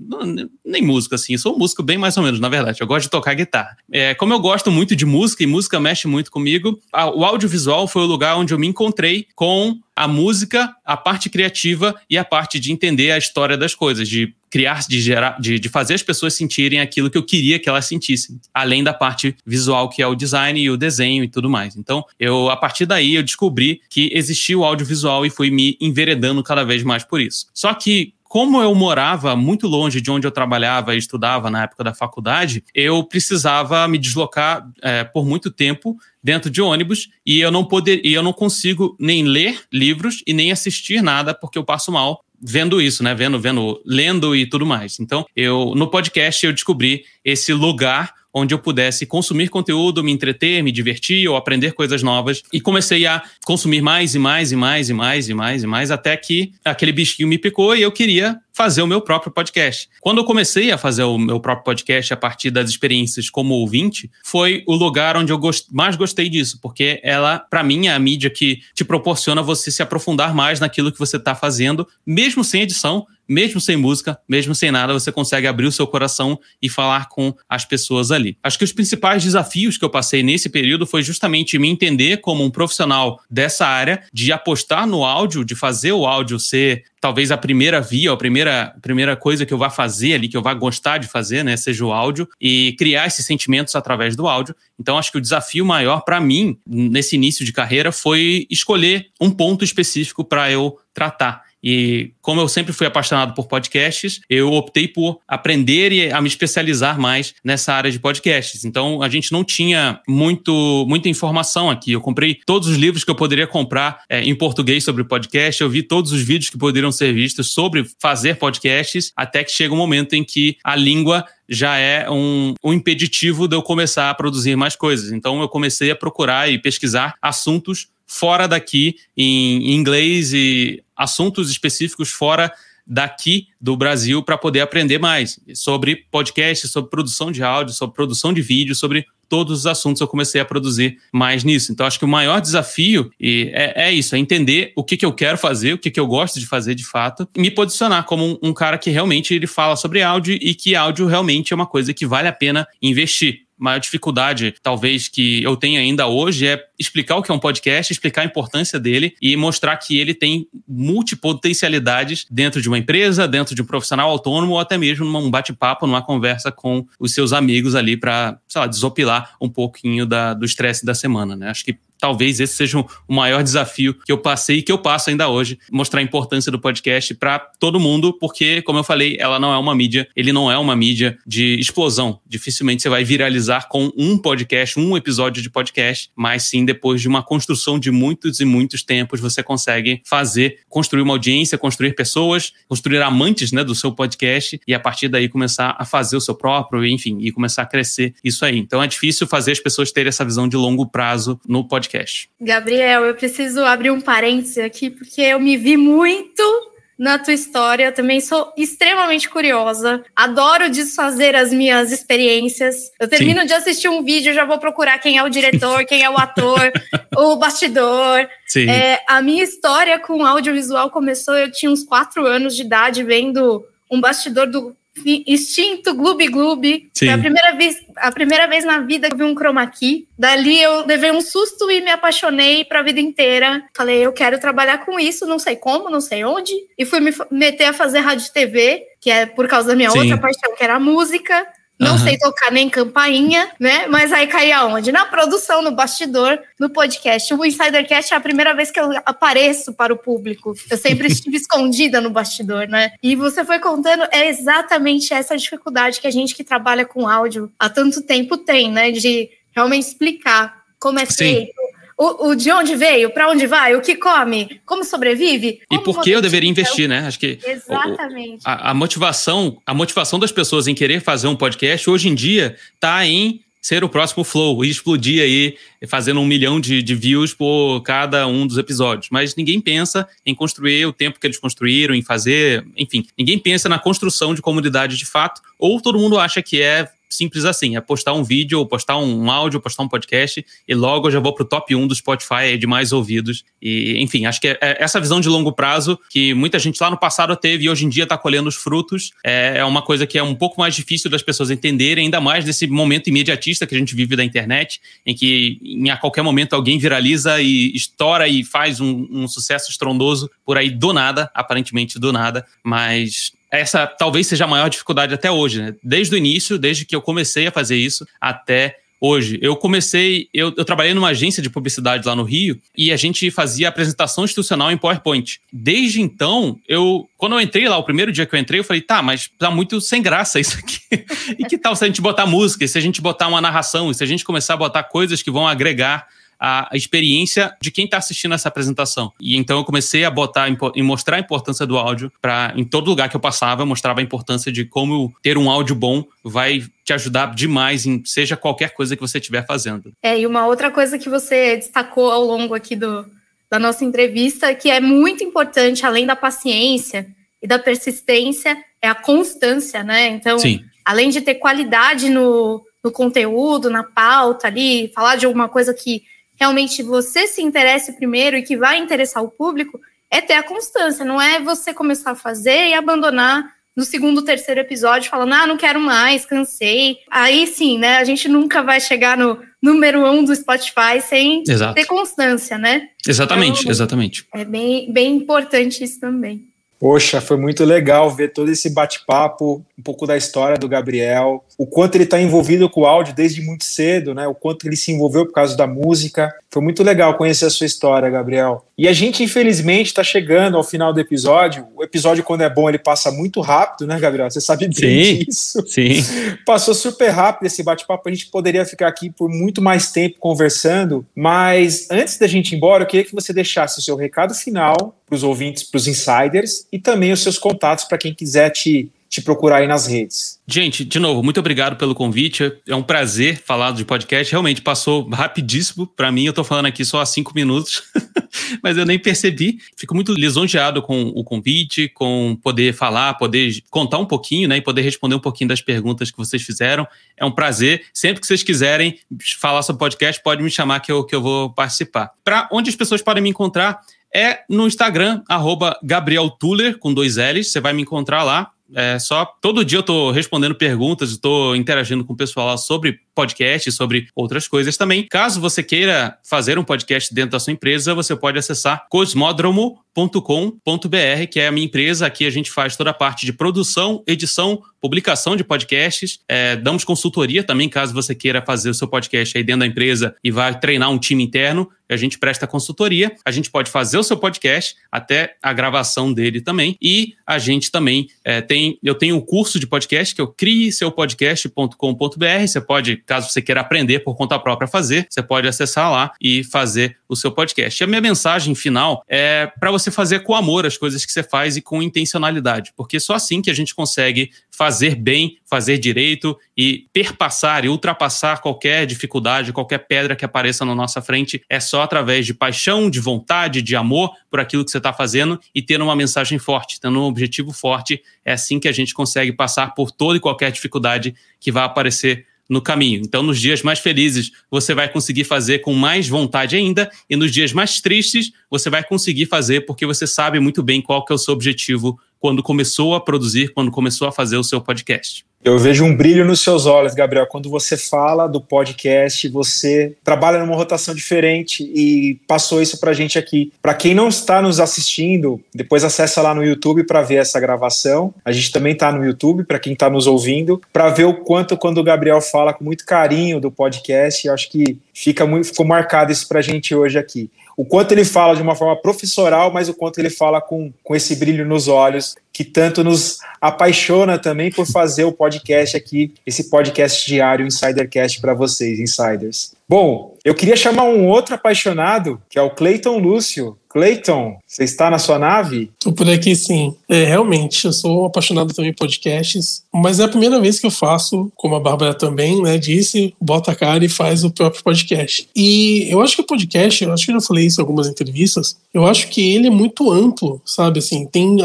nem 0.65 0.81
músico 0.81 1.15
assim, 1.15 1.37
sou 1.37 1.57
músico 1.59 1.83
bem 1.83 1.97
mais 1.97 2.15
ou 2.15 2.23
menos, 2.23 2.39
na 2.39 2.47
verdade, 2.47 2.79
eu 2.79 2.87
gosto 2.87 3.03
de 3.03 3.09
tocar 3.09 3.33
guitarra. 3.33 3.75
É, 3.91 4.15
como 4.15 4.33
eu 4.33 4.39
gosto 4.39 4.71
muito 4.71 4.95
de 4.95 5.05
música 5.05 5.43
e 5.43 5.45
música 5.45 5.79
mexe 5.81 6.07
muito 6.07 6.31
comigo, 6.31 6.79
a, 6.93 7.09
o 7.09 7.25
audiovisual 7.25 7.87
foi 7.89 8.03
o 8.03 8.05
lugar 8.05 8.37
onde 8.37 8.53
eu 8.53 8.59
me 8.59 8.67
encontrei 8.67 9.27
com 9.35 9.77
a 9.93 10.07
música, 10.07 10.73
a 10.85 10.95
parte 10.95 11.29
criativa 11.29 11.93
e 12.09 12.17
a 12.17 12.23
parte 12.23 12.57
de 12.57 12.71
entender 12.71 13.11
a 13.11 13.17
história 13.17 13.57
das 13.57 13.75
coisas, 13.75 14.07
de 14.07 14.33
criar, 14.51 14.81
de 14.87 14.99
gerar, 14.99 15.39
de, 15.39 15.57
de 15.57 15.69
fazer 15.69 15.93
as 15.93 16.03
pessoas 16.03 16.33
sentirem 16.33 16.81
aquilo 16.81 17.09
que 17.09 17.17
eu 17.17 17.23
queria 17.23 17.57
que 17.57 17.69
elas 17.69 17.85
sentissem, 17.85 18.39
além 18.53 18.83
da 18.83 18.93
parte 18.93 19.35
visual 19.45 19.87
que 19.87 20.01
é 20.01 20.07
o 20.07 20.13
design 20.13 20.59
e 20.59 20.69
o 20.69 20.77
desenho 20.77 21.23
e 21.23 21.27
tudo 21.29 21.49
mais. 21.49 21.77
Então, 21.77 22.03
eu 22.19 22.49
a 22.49 22.57
partir 22.57 22.85
daí 22.85 23.15
eu 23.15 23.23
descobri 23.23 23.81
que 23.89 24.09
existia 24.13 24.57
o 24.57 24.65
audiovisual 24.65 25.25
e 25.25 25.29
fui 25.29 25.49
me 25.49 25.77
enveredando 25.79 26.43
cada 26.43 26.65
vez 26.65 26.83
mais 26.83 27.03
por 27.03 27.21
isso. 27.21 27.47
Só 27.53 27.73
que 27.73 28.13
como 28.31 28.61
eu 28.61 28.73
morava 28.73 29.35
muito 29.35 29.67
longe 29.67 29.99
de 29.99 30.09
onde 30.09 30.25
eu 30.25 30.31
trabalhava 30.31 30.95
e 30.95 30.97
estudava 30.97 31.49
na 31.49 31.63
época 31.63 31.83
da 31.83 31.93
faculdade, 31.93 32.63
eu 32.73 33.03
precisava 33.03 33.85
me 33.89 33.97
deslocar 33.97 34.65
é, 34.81 35.03
por 35.03 35.25
muito 35.25 35.51
tempo 35.51 35.97
dentro 36.23 36.49
de 36.49 36.61
ônibus 36.61 37.09
e 37.25 37.41
eu 37.41 37.51
não 37.51 37.65
poder, 37.65 37.99
e 38.05 38.13
eu 38.13 38.23
não 38.23 38.31
consigo 38.31 38.95
nem 38.97 39.23
ler 39.23 39.59
livros 39.69 40.23
e 40.25 40.31
nem 40.31 40.49
assistir 40.49 41.01
nada 41.01 41.33
porque 41.33 41.57
eu 41.57 41.65
passo 41.65 41.91
mal 41.91 42.23
vendo 42.41 42.81
isso, 42.81 43.03
né? 43.03 43.13
Vendo, 43.13 43.39
vendo, 43.39 43.81
lendo 43.85 44.35
e 44.35 44.45
tudo 44.45 44.65
mais. 44.65 44.99
Então, 44.99 45.25
eu 45.35 45.73
no 45.75 45.87
podcast 45.87 46.45
eu 46.45 46.51
descobri 46.51 47.05
esse 47.23 47.53
lugar 47.53 48.13
onde 48.33 48.53
eu 48.53 48.59
pudesse 48.59 49.05
consumir 49.05 49.49
conteúdo, 49.49 50.03
me 50.03 50.11
entreter, 50.11 50.63
me 50.63 50.71
divertir 50.71 51.27
ou 51.27 51.35
aprender 51.35 51.73
coisas 51.73 52.01
novas. 52.01 52.41
E 52.51 52.61
comecei 52.61 53.05
a 53.05 53.21
consumir 53.45 53.81
mais 53.81 54.15
e 54.15 54.19
mais 54.19 54.51
e 54.51 54.55
mais 54.55 54.89
e 54.89 54.93
mais 54.93 55.29
e 55.29 55.33
mais 55.33 55.63
e 55.63 55.67
mais, 55.67 55.91
até 55.91 56.15
que 56.15 56.53
aquele 56.63 56.91
bichinho 56.91 57.27
me 57.27 57.37
picou 57.37 57.75
e 57.75 57.81
eu 57.81 57.91
queria 57.91 58.39
fazer 58.61 58.83
o 58.83 58.87
meu 58.87 59.01
próprio 59.01 59.31
podcast. 59.31 59.89
Quando 59.99 60.19
eu 60.19 60.23
comecei 60.23 60.71
a 60.71 60.77
fazer 60.77 61.01
o 61.01 61.17
meu 61.17 61.39
próprio 61.39 61.63
podcast 61.63 62.13
a 62.13 62.17
partir 62.17 62.51
das 62.51 62.69
experiências 62.69 63.27
como 63.27 63.55
ouvinte, 63.55 64.11
foi 64.23 64.63
o 64.67 64.75
lugar 64.75 65.17
onde 65.17 65.33
eu 65.33 65.37
gost... 65.39 65.65
mais 65.71 65.95
gostei 65.95 66.29
disso, 66.29 66.59
porque 66.61 66.99
ela, 67.01 67.39
para 67.39 67.63
mim, 67.63 67.87
é 67.87 67.93
a 67.93 67.97
mídia 67.97 68.29
que 68.29 68.59
te 68.75 68.85
proporciona 68.85 69.41
você 69.41 69.71
se 69.71 69.81
aprofundar 69.81 70.35
mais 70.35 70.59
naquilo 70.59 70.91
que 70.91 70.99
você 70.99 71.17
está 71.17 71.33
fazendo, 71.33 71.87
mesmo 72.05 72.43
sem 72.43 72.61
edição, 72.61 73.07
mesmo 73.27 73.59
sem 73.61 73.77
música, 73.77 74.19
mesmo 74.27 74.53
sem 74.53 74.71
nada, 74.71 74.93
você 74.93 75.11
consegue 75.11 75.47
abrir 75.47 75.65
o 75.65 75.71
seu 75.71 75.87
coração 75.87 76.39
e 76.61 76.69
falar 76.69 77.07
com 77.09 77.33
as 77.47 77.65
pessoas 77.65 78.11
ali. 78.11 78.37
Acho 78.43 78.57
que 78.57 78.63
os 78.63 78.73
principais 78.73 79.23
desafios 79.23 79.77
que 79.77 79.85
eu 79.85 79.89
passei 79.89 80.23
nesse 80.23 80.49
período 80.49 80.85
foi 80.85 81.03
justamente 81.03 81.57
me 81.57 81.69
entender 81.69 82.17
como 82.17 82.43
um 82.43 82.49
profissional 82.49 83.19
dessa 83.29 83.65
área, 83.65 84.03
de 84.13 84.31
apostar 84.31 84.85
no 84.85 85.03
áudio, 85.03 85.45
de 85.45 85.55
fazer 85.55 85.91
o 85.91 86.05
áudio 86.05 86.39
ser 86.39 86.83
talvez 87.01 87.31
a 87.31 87.37
primeira 87.37 87.81
via, 87.81 88.11
a 88.11 88.17
primeira, 88.17 88.75
primeira 88.79 89.15
coisa 89.15 89.43
que 89.43 89.51
eu 89.51 89.57
vá 89.57 89.71
fazer 89.71 90.13
ali, 90.13 90.29
que 90.29 90.37
eu 90.37 90.41
vá 90.41 90.53
gostar 90.53 90.99
de 90.99 91.07
fazer, 91.07 91.43
né, 91.43 91.57
seja 91.57 91.83
o 91.83 91.91
áudio, 91.91 92.29
e 92.39 92.75
criar 92.77 93.07
esses 93.07 93.25
sentimentos 93.25 93.75
através 93.75 94.15
do 94.15 94.27
áudio. 94.27 94.55
Então, 94.79 94.97
acho 94.99 95.11
que 95.11 95.17
o 95.17 95.21
desafio 95.21 95.65
maior 95.65 96.01
para 96.01 96.21
mim, 96.21 96.57
nesse 96.65 97.15
início 97.15 97.43
de 97.43 97.51
carreira, 97.51 97.91
foi 97.91 98.45
escolher 98.51 99.07
um 99.19 99.31
ponto 99.31 99.65
específico 99.65 100.23
para 100.23 100.51
eu 100.51 100.77
tratar. 100.93 101.41
E 101.63 102.11
como 102.21 102.41
eu 102.41 102.47
sempre 102.47 102.73
fui 102.73 102.87
apaixonado 102.87 103.33
por 103.33 103.47
podcasts, 103.47 104.21
eu 104.29 104.51
optei 104.53 104.87
por 104.87 105.19
aprender 105.27 105.91
e 105.91 106.11
a 106.11 106.21
me 106.21 106.27
especializar 106.27 106.99
mais 106.99 107.33
nessa 107.43 107.73
área 107.73 107.91
de 107.91 107.99
podcasts. 107.99 108.65
Então, 108.65 109.01
a 109.01 109.09
gente 109.09 109.31
não 109.31 109.43
tinha 109.43 109.99
muito, 110.07 110.85
muita 110.87 111.09
informação 111.09 111.69
aqui. 111.69 111.91
Eu 111.91 112.01
comprei 112.01 112.39
todos 112.45 112.67
os 112.67 112.77
livros 112.77 113.03
que 113.03 113.11
eu 113.11 113.15
poderia 113.15 113.47
comprar 113.47 114.03
é, 114.09 114.21
em 114.23 114.35
português 114.35 114.83
sobre 114.83 115.03
podcast, 115.03 115.61
eu 115.61 115.69
vi 115.69 115.83
todos 115.83 116.11
os 116.11 116.21
vídeos 116.21 116.49
que 116.49 116.57
poderiam 116.57 116.91
ser 116.91 117.13
vistos 117.13 117.53
sobre 117.53 117.85
fazer 117.99 118.37
podcasts, 118.37 119.11
até 119.15 119.43
que 119.43 119.51
chega 119.51 119.73
um 119.73 119.77
momento 119.77 120.13
em 120.13 120.23
que 120.23 120.57
a 120.63 120.75
língua 120.75 121.25
já 121.47 121.77
é 121.77 122.09
um, 122.09 122.53
um 122.63 122.71
impeditivo 122.71 123.47
de 123.47 123.55
eu 123.55 123.61
começar 123.61 124.09
a 124.09 124.13
produzir 124.13 124.55
mais 124.55 124.75
coisas. 124.75 125.11
Então, 125.11 125.41
eu 125.41 125.49
comecei 125.49 125.91
a 125.91 125.95
procurar 125.95 126.49
e 126.49 126.57
pesquisar 126.57 127.15
assuntos 127.21 127.87
fora 128.11 128.45
daqui 128.45 128.97
em 129.15 129.73
inglês 129.73 130.33
e 130.33 130.83
assuntos 130.97 131.49
específicos 131.49 132.09
fora 132.09 132.51
daqui 132.85 133.47
do 133.59 133.77
Brasil 133.77 134.21
para 134.21 134.37
poder 134.37 134.59
aprender 134.59 134.99
mais 134.99 135.39
sobre 135.53 135.95
podcast, 136.11 136.67
sobre 136.67 136.89
produção 136.89 137.31
de 137.31 137.41
áudio, 137.41 137.73
sobre 137.73 137.95
produção 137.95 138.33
de 138.33 138.41
vídeo, 138.41 138.75
sobre 138.75 139.05
todos 139.29 139.59
os 139.59 139.65
assuntos 139.65 140.01
eu 140.01 140.09
comecei 140.09 140.41
a 140.41 140.45
produzir 140.45 140.97
mais 141.09 141.45
nisso. 141.45 141.71
Então, 141.71 141.85
acho 141.85 141.97
que 141.97 142.03
o 142.03 142.07
maior 142.07 142.41
desafio 142.41 143.09
é, 143.17 143.85
é 143.87 143.93
isso, 143.93 144.13
é 144.13 144.19
entender 144.19 144.73
o 144.75 144.83
que, 144.83 144.97
que 144.97 145.05
eu 145.05 145.13
quero 145.13 145.37
fazer, 145.37 145.71
o 145.71 145.77
que, 145.77 145.89
que 145.89 145.99
eu 145.99 146.05
gosto 146.05 146.37
de 146.37 146.45
fazer 146.45 146.75
de 146.75 146.83
fato, 146.83 147.25
e 147.33 147.39
me 147.39 147.49
posicionar 147.49 148.03
como 148.03 148.25
um, 148.25 148.49
um 148.49 148.53
cara 148.53 148.77
que 148.77 148.89
realmente 148.89 149.33
ele 149.33 149.47
fala 149.47 149.77
sobre 149.77 150.01
áudio 150.01 150.33
e 150.33 150.53
que 150.53 150.75
áudio 150.75 151.07
realmente 151.07 151.53
é 151.53 151.55
uma 151.55 151.65
coisa 151.65 151.93
que 151.93 152.05
vale 152.05 152.27
a 152.27 152.33
pena 152.33 152.67
investir 152.81 153.43
maior 153.61 153.79
dificuldade, 153.79 154.55
talvez, 154.63 155.07
que 155.07 155.43
eu 155.43 155.55
tenho 155.55 155.79
ainda 155.79 156.07
hoje 156.07 156.47
é 156.47 156.65
explicar 156.79 157.17
o 157.17 157.21
que 157.21 157.31
é 157.31 157.33
um 157.33 157.39
podcast, 157.39 157.93
explicar 157.93 158.23
a 158.23 158.25
importância 158.25 158.79
dele 158.79 159.15
e 159.21 159.37
mostrar 159.37 159.77
que 159.77 159.99
ele 159.99 160.13
tem 160.15 160.47
multipotencialidades 160.67 162.25
dentro 162.29 162.61
de 162.61 162.67
uma 162.67 162.77
empresa, 162.77 163.27
dentro 163.27 163.53
de 163.53 163.61
um 163.61 163.65
profissional 163.65 164.09
autônomo 164.09 164.53
ou 164.53 164.59
até 164.59 164.77
mesmo 164.77 165.05
num 165.05 165.29
bate-papo, 165.29 165.85
numa 165.85 166.01
conversa 166.01 166.51
com 166.51 166.85
os 166.99 167.13
seus 167.13 167.31
amigos 167.33 167.75
ali 167.75 167.95
para, 167.95 168.39
sei 168.47 168.61
lá, 168.61 168.67
desopilar 168.67 169.35
um 169.39 169.47
pouquinho 169.47 170.05
da, 170.05 170.33
do 170.33 170.45
estresse 170.45 170.83
da 170.83 170.95
semana, 170.95 171.35
né? 171.35 171.49
Acho 171.49 171.63
que 171.63 171.77
talvez 172.01 172.39
esse 172.39 172.55
seja 172.55 172.79
o 172.79 173.13
maior 173.13 173.43
desafio 173.43 173.93
que 173.93 174.11
eu 174.11 174.17
passei 174.17 174.57
e 174.57 174.61
que 174.63 174.71
eu 174.71 174.79
passo 174.79 175.11
ainda 175.11 175.29
hoje, 175.29 175.59
mostrar 175.71 175.99
a 175.99 176.03
importância 176.03 176.51
do 176.51 176.59
podcast 176.59 177.13
para 177.13 177.37
todo 177.39 177.79
mundo, 177.79 178.11
porque, 178.19 178.63
como 178.63 178.79
eu 178.79 178.83
falei, 178.83 179.17
ela 179.19 179.39
não 179.39 179.53
é 179.53 179.57
uma 179.57 179.75
mídia, 179.75 180.07
ele 180.15 180.33
não 180.33 180.51
é 180.51 180.57
uma 180.57 180.75
mídia 180.75 181.17
de 181.25 181.59
explosão. 181.59 182.19
Dificilmente 182.27 182.81
você 182.81 182.89
vai 182.89 183.03
viralizar 183.03 183.67
com 183.69 183.91
um 183.95 184.17
podcast, 184.17 184.79
um 184.79 184.97
episódio 184.97 185.43
de 185.43 185.49
podcast, 185.49 186.09
mas 186.15 186.43
sim 186.43 186.65
depois 186.65 186.99
de 186.99 187.07
uma 187.07 187.21
construção 187.21 187.77
de 187.77 187.91
muitos 187.91 188.39
e 188.39 188.45
muitos 188.45 188.81
tempos, 188.81 189.19
você 189.19 189.43
consegue 189.43 190.01
fazer, 190.03 190.57
construir 190.67 191.03
uma 191.03 191.13
audiência, 191.13 191.55
construir 191.55 191.93
pessoas, 191.93 192.51
construir 192.67 193.01
amantes 193.03 193.51
né, 193.51 193.63
do 193.63 193.75
seu 193.75 193.91
podcast 193.91 194.59
e 194.67 194.73
a 194.73 194.79
partir 194.79 195.07
daí 195.07 195.29
começar 195.29 195.75
a 195.77 195.85
fazer 195.85 196.17
o 196.17 196.21
seu 196.21 196.33
próprio, 196.33 196.83
enfim, 196.83 197.19
e 197.21 197.31
começar 197.31 197.61
a 197.61 197.65
crescer 197.67 198.15
isso 198.23 198.43
aí. 198.43 198.57
Então 198.57 198.81
é 198.81 198.87
difícil 198.87 199.27
fazer 199.27 199.51
as 199.51 199.59
pessoas 199.59 199.91
terem 199.91 200.09
essa 200.09 200.25
visão 200.25 200.47
de 200.47 200.57
longo 200.57 200.87
prazo 200.87 201.39
no 201.47 201.67
podcast. 201.67 201.90
Gabriel, 202.39 203.05
eu 203.05 203.15
preciso 203.15 203.63
abrir 203.63 203.91
um 203.91 204.01
parêntese 204.01 204.61
aqui, 204.61 204.89
porque 204.89 205.21
eu 205.21 205.39
me 205.39 205.57
vi 205.57 205.77
muito 205.77 206.71
na 207.01 207.17
tua 207.17 207.33
história. 207.33 207.85
Eu 207.85 207.91
também 207.91 208.21
sou 208.21 208.53
extremamente 208.55 209.27
curiosa. 209.27 210.03
Adoro 210.15 210.69
desfazer 210.69 211.35
as 211.35 211.51
minhas 211.51 211.91
experiências. 211.91 212.91
Eu 212.99 213.07
termino 213.07 213.41
Sim. 213.41 213.47
de 213.47 213.53
assistir 213.53 213.89
um 213.89 214.03
vídeo, 214.03 214.35
já 214.35 214.45
vou 214.45 214.59
procurar 214.59 214.99
quem 214.99 215.17
é 215.17 215.23
o 215.23 215.29
diretor, 215.29 215.83
quem 215.87 216.03
é 216.03 216.09
o 216.09 216.17
ator, 216.17 216.71
o 217.17 217.35
bastidor. 217.37 218.29
Sim. 218.45 218.69
É, 218.69 219.01
a 219.07 219.19
minha 219.19 219.43
história 219.43 219.97
com 219.97 220.23
audiovisual 220.23 220.91
começou, 220.91 221.35
eu 221.35 221.51
tinha 221.51 221.71
uns 221.71 221.83
quatro 221.83 222.27
anos 222.27 222.55
de 222.55 222.61
idade, 222.61 223.03
vendo 223.03 223.65
um 223.89 223.99
bastidor 223.99 224.45
do 224.45 224.77
Instinto 225.25 225.93
Gloob 225.93 226.27
Gloob. 226.27 226.89
Foi 226.97 227.09
a 227.09 227.17
primeira 227.17 227.55
vez, 227.55 227.77
a 227.95 228.11
primeira 228.11 228.47
vez 228.47 228.65
na 228.65 228.79
vida 228.79 229.07
que 229.07 229.13
eu 229.13 229.17
vi 229.17 229.23
um 229.23 229.35
chroma 229.35 229.65
key. 229.67 230.07
Dali 230.17 230.61
eu 230.61 230.85
levei 230.85 231.11
um 231.11 231.21
susto 231.21 231.71
e 231.71 231.81
me 231.81 231.91
apaixonei 231.91 232.65
para 232.65 232.79
a 232.79 232.83
vida 232.83 232.99
inteira. 232.99 233.63
Falei, 233.75 234.05
eu 234.05 234.11
quero 234.11 234.39
trabalhar 234.39 234.85
com 234.85 234.99
isso, 234.99 235.25
não 235.25 235.39
sei 235.39 235.55
como, 235.55 235.89
não 235.89 236.01
sei 236.01 236.23
onde. 236.25 236.53
E 236.77 236.85
fui 236.85 236.99
me 236.99 237.11
meter 237.31 237.65
a 237.65 237.73
fazer 237.73 237.99
rádio 237.99 238.27
e 238.27 238.33
TV, 238.33 238.83
que 238.99 239.09
é 239.09 239.25
por 239.25 239.47
causa 239.47 239.69
da 239.69 239.75
minha 239.75 239.89
Sim. 239.89 239.99
outra 239.99 240.17
paixão, 240.17 240.55
que 240.55 240.63
era 240.63 240.75
a 240.75 240.79
música. 240.79 241.47
Não 241.81 241.93
uhum. 241.93 241.97
sei 241.97 242.15
tocar 242.15 242.51
nem 242.51 242.69
campainha, 242.69 243.49
né? 243.59 243.87
Mas 243.87 244.13
aí 244.13 244.27
caí 244.27 244.51
aonde? 244.51 244.91
Na 244.91 245.05
produção, 245.05 245.63
no 245.63 245.71
bastidor, 245.71 246.39
no 246.59 246.69
podcast. 246.69 247.33
O 247.33 247.43
Insidercast 247.43 248.13
é 248.13 248.17
a 248.17 248.21
primeira 248.21 248.53
vez 248.53 248.69
que 248.69 248.79
eu 248.79 248.91
apareço 249.03 249.73
para 249.73 249.91
o 249.91 249.97
público. 249.97 250.53
Eu 250.69 250.77
sempre 250.77 251.07
estive 251.11 251.37
escondida 251.37 251.99
no 251.99 252.11
bastidor, 252.11 252.67
né? 252.67 252.91
E 253.01 253.15
você 253.15 253.43
foi 253.43 253.57
contando, 253.57 254.03
é 254.11 254.29
exatamente 254.29 255.11
essa 255.11 255.35
dificuldade 255.35 255.99
que 255.99 256.05
a 256.05 256.11
gente 256.11 256.35
que 256.35 256.43
trabalha 256.43 256.85
com 256.85 257.07
áudio 257.07 257.51
há 257.57 257.67
tanto 257.67 258.03
tempo 258.03 258.37
tem, 258.37 258.71
né? 258.71 258.91
De 258.91 259.29
realmente 259.51 259.87
explicar 259.87 260.61
como 260.79 260.99
é 260.99 261.05
feito, 261.05 261.53
o, 262.01 262.29
o, 262.29 262.35
de 262.35 262.51
onde 262.51 262.75
veio, 262.75 263.11
para 263.11 263.29
onde 263.29 263.45
vai, 263.45 263.75
o 263.75 263.81
que 263.81 263.95
come, 263.95 264.59
como 264.65 264.83
sobrevive. 264.83 265.61
Como 265.69 265.79
e 265.79 265.83
por 265.83 266.01
que 266.01 266.09
eu 266.09 266.19
deveria 266.19 266.49
investir, 266.49 266.89
né? 266.89 267.05
Acho 267.05 267.19
que 267.19 267.37
Exatamente. 267.45 268.43
O, 268.43 268.49
a, 268.49 268.71
a, 268.71 268.73
motivação, 268.73 269.61
a 269.63 269.71
motivação 269.71 270.17
das 270.17 270.31
pessoas 270.31 270.67
em 270.67 270.73
querer 270.73 270.99
fazer 271.01 271.27
um 271.27 271.35
podcast 271.35 271.87
hoje 271.87 272.09
em 272.09 272.15
dia 272.15 272.55
está 272.73 273.05
em 273.05 273.41
ser 273.61 273.83
o 273.83 273.89
próximo 273.89 274.23
flow 274.23 274.65
e 274.65 274.69
explodir 274.71 275.21
aí, 275.21 275.55
fazendo 275.87 276.19
um 276.19 276.25
milhão 276.25 276.59
de, 276.59 276.81
de 276.81 276.95
views 276.95 277.35
por 277.35 277.81
cada 277.81 278.25
um 278.25 278.47
dos 278.47 278.57
episódios. 278.57 279.09
Mas 279.11 279.35
ninguém 279.35 279.61
pensa 279.61 280.09
em 280.25 280.33
construir 280.33 280.87
o 280.87 280.93
tempo 280.93 281.19
que 281.19 281.27
eles 281.27 281.37
construíram, 281.37 281.93
em 281.93 282.01
fazer, 282.01 282.65
enfim, 282.75 283.05
ninguém 283.15 283.37
pensa 283.37 283.69
na 283.69 283.77
construção 283.77 284.33
de 284.33 284.41
comunidade 284.41 284.97
de 284.97 285.05
fato, 285.05 285.39
ou 285.59 285.79
todo 285.79 285.99
mundo 285.99 286.17
acha 286.17 286.41
que 286.41 286.59
é 286.63 286.89
simples 287.13 287.45
assim, 287.45 287.75
é 287.75 287.81
postar 287.81 288.13
um 288.13 288.23
vídeo, 288.23 288.59
ou 288.59 288.65
postar 288.65 288.97
um 288.97 289.29
áudio, 289.29 289.57
ou 289.57 289.61
postar 289.61 289.83
um 289.83 289.87
podcast, 289.87 290.45
e 290.67 290.75
logo 290.75 291.07
eu 291.07 291.11
já 291.11 291.19
vou 291.19 291.33
pro 291.33 291.45
top 291.45 291.75
1 291.75 291.87
do 291.87 291.95
Spotify 291.95 292.57
de 292.57 292.67
mais 292.67 292.91
ouvidos. 292.91 293.43
E, 293.61 293.99
enfim, 293.99 294.25
acho 294.25 294.41
que 294.41 294.47
é, 294.47 294.57
é 294.61 294.77
essa 294.83 294.99
visão 294.99 295.19
de 295.19 295.29
longo 295.29 295.51
prazo 295.51 295.99
que 296.09 296.33
muita 296.33 296.59
gente 296.59 296.81
lá 296.81 296.89
no 296.89 296.97
passado 296.97 297.35
teve 297.35 297.65
e 297.65 297.69
hoje 297.69 297.85
em 297.85 297.89
dia 297.89 298.03
está 298.03 298.17
colhendo 298.17 298.49
os 298.49 298.55
frutos, 298.55 299.11
é, 299.23 299.57
é 299.57 299.65
uma 299.65 299.81
coisa 299.81 300.07
que 300.07 300.17
é 300.17 300.23
um 300.23 300.35
pouco 300.35 300.59
mais 300.59 300.75
difícil 300.75 301.09
das 301.09 301.21
pessoas 301.21 301.51
entenderem, 301.51 302.05
ainda 302.05 302.21
mais 302.21 302.45
nesse 302.45 302.67
momento 302.67 303.07
imediatista 303.07 303.67
que 303.67 303.75
a 303.75 303.77
gente 303.77 303.95
vive 303.95 304.15
da 304.15 304.23
internet, 304.23 304.81
em 305.05 305.15
que 305.15 305.59
em 305.61 305.89
a 305.89 305.97
qualquer 305.97 306.21
momento 306.21 306.53
alguém 306.53 306.77
viraliza 306.77 307.41
e 307.41 307.75
estoura 307.75 308.27
e 308.27 308.43
faz 308.43 308.79
um, 308.79 309.07
um 309.11 309.27
sucesso 309.27 309.69
estrondoso 309.69 310.29
por 310.45 310.57
aí 310.57 310.69
do 310.69 310.93
nada, 310.93 311.29
aparentemente 311.33 311.99
do 311.99 312.11
nada, 312.11 312.45
mas 312.63 313.31
essa 313.51 313.85
talvez 313.85 314.27
seja 314.27 314.45
a 314.45 314.47
maior 314.47 314.69
dificuldade 314.69 315.13
até 315.13 315.29
hoje, 315.29 315.61
né? 315.61 315.75
Desde 315.83 316.15
o 316.15 316.17
início, 316.17 316.57
desde 316.57 316.85
que 316.85 316.95
eu 316.95 317.01
comecei 317.01 317.47
a 317.47 317.51
fazer 317.51 317.75
isso 317.75 318.07
até 318.19 318.77
hoje. 319.01 319.39
Eu 319.41 319.55
comecei, 319.55 320.29
eu, 320.31 320.53
eu, 320.55 320.63
trabalhei 320.63 320.93
numa 320.93 321.09
agência 321.09 321.41
de 321.41 321.49
publicidade 321.49 322.07
lá 322.07 322.15
no 322.15 322.23
Rio 322.23 322.61
e 322.77 322.91
a 322.91 322.95
gente 322.95 323.31
fazia 323.31 323.67
apresentação 323.67 324.23
institucional 324.23 324.71
em 324.71 324.77
PowerPoint. 324.77 325.41
Desde 325.51 325.99
então, 325.99 326.59
eu, 326.67 327.09
quando 327.17 327.33
eu 327.33 327.41
entrei 327.41 327.67
lá, 327.67 327.77
o 327.77 327.83
primeiro 327.83 328.11
dia 328.11 328.27
que 328.27 328.35
eu 328.35 328.39
entrei, 328.39 328.59
eu 328.59 328.63
falei, 328.63 328.81
tá, 328.81 329.01
mas 329.01 329.27
tá 329.39 329.49
muito 329.49 329.81
sem 329.81 330.03
graça 330.03 330.39
isso 330.39 330.59
aqui. 330.59 330.79
e 331.39 331.45
que 331.45 331.57
tal 331.57 331.75
se 331.75 331.83
a 331.83 331.87
gente 331.87 331.99
botar 331.99 332.27
música, 332.27 332.67
se 332.67 332.77
a 332.77 332.81
gente 332.81 333.01
botar 333.01 333.27
uma 333.27 333.41
narração, 333.41 333.91
se 333.91 334.03
a 334.03 334.07
gente 334.07 334.23
começar 334.23 334.53
a 334.53 334.57
botar 334.57 334.83
coisas 334.83 335.23
que 335.23 335.31
vão 335.31 335.47
agregar 335.47 336.07
a 336.43 336.69
experiência 336.73 337.55
de 337.61 337.69
quem 337.69 337.85
está 337.85 337.97
assistindo 337.97 338.33
essa 338.33 338.47
apresentação. 338.47 339.13
E 339.21 339.37
então 339.37 339.59
eu 339.59 339.63
comecei 339.63 340.03
a 340.03 340.09
botar 340.09 340.49
e 340.75 340.81
mostrar 340.81 341.17
a 341.17 341.19
importância 341.19 341.67
do 341.67 341.77
áudio 341.77 342.11
para 342.19 342.51
em 342.55 342.63
todo 342.63 342.89
lugar 342.89 343.07
que 343.09 343.15
eu 343.15 343.19
passava, 343.19 343.61
eu 343.61 343.67
mostrava 343.67 343.99
a 343.99 344.03
importância 344.03 344.51
de 344.51 344.65
como 344.65 345.13
ter 345.21 345.37
um 345.37 345.51
áudio 345.51 345.75
bom 345.75 346.03
vai 346.23 346.63
te 346.83 346.93
ajudar 346.93 347.35
demais 347.35 347.85
em 347.85 348.03
seja 348.03 348.35
qualquer 348.35 348.73
coisa 348.73 348.95
que 348.95 349.01
você 349.01 349.19
estiver 349.19 349.45
fazendo. 349.45 349.93
É, 350.01 350.19
e 350.19 350.25
uma 350.25 350.47
outra 350.47 350.71
coisa 350.71 350.97
que 350.97 351.07
você 351.07 351.57
destacou 351.57 352.09
ao 352.09 352.23
longo 352.23 352.55
aqui 352.55 352.75
do, 352.75 353.05
da 353.47 353.59
nossa 353.59 353.85
entrevista, 353.85 354.55
que 354.55 354.71
é 354.71 354.79
muito 354.79 355.23
importante, 355.23 355.85
além 355.85 356.07
da 356.07 356.15
paciência 356.15 357.07
e 357.39 357.45
da 357.45 357.59
persistência, 357.59 358.57
é 358.81 358.87
a 358.87 358.95
constância, 358.95 359.83
né? 359.83 360.07
Então, 360.07 360.39
Sim. 360.39 360.65
além 360.83 361.11
de 361.11 361.21
ter 361.21 361.35
qualidade 361.35 362.09
no, 362.09 362.65
no 362.83 362.91
conteúdo, 362.91 363.69
na 363.69 363.83
pauta 363.83 364.47
ali, 364.47 364.91
falar 364.95 365.17
de 365.17 365.27
alguma 365.27 365.47
coisa 365.47 365.71
que 365.71 366.01
realmente 366.41 366.81
você 366.81 367.27
se 367.27 367.39
interesse 367.39 367.93
primeiro 367.93 368.35
e 368.35 368.41
que 368.41 368.57
vai 368.57 368.79
interessar 368.79 369.23
o 369.23 369.29
público, 369.29 369.79
é 370.09 370.19
ter 370.19 370.33
a 370.33 370.41
constância, 370.41 371.05
não 371.05 371.21
é 371.21 371.39
você 371.39 371.71
começar 371.71 372.11
a 372.11 372.15
fazer 372.15 372.69
e 372.69 372.73
abandonar 372.73 373.45
no 373.77 373.83
segundo, 373.83 374.23
terceiro 374.23 374.59
episódio, 374.59 375.09
falando, 375.09 375.33
ah, 375.33 375.47
não 375.47 375.55
quero 375.55 375.79
mais, 375.79 376.25
cansei. 376.25 376.97
Aí 377.09 377.45
sim, 377.45 377.77
né? 377.77 377.97
A 377.97 378.03
gente 378.03 378.27
nunca 378.27 378.63
vai 378.63 378.81
chegar 378.81 379.15
no 379.15 379.39
número 379.61 380.03
um 380.03 380.25
do 380.25 380.35
Spotify 380.35 380.99
sem 380.99 381.43
Exato. 381.47 381.75
ter 381.75 381.85
constância, 381.85 382.57
né? 382.57 382.89
Exatamente, 383.07 383.61
então, 383.61 383.71
exatamente. 383.71 384.25
É 384.33 384.43
bem, 384.43 384.91
bem 384.91 385.15
importante 385.15 385.83
isso 385.83 385.99
também. 385.99 386.50
Poxa, 386.81 387.21
foi 387.21 387.37
muito 387.37 387.63
legal 387.63 388.09
ver 388.09 388.33
todo 388.33 388.49
esse 388.49 388.67
bate-papo, 388.67 389.63
um 389.77 389.83
pouco 389.83 390.07
da 390.07 390.17
história 390.17 390.57
do 390.57 390.67
Gabriel, 390.67 391.45
o 391.55 391.67
quanto 391.67 391.93
ele 391.93 392.05
está 392.05 392.19
envolvido 392.19 392.67
com 392.67 392.81
o 392.81 392.85
áudio 392.87 393.13
desde 393.13 393.39
muito 393.39 393.65
cedo, 393.65 394.15
né? 394.15 394.27
O 394.27 394.33
quanto 394.33 394.67
ele 394.67 394.75
se 394.75 394.91
envolveu 394.91 395.27
por 395.27 395.31
causa 395.31 395.55
da 395.55 395.67
música. 395.67 396.33
Foi 396.49 396.59
muito 396.59 396.81
legal 396.81 397.15
conhecer 397.17 397.45
a 397.45 397.51
sua 397.51 397.67
história, 397.67 398.09
Gabriel. 398.09 398.65
E 398.75 398.87
a 398.87 398.93
gente, 398.93 399.23
infelizmente, 399.23 399.89
está 399.89 400.03
chegando 400.03 400.57
ao 400.57 400.63
final 400.63 400.91
do 400.91 400.99
episódio. 400.99 401.67
O 401.75 401.83
episódio, 401.83 402.23
quando 402.23 402.41
é 402.41 402.49
bom, 402.49 402.67
ele 402.67 402.79
passa 402.79 403.11
muito 403.11 403.41
rápido, 403.41 403.85
né, 403.85 403.99
Gabriel? 403.99 404.31
Você 404.31 404.41
sabe 404.41 404.67
bem 404.67 404.73
sim, 404.73 405.23
disso. 405.23 405.63
Sim. 405.67 406.03
Passou 406.47 406.73
super 406.73 407.09
rápido 407.09 407.45
esse 407.45 407.61
bate-papo. 407.61 408.09
A 408.09 408.11
gente 408.11 408.25
poderia 408.25 408.65
ficar 408.65 408.87
aqui 408.87 409.11
por 409.11 409.29
muito 409.29 409.61
mais 409.61 409.91
tempo 409.91 410.17
conversando, 410.19 411.05
mas 411.15 411.87
antes 411.91 412.17
da 412.17 412.25
gente 412.25 412.53
ir 412.53 412.57
embora, 412.57 412.81
eu 412.81 412.87
queria 412.87 413.05
que 413.05 413.13
você 413.13 413.31
deixasse 413.31 413.77
o 413.77 413.83
seu 413.83 413.95
recado 413.95 414.33
final 414.33 414.95
para 415.11 415.17
os 415.17 415.23
ouvintes, 415.23 415.63
para 415.63 415.77
os 415.77 415.87
insiders 415.89 416.65
e 416.71 416.79
também 416.79 417.11
os 417.11 417.19
seus 417.19 417.37
contatos 417.37 417.83
para 417.83 417.97
quem 417.97 418.13
quiser 418.13 418.49
te, 418.49 418.89
te 419.09 419.21
procurar 419.21 419.57
aí 419.57 419.67
nas 419.67 419.85
redes. 419.85 420.39
Gente, 420.47 420.85
de 420.85 420.99
novo, 420.99 421.21
muito 421.21 421.37
obrigado 421.37 421.75
pelo 421.75 421.93
convite. 421.93 422.49
É 422.65 422.73
um 422.73 422.81
prazer 422.81 423.37
falar 423.37 423.73
de 423.73 423.83
podcast. 423.83 424.31
Realmente 424.31 424.61
passou 424.61 425.09
rapidíssimo 425.09 425.85
para 425.85 426.09
mim. 426.13 426.23
Eu 426.23 426.29
estou 426.29 426.45
falando 426.45 426.67
aqui 426.67 426.85
só 426.85 427.01
há 427.01 427.05
cinco 427.05 427.33
minutos, 427.35 427.83
mas 428.63 428.77
eu 428.77 428.85
nem 428.85 428.97
percebi. 428.97 429.57
Fico 429.75 429.93
muito 429.93 430.13
lisonjeado 430.13 430.81
com 430.81 431.09
o 431.09 431.25
convite, 431.25 431.89
com 431.89 432.39
poder 432.41 432.73
falar, 432.73 433.15
poder 433.15 433.51
contar 433.69 433.97
um 433.97 434.05
pouquinho, 434.05 434.47
né, 434.47 434.57
e 434.57 434.61
poder 434.61 434.81
responder 434.81 435.15
um 435.15 435.19
pouquinho 435.19 435.49
das 435.49 435.61
perguntas 435.61 436.09
que 436.09 436.17
vocês 436.17 436.41
fizeram. 436.41 436.87
É 437.17 437.25
um 437.25 437.31
prazer. 437.31 437.83
Sempre 437.93 438.21
que 438.21 438.27
vocês 438.27 438.43
quiserem 438.43 438.97
falar 439.41 439.61
sobre 439.61 439.79
podcast, 439.79 440.23
pode 440.23 440.41
me 440.41 440.49
chamar 440.49 440.79
que 440.79 440.89
eu, 440.89 441.03
que 441.03 441.13
eu 441.13 441.21
vou 441.21 441.49
participar. 441.49 442.11
Para 442.23 442.47
onde 442.49 442.69
as 442.69 442.77
pessoas 442.77 443.01
podem 443.01 443.21
me 443.21 443.29
encontrar? 443.29 443.81
É 444.13 444.39
no 444.49 444.67
Instagram, 444.67 445.21
arroba 445.27 445.77
Gabriel 445.83 446.29
Tuller, 446.29 446.77
com 446.77 446.93
dois 446.93 447.17
L's. 447.17 447.51
Você 447.51 447.59
vai 447.59 447.73
me 447.73 447.81
encontrar 447.81 448.23
lá. 448.23 448.51
É 448.73 448.97
só 448.99 449.25
todo 449.41 449.65
dia 449.65 449.77
eu 449.79 449.81
estou 449.81 450.11
respondendo 450.11 450.55
perguntas, 450.55 451.11
estou 451.11 451.55
interagindo 451.55 452.05
com 452.05 452.13
o 452.13 452.17
pessoal 452.17 452.47
lá 452.47 452.57
sobre 452.57 452.99
podcast, 453.13 453.71
sobre 453.71 454.07
outras 454.15 454.47
coisas 454.47 454.77
também. 454.77 455.07
Caso 455.09 455.41
você 455.41 455.61
queira 455.61 456.17
fazer 456.23 456.57
um 456.57 456.63
podcast 456.63 457.13
dentro 457.13 457.31
da 457.31 457.39
sua 457.39 457.53
empresa, 457.53 457.93
você 457.93 458.15
pode 458.15 458.37
acessar 458.37 458.85
cosmódromo.com.br, 458.89 461.27
que 461.29 461.39
é 461.39 461.47
a 461.47 461.51
minha 461.51 461.65
empresa. 461.65 462.05
Aqui 462.05 462.25
a 462.25 462.29
gente 462.29 462.51
faz 462.51 462.75
toda 462.75 462.91
a 462.91 462.93
parte 462.93 463.25
de 463.25 463.33
produção, 463.33 464.03
edição, 464.07 464.61
publicação 464.81 465.35
de 465.35 465.43
podcasts. 465.43 466.19
É, 466.27 466.55
damos 466.55 466.83
consultoria 466.83 467.43
também, 467.43 467.69
caso 467.69 467.93
você 467.93 468.15
queira 468.15 468.41
fazer 468.41 468.69
o 468.69 468.73
seu 468.73 468.87
podcast 468.87 469.37
aí 469.37 469.43
dentro 469.43 469.61
da 469.61 469.67
empresa 469.67 470.15
e 470.23 470.31
vai 470.31 470.59
treinar 470.59 470.89
um 470.89 470.97
time 470.97 471.23
interno. 471.23 471.69
A 471.89 471.97
gente 471.97 472.17
presta 472.17 472.47
consultoria, 472.47 473.13
a 473.25 473.31
gente 473.31 473.51
pode 473.51 473.69
fazer 473.69 473.97
o 473.97 474.03
seu 474.03 474.15
podcast, 474.15 474.77
até 474.89 475.35
a 475.43 475.51
gravação 475.51 476.13
dele 476.13 476.39
também. 476.39 476.77
E 476.81 477.15
a 477.27 477.37
gente 477.37 477.69
também 477.69 478.07
é, 478.23 478.39
tem, 478.39 478.79
eu 478.81 478.95
tenho 478.95 479.17
um 479.17 479.21
curso 479.21 479.59
de 479.59 479.67
podcast 479.67 480.15
que 480.15 480.21
eu 480.21 480.27
crie 480.27 480.71
seu 480.71 480.89
podcast.com.br. 480.89 482.47
Você 482.47 482.61
pode, 482.61 482.95
caso 483.11 483.29
você 483.29 483.41
queira 483.41 483.59
aprender 483.59 483.99
por 483.99 484.15
conta 484.15 484.39
própria 484.39 484.69
fazer, 484.69 485.05
você 485.09 485.21
pode 485.21 485.45
acessar 485.45 485.91
lá 485.91 486.13
e 486.21 486.45
fazer 486.45 486.95
o 487.09 487.15
seu 487.15 487.29
podcast. 487.29 487.77
E 487.77 487.83
a 487.83 487.87
minha 487.87 487.99
mensagem 487.99 488.55
final 488.55 489.03
é 489.05 489.51
para 489.59 489.69
você 489.69 489.91
fazer 489.91 490.21
com 490.21 490.33
amor 490.33 490.65
as 490.65 490.77
coisas 490.77 491.05
que 491.05 491.11
você 491.11 491.21
faz 491.21 491.57
e 491.57 491.61
com 491.61 491.83
intencionalidade, 491.83 492.71
porque 492.73 493.01
só 493.01 493.15
assim 493.15 493.41
que 493.41 493.49
a 493.49 493.53
gente 493.53 493.75
consegue 493.75 494.31
fazer 494.49 494.95
bem, 494.95 495.37
fazer 495.43 495.77
direito 495.77 496.37
e 496.55 496.85
perpassar 496.93 497.65
e 497.65 497.67
ultrapassar 497.67 498.41
qualquer 498.41 498.85
dificuldade, 498.85 499.51
qualquer 499.51 499.79
pedra 499.79 500.15
que 500.15 500.23
apareça 500.23 500.63
na 500.63 500.75
nossa 500.75 501.01
frente. 501.01 501.41
É 501.49 501.59
só 501.59 501.81
através 501.81 502.25
de 502.25 502.33
paixão, 502.33 502.89
de 502.89 502.99
vontade, 502.99 503.61
de 503.61 503.75
amor 503.75 504.11
por 504.29 504.39
aquilo 504.39 504.63
que 504.63 504.71
você 504.71 504.77
está 504.77 504.93
fazendo 504.93 505.37
e 505.53 505.61
tendo 505.61 505.83
uma 505.83 505.95
mensagem 505.95 506.37
forte, 506.37 506.79
tendo 506.79 506.99
um 506.99 507.03
objetivo 507.03 507.51
forte. 507.51 508.01
É 508.23 508.33
assim 508.33 508.59
que 508.59 508.67
a 508.67 508.71
gente 508.71 508.93
consegue 508.93 509.33
passar 509.33 509.73
por 509.73 509.91
toda 509.91 510.15
e 510.17 510.21
qualquer 510.21 510.51
dificuldade 510.51 511.13
que 511.39 511.51
vai 511.51 511.63
aparecer 511.63 512.27
no 512.51 512.61
caminho. 512.61 513.01
Então, 513.01 513.23
nos 513.23 513.39
dias 513.39 513.63
mais 513.63 513.79
felizes, 513.79 514.29
você 514.51 514.75
vai 514.75 514.91
conseguir 514.91 515.23
fazer 515.23 515.59
com 515.59 515.73
mais 515.73 516.09
vontade 516.09 516.57
ainda, 516.57 516.91
e 517.09 517.15
nos 517.15 517.31
dias 517.31 517.53
mais 517.53 517.79
tristes, 517.79 518.33
você 518.49 518.69
vai 518.69 518.83
conseguir 518.83 519.25
fazer 519.25 519.61
porque 519.61 519.85
você 519.85 520.05
sabe 520.05 520.37
muito 520.37 520.61
bem 520.61 520.81
qual 520.81 521.05
que 521.05 521.13
é 521.13 521.15
o 521.15 521.17
seu 521.17 521.33
objetivo 521.33 521.97
quando 522.19 522.43
começou 522.43 522.93
a 522.93 522.99
produzir, 522.99 523.53
quando 523.53 523.71
começou 523.71 524.05
a 524.05 524.11
fazer 524.11 524.35
o 524.35 524.43
seu 524.43 524.59
podcast. 524.59 525.30
Eu 525.43 525.57
vejo 525.57 525.83
um 525.83 525.95
brilho 525.95 526.23
nos 526.23 526.41
seus 526.41 526.67
olhos, 526.67 526.93
Gabriel. 526.93 527.25
Quando 527.25 527.49
você 527.49 527.75
fala 527.75 528.27
do 528.27 528.39
podcast, 528.39 529.27
você 529.27 529.95
trabalha 530.03 530.37
numa 530.37 530.55
rotação 530.55 530.93
diferente 530.93 531.63
e 531.63 532.19
passou 532.27 532.61
isso 532.61 532.79
pra 532.79 532.93
gente 532.93 533.17
aqui. 533.17 533.51
Para 533.59 533.73
quem 533.73 533.95
não 533.95 534.07
está 534.07 534.39
nos 534.39 534.59
assistindo, 534.59 535.41
depois 535.53 535.83
acessa 535.83 536.21
lá 536.21 536.35
no 536.35 536.43
YouTube 536.43 536.83
para 536.83 537.01
ver 537.01 537.15
essa 537.15 537.39
gravação. 537.39 538.13
A 538.23 538.31
gente 538.31 538.51
também 538.51 538.75
tá 538.75 538.91
no 538.91 539.03
YouTube 539.03 539.43
para 539.43 539.57
quem 539.57 539.73
está 539.73 539.89
nos 539.89 540.05
ouvindo, 540.05 540.61
para 540.71 540.89
ver 540.89 541.05
o 541.05 541.15
quanto 541.15 541.57
quando 541.57 541.79
o 541.79 541.83
Gabriel 541.83 542.21
fala 542.21 542.53
com 542.53 542.63
muito 542.63 542.85
carinho 542.85 543.39
do 543.39 543.51
podcast, 543.51 544.27
eu 544.27 544.33
acho 544.35 544.47
que 544.47 544.77
fica 544.93 545.25
muito, 545.25 545.47
ficou 545.47 545.65
marcado 545.65 546.11
isso 546.11 546.27
pra 546.27 546.43
gente 546.43 546.75
hoje 546.75 546.99
aqui 546.99 547.31
o 547.55 547.65
quanto 547.65 547.91
ele 547.91 548.05
fala 548.05 548.35
de 548.35 548.41
uma 548.41 548.55
forma 548.55 548.75
professoral, 548.75 549.51
mas 549.51 549.69
o 549.69 549.73
quanto 549.73 549.99
ele 549.99 550.09
fala 550.09 550.41
com, 550.41 550.71
com 550.83 550.95
esse 550.95 551.15
brilho 551.15 551.45
nos 551.45 551.67
olhos, 551.67 552.15
que 552.31 552.43
tanto 552.43 552.83
nos 552.83 553.19
apaixona 553.39 554.17
também 554.17 554.51
por 554.51 554.65
fazer 554.65 555.03
o 555.03 555.11
podcast 555.11 555.75
aqui, 555.75 556.13
esse 556.25 556.49
podcast 556.49 557.05
diário 557.05 557.45
Insidercast 557.45 558.21
para 558.21 558.33
vocês, 558.33 558.79
insiders. 558.79 559.53
Bom, 559.67 560.15
eu 560.23 560.35
queria 560.35 560.55
chamar 560.55 560.83
um 560.83 561.07
outro 561.07 561.35
apaixonado, 561.35 562.21
que 562.29 562.37
é 562.37 562.41
o 562.41 562.51
Clayton 562.51 562.97
Lúcio. 562.97 563.57
Clayton, 563.71 564.37
você 564.45 564.65
está 564.65 564.89
na 564.89 564.99
sua 564.99 565.17
nave? 565.17 565.71
Estou 565.79 565.93
por 565.93 566.09
aqui 566.09 566.35
sim. 566.35 566.75
É, 566.89 567.05
realmente, 567.05 567.63
eu 567.63 567.71
sou 567.71 568.05
apaixonado 568.05 568.53
também 568.53 568.73
por 568.73 568.79
podcasts, 568.79 569.63
mas 569.73 569.99
é 570.01 570.03
a 570.03 570.09
primeira 570.09 570.41
vez 570.41 570.59
que 570.59 570.65
eu 570.65 570.71
faço, 570.71 571.31
como 571.35 571.55
a 571.55 571.59
Bárbara 571.59 571.93
também, 571.93 572.41
né, 572.41 572.57
disse, 572.57 573.13
bota 573.21 573.51
a 573.51 573.55
cara 573.55 573.85
e 573.85 573.87
faz 573.87 574.25
o 574.25 574.31
próprio 574.31 574.61
podcast. 574.61 575.29
E 575.33 575.87
eu 575.89 576.01
acho 576.01 576.17
que 576.17 576.21
o 576.21 576.25
podcast, 576.25 576.83
eu 576.83 576.91
acho 576.91 577.05
que 577.05 577.11
eu 577.11 577.19
já 577.19 577.25
falei 577.25 577.45
isso 577.45 577.61
em 577.61 577.63
algumas 577.63 577.87
entrevistas, 577.87 578.57
eu 578.73 578.85
acho 578.85 579.07
que 579.07 579.33
ele 579.33 579.47
é 579.47 579.51
muito 579.51 579.89
amplo, 579.89 580.41
sabe? 580.43 580.79
Assim, 580.79 581.05
tem, 581.05 581.37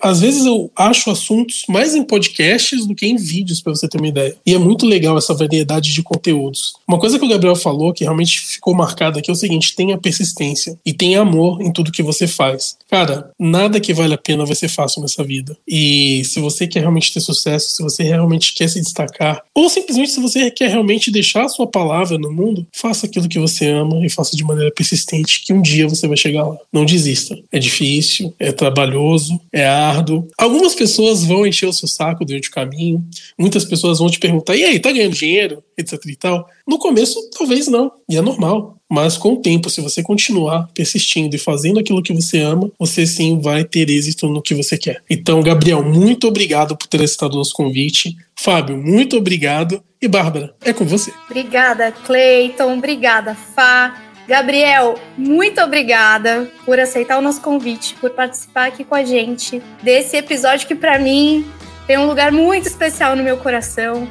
às 0.00 0.20
vezes 0.22 0.46
eu 0.46 0.70
acho 0.74 1.10
assuntos 1.10 1.64
mais 1.68 1.94
em 1.94 2.02
podcasts 2.02 2.86
do 2.86 2.94
que 2.94 3.06
em 3.06 3.16
vídeos, 3.16 3.60
para 3.60 3.74
você 3.74 3.86
ter 3.86 3.98
uma 3.98 4.08
ideia. 4.08 4.34
E 4.46 4.54
é 4.54 4.58
muito 4.58 4.86
legal 4.86 5.18
essa 5.18 5.34
variedade 5.34 5.92
de 5.92 6.02
conteúdos. 6.02 6.74
Uma 6.88 6.98
coisa 6.98 7.18
que 7.18 7.26
o 7.26 7.28
Gabriel 7.28 7.56
falou 7.56 7.92
que 7.92 8.04
realmente 8.04 8.23
ficou 8.32 8.74
marcado 8.74 9.18
aqui 9.18 9.30
é 9.30 9.32
o 9.32 9.36
seguinte: 9.36 9.74
tenha 9.74 9.98
persistência 9.98 10.78
e 10.84 10.92
tenha 10.92 11.20
amor 11.20 11.60
em 11.60 11.72
tudo 11.72 11.92
que 11.92 12.02
você 12.02 12.26
faz. 12.26 12.76
Cara, 12.90 13.30
nada 13.38 13.80
que 13.80 13.94
vale 13.94 14.14
a 14.14 14.18
pena 14.18 14.44
vai 14.44 14.54
ser 14.54 14.68
fácil 14.68 15.02
nessa 15.02 15.22
vida. 15.22 15.56
E 15.66 16.22
se 16.24 16.40
você 16.40 16.66
quer 16.66 16.80
realmente 16.80 17.12
ter 17.12 17.20
sucesso, 17.20 17.70
se 17.70 17.82
você 17.82 18.02
realmente 18.02 18.54
quer 18.54 18.68
se 18.68 18.80
destacar, 18.80 19.42
ou 19.54 19.68
simplesmente 19.68 20.12
se 20.12 20.20
você 20.20 20.50
quer 20.50 20.70
realmente 20.70 21.10
deixar 21.10 21.44
a 21.44 21.48
sua 21.48 21.66
palavra 21.66 22.18
no 22.18 22.32
mundo, 22.32 22.66
faça 22.72 23.06
aquilo 23.06 23.28
que 23.28 23.38
você 23.38 23.68
ama 23.68 24.04
e 24.04 24.10
faça 24.10 24.36
de 24.36 24.44
maneira 24.44 24.70
persistente, 24.70 25.42
que 25.44 25.52
um 25.52 25.62
dia 25.62 25.88
você 25.88 26.06
vai 26.06 26.16
chegar 26.16 26.46
lá. 26.46 26.56
Não 26.72 26.84
desista. 26.84 27.38
É 27.50 27.58
difícil, 27.58 28.34
é 28.38 28.52
trabalhoso, 28.52 29.40
é 29.52 29.66
árduo. 29.66 30.28
Algumas 30.38 30.74
pessoas 30.74 31.24
vão 31.24 31.46
encher 31.46 31.68
o 31.68 31.72
seu 31.72 31.88
saco 31.88 32.24
durante 32.24 32.48
o 32.48 32.52
caminho, 32.52 33.04
muitas 33.38 33.64
pessoas 33.64 33.98
vão 33.98 34.10
te 34.10 34.18
perguntar: 34.18 34.56
e 34.56 34.64
aí, 34.64 34.78
tá 34.78 34.92
ganhando 34.92 35.14
dinheiro? 35.14 35.62
Etc 35.76 35.98
e 36.06 36.16
tal. 36.16 36.46
No 36.66 36.78
começo, 36.78 37.18
talvez 37.36 37.68
não, 37.68 37.92
e 38.08 38.16
é 38.16 38.20
normal. 38.20 38.76
Mas 38.90 39.16
com 39.16 39.32
o 39.32 39.36
tempo, 39.40 39.70
se 39.70 39.80
você 39.80 40.02
continuar 40.02 40.68
persistindo 40.74 41.34
e 41.34 41.38
fazendo 41.38 41.80
aquilo 41.80 42.02
que 42.02 42.12
você 42.12 42.38
ama, 42.40 42.70
você 42.78 43.06
sim 43.06 43.40
vai 43.40 43.64
ter 43.64 43.90
êxito 43.90 44.28
no 44.28 44.42
que 44.42 44.54
você 44.54 44.78
quer. 44.78 45.02
Então, 45.08 45.42
Gabriel, 45.42 45.82
muito 45.82 46.28
obrigado 46.28 46.76
por 46.76 46.86
ter 46.86 47.02
aceitado 47.02 47.34
o 47.34 47.38
nosso 47.38 47.54
convite. 47.54 48.16
Fábio, 48.36 48.76
muito 48.76 49.16
obrigado. 49.16 49.82
E 50.00 50.06
Bárbara, 50.06 50.54
é 50.62 50.72
com 50.72 50.84
você. 50.84 51.12
Obrigada, 51.28 51.90
Cleiton. 51.90 52.74
Obrigada, 52.74 53.34
Fá. 53.34 54.00
Gabriel, 54.26 54.94
muito 55.18 55.60
obrigada 55.60 56.50
por 56.64 56.78
aceitar 56.78 57.18
o 57.18 57.22
nosso 57.22 57.40
convite, 57.42 57.94
por 58.00 58.10
participar 58.10 58.68
aqui 58.68 58.82
com 58.82 58.94
a 58.94 59.04
gente 59.04 59.62
desse 59.82 60.16
episódio 60.16 60.66
que 60.66 60.74
para 60.74 60.98
mim 60.98 61.44
tem 61.86 61.98
um 61.98 62.06
lugar 62.06 62.32
muito 62.32 62.66
especial 62.66 63.14
no 63.14 63.22
meu 63.22 63.36
coração 63.36 64.08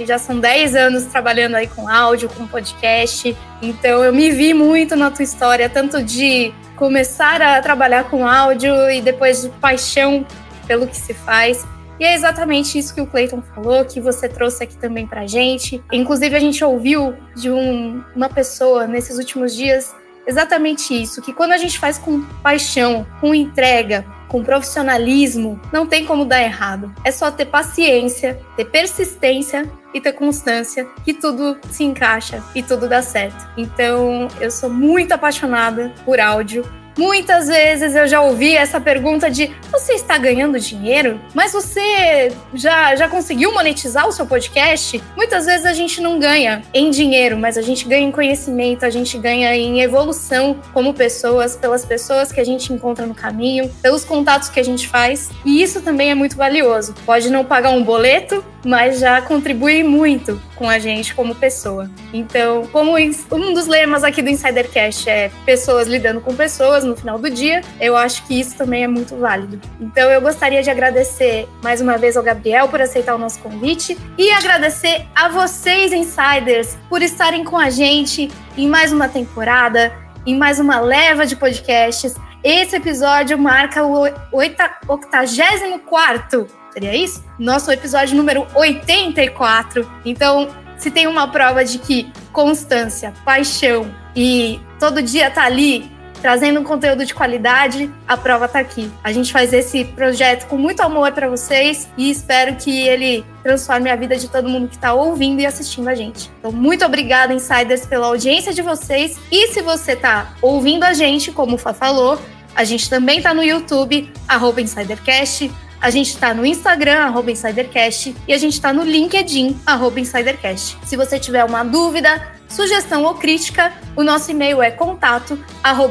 que 0.00 0.06
já 0.06 0.16
são 0.16 0.40
10 0.40 0.74
anos 0.74 1.04
trabalhando 1.04 1.56
aí 1.56 1.66
com 1.66 1.86
áudio, 1.86 2.30
com 2.30 2.46
podcast. 2.46 3.36
Então 3.60 4.02
eu 4.02 4.14
me 4.14 4.30
vi 4.30 4.54
muito 4.54 4.96
na 4.96 5.10
tua 5.10 5.22
história, 5.22 5.68
tanto 5.68 6.02
de 6.02 6.54
começar 6.74 7.42
a 7.42 7.60
trabalhar 7.60 8.04
com 8.04 8.26
áudio 8.26 8.90
e 8.90 9.02
depois 9.02 9.42
de 9.42 9.50
paixão 9.60 10.26
pelo 10.66 10.86
que 10.86 10.96
se 10.96 11.12
faz. 11.12 11.66
E 11.98 12.04
é 12.04 12.14
exatamente 12.14 12.78
isso 12.78 12.94
que 12.94 13.00
o 13.02 13.06
Clayton 13.06 13.42
falou, 13.54 13.84
que 13.84 14.00
você 14.00 14.26
trouxe 14.26 14.64
aqui 14.64 14.74
também 14.78 15.06
pra 15.06 15.26
gente. 15.26 15.84
Inclusive, 15.92 16.34
a 16.34 16.40
gente 16.40 16.64
ouviu 16.64 17.14
de 17.36 17.50
um, 17.50 18.02
uma 18.16 18.30
pessoa 18.30 18.86
nesses 18.86 19.18
últimos 19.18 19.54
dias 19.54 19.94
exatamente 20.26 20.94
isso, 20.94 21.20
que 21.20 21.34
quando 21.34 21.52
a 21.52 21.58
gente 21.58 21.78
faz 21.78 21.98
com 21.98 22.22
paixão, 22.42 23.06
com 23.20 23.34
entrega, 23.34 24.06
com 24.30 24.44
profissionalismo, 24.44 25.60
não 25.72 25.84
tem 25.86 26.06
como 26.06 26.24
dar 26.24 26.40
errado. 26.40 26.94
É 27.04 27.10
só 27.10 27.30
ter 27.30 27.46
paciência, 27.46 28.40
ter 28.56 28.64
persistência 28.66 29.68
e 29.92 30.00
ter 30.00 30.12
constância 30.12 30.86
que 31.04 31.12
tudo 31.12 31.58
se 31.68 31.82
encaixa 31.82 32.42
e 32.54 32.62
tudo 32.62 32.88
dá 32.88 33.02
certo. 33.02 33.48
Então, 33.56 34.28
eu 34.40 34.50
sou 34.50 34.70
muito 34.70 35.12
apaixonada 35.12 35.92
por 36.04 36.20
áudio 36.20 36.64
Muitas 37.00 37.48
vezes 37.48 37.94
eu 37.96 38.06
já 38.06 38.20
ouvi 38.20 38.54
essa 38.54 38.78
pergunta 38.78 39.30
de 39.30 39.50
você 39.72 39.94
está 39.94 40.18
ganhando 40.18 40.60
dinheiro? 40.60 41.18
Mas 41.32 41.50
você 41.50 42.30
já, 42.52 42.94
já 42.94 43.08
conseguiu 43.08 43.54
monetizar 43.54 44.06
o 44.06 44.12
seu 44.12 44.26
podcast? 44.26 45.02
Muitas 45.16 45.46
vezes 45.46 45.64
a 45.64 45.72
gente 45.72 45.98
não 45.98 46.18
ganha 46.18 46.60
em 46.74 46.90
dinheiro, 46.90 47.38
mas 47.38 47.56
a 47.56 47.62
gente 47.62 47.88
ganha 47.88 48.06
em 48.06 48.12
conhecimento, 48.12 48.84
a 48.84 48.90
gente 48.90 49.16
ganha 49.16 49.56
em 49.56 49.80
evolução 49.80 50.58
como 50.74 50.92
pessoas, 50.92 51.56
pelas 51.56 51.86
pessoas 51.86 52.30
que 52.30 52.38
a 52.38 52.44
gente 52.44 52.70
encontra 52.70 53.06
no 53.06 53.14
caminho, 53.14 53.70
pelos 53.80 54.04
contatos 54.04 54.50
que 54.50 54.60
a 54.60 54.62
gente 54.62 54.86
faz. 54.86 55.30
E 55.42 55.62
isso 55.62 55.80
também 55.80 56.10
é 56.10 56.14
muito 56.14 56.36
valioso. 56.36 56.94
Pode 57.06 57.30
não 57.30 57.46
pagar 57.46 57.70
um 57.70 57.82
boleto, 57.82 58.44
mas 58.64 58.98
já 58.98 59.20
contribui 59.22 59.82
muito 59.82 60.40
com 60.54 60.68
a 60.68 60.78
gente 60.78 61.14
como 61.14 61.34
pessoa. 61.34 61.90
Então, 62.12 62.66
como 62.66 62.96
um 62.96 63.54
dos 63.54 63.66
lemas 63.66 64.04
aqui 64.04 64.22
do 64.22 64.28
Insidercast 64.28 65.08
é 65.08 65.30
pessoas 65.44 65.88
lidando 65.88 66.20
com 66.20 66.34
pessoas 66.34 66.84
no 66.84 66.96
final 66.96 67.18
do 67.18 67.30
dia, 67.30 67.62
eu 67.80 67.96
acho 67.96 68.24
que 68.26 68.38
isso 68.38 68.56
também 68.56 68.84
é 68.84 68.88
muito 68.88 69.16
válido. 69.16 69.60
Então, 69.80 70.10
eu 70.10 70.20
gostaria 70.20 70.62
de 70.62 70.70
agradecer 70.70 71.48
mais 71.62 71.80
uma 71.80 71.96
vez 71.96 72.16
ao 72.16 72.22
Gabriel 72.22 72.68
por 72.68 72.80
aceitar 72.80 73.14
o 73.14 73.18
nosso 73.18 73.40
convite 73.40 73.96
e 74.18 74.30
agradecer 74.30 75.06
a 75.14 75.28
vocês, 75.28 75.92
insiders, 75.92 76.76
por 76.88 77.02
estarem 77.02 77.44
com 77.44 77.56
a 77.56 77.70
gente 77.70 78.30
em 78.56 78.68
mais 78.68 78.92
uma 78.92 79.08
temporada, 79.08 79.92
em 80.26 80.36
mais 80.36 80.60
uma 80.60 80.80
leva 80.80 81.26
de 81.26 81.36
podcasts. 81.36 82.14
Esse 82.42 82.76
episódio 82.76 83.38
marca 83.38 83.84
o 83.84 84.06
84 84.32 86.59
Seria 86.72 86.94
isso? 86.94 87.24
Nosso 87.38 87.70
episódio 87.70 88.16
número 88.16 88.46
84. 88.54 89.90
Então, 90.04 90.48
se 90.78 90.90
tem 90.90 91.06
uma 91.06 91.28
prova 91.28 91.64
de 91.64 91.78
que 91.78 92.12
constância, 92.32 93.12
paixão 93.24 93.92
e 94.14 94.60
todo 94.78 95.02
dia 95.02 95.30
tá 95.30 95.44
ali 95.44 95.90
trazendo 96.20 96.60
um 96.60 96.64
conteúdo 96.64 97.04
de 97.04 97.14
qualidade, 97.14 97.90
a 98.06 98.16
prova 98.16 98.44
está 98.44 98.58
aqui. 98.58 98.90
A 99.02 99.10
gente 99.10 99.32
faz 99.32 99.52
esse 99.52 99.84
projeto 99.84 100.46
com 100.48 100.56
muito 100.56 100.80
amor 100.80 101.10
para 101.12 101.28
vocês 101.28 101.88
e 101.96 102.10
espero 102.10 102.56
que 102.56 102.86
ele 102.86 103.24
transforme 103.42 103.90
a 103.90 103.96
vida 103.96 104.16
de 104.16 104.28
todo 104.28 104.48
mundo 104.48 104.68
que 104.68 104.76
está 104.76 104.92
ouvindo 104.92 105.40
e 105.40 105.46
assistindo 105.46 105.88
a 105.88 105.94
gente. 105.94 106.30
Então, 106.38 106.52
muito 106.52 106.84
obrigada, 106.84 107.32
Insiders, 107.32 107.86
pela 107.86 108.06
audiência 108.06 108.52
de 108.52 108.60
vocês. 108.60 109.18
E 109.32 109.48
se 109.48 109.62
você 109.62 109.92
está 109.92 110.34
ouvindo 110.42 110.84
a 110.84 110.92
gente, 110.92 111.32
como 111.32 111.54
o 111.54 111.58
Fá 111.58 111.72
falou, 111.72 112.20
a 112.54 112.64
gente 112.64 112.90
também 112.90 113.18
está 113.18 113.32
no 113.32 113.42
YouTube, 113.42 114.12
arroba 114.28 114.60
InsiderCast. 114.60 115.50
A 115.80 115.88
gente 115.88 116.10
está 116.10 116.34
no 116.34 116.44
Instagram, 116.44 116.98
arroba 116.98 117.30
InsiderCast, 117.30 118.14
e 118.28 118.32
a 118.34 118.38
gente 118.38 118.52
está 118.52 118.72
no 118.72 118.82
LinkedIn, 118.82 119.58
arroba 119.64 119.98
InsiderCast. 119.98 120.76
Se 120.84 120.96
você 120.96 121.18
tiver 121.18 121.42
uma 121.44 121.64
dúvida, 121.64 122.22
sugestão 122.48 123.04
ou 123.04 123.14
crítica, 123.14 123.72
o 123.96 124.02
nosso 124.02 124.30
e-mail 124.30 124.60
é 124.60 124.70
contato 124.70 125.42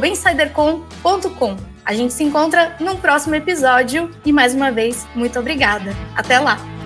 insidercom.com. 0.06 1.58
A 1.84 1.94
gente 1.94 2.14
se 2.14 2.24
encontra 2.24 2.76
num 2.80 2.98
próximo 2.98 3.34
episódio 3.34 4.12
e 4.24 4.32
mais 4.32 4.54
uma 4.54 4.72
vez, 4.72 5.08
muito 5.16 5.40
obrigada. 5.40 5.96
Até 6.16 6.40
lá! 6.40 6.79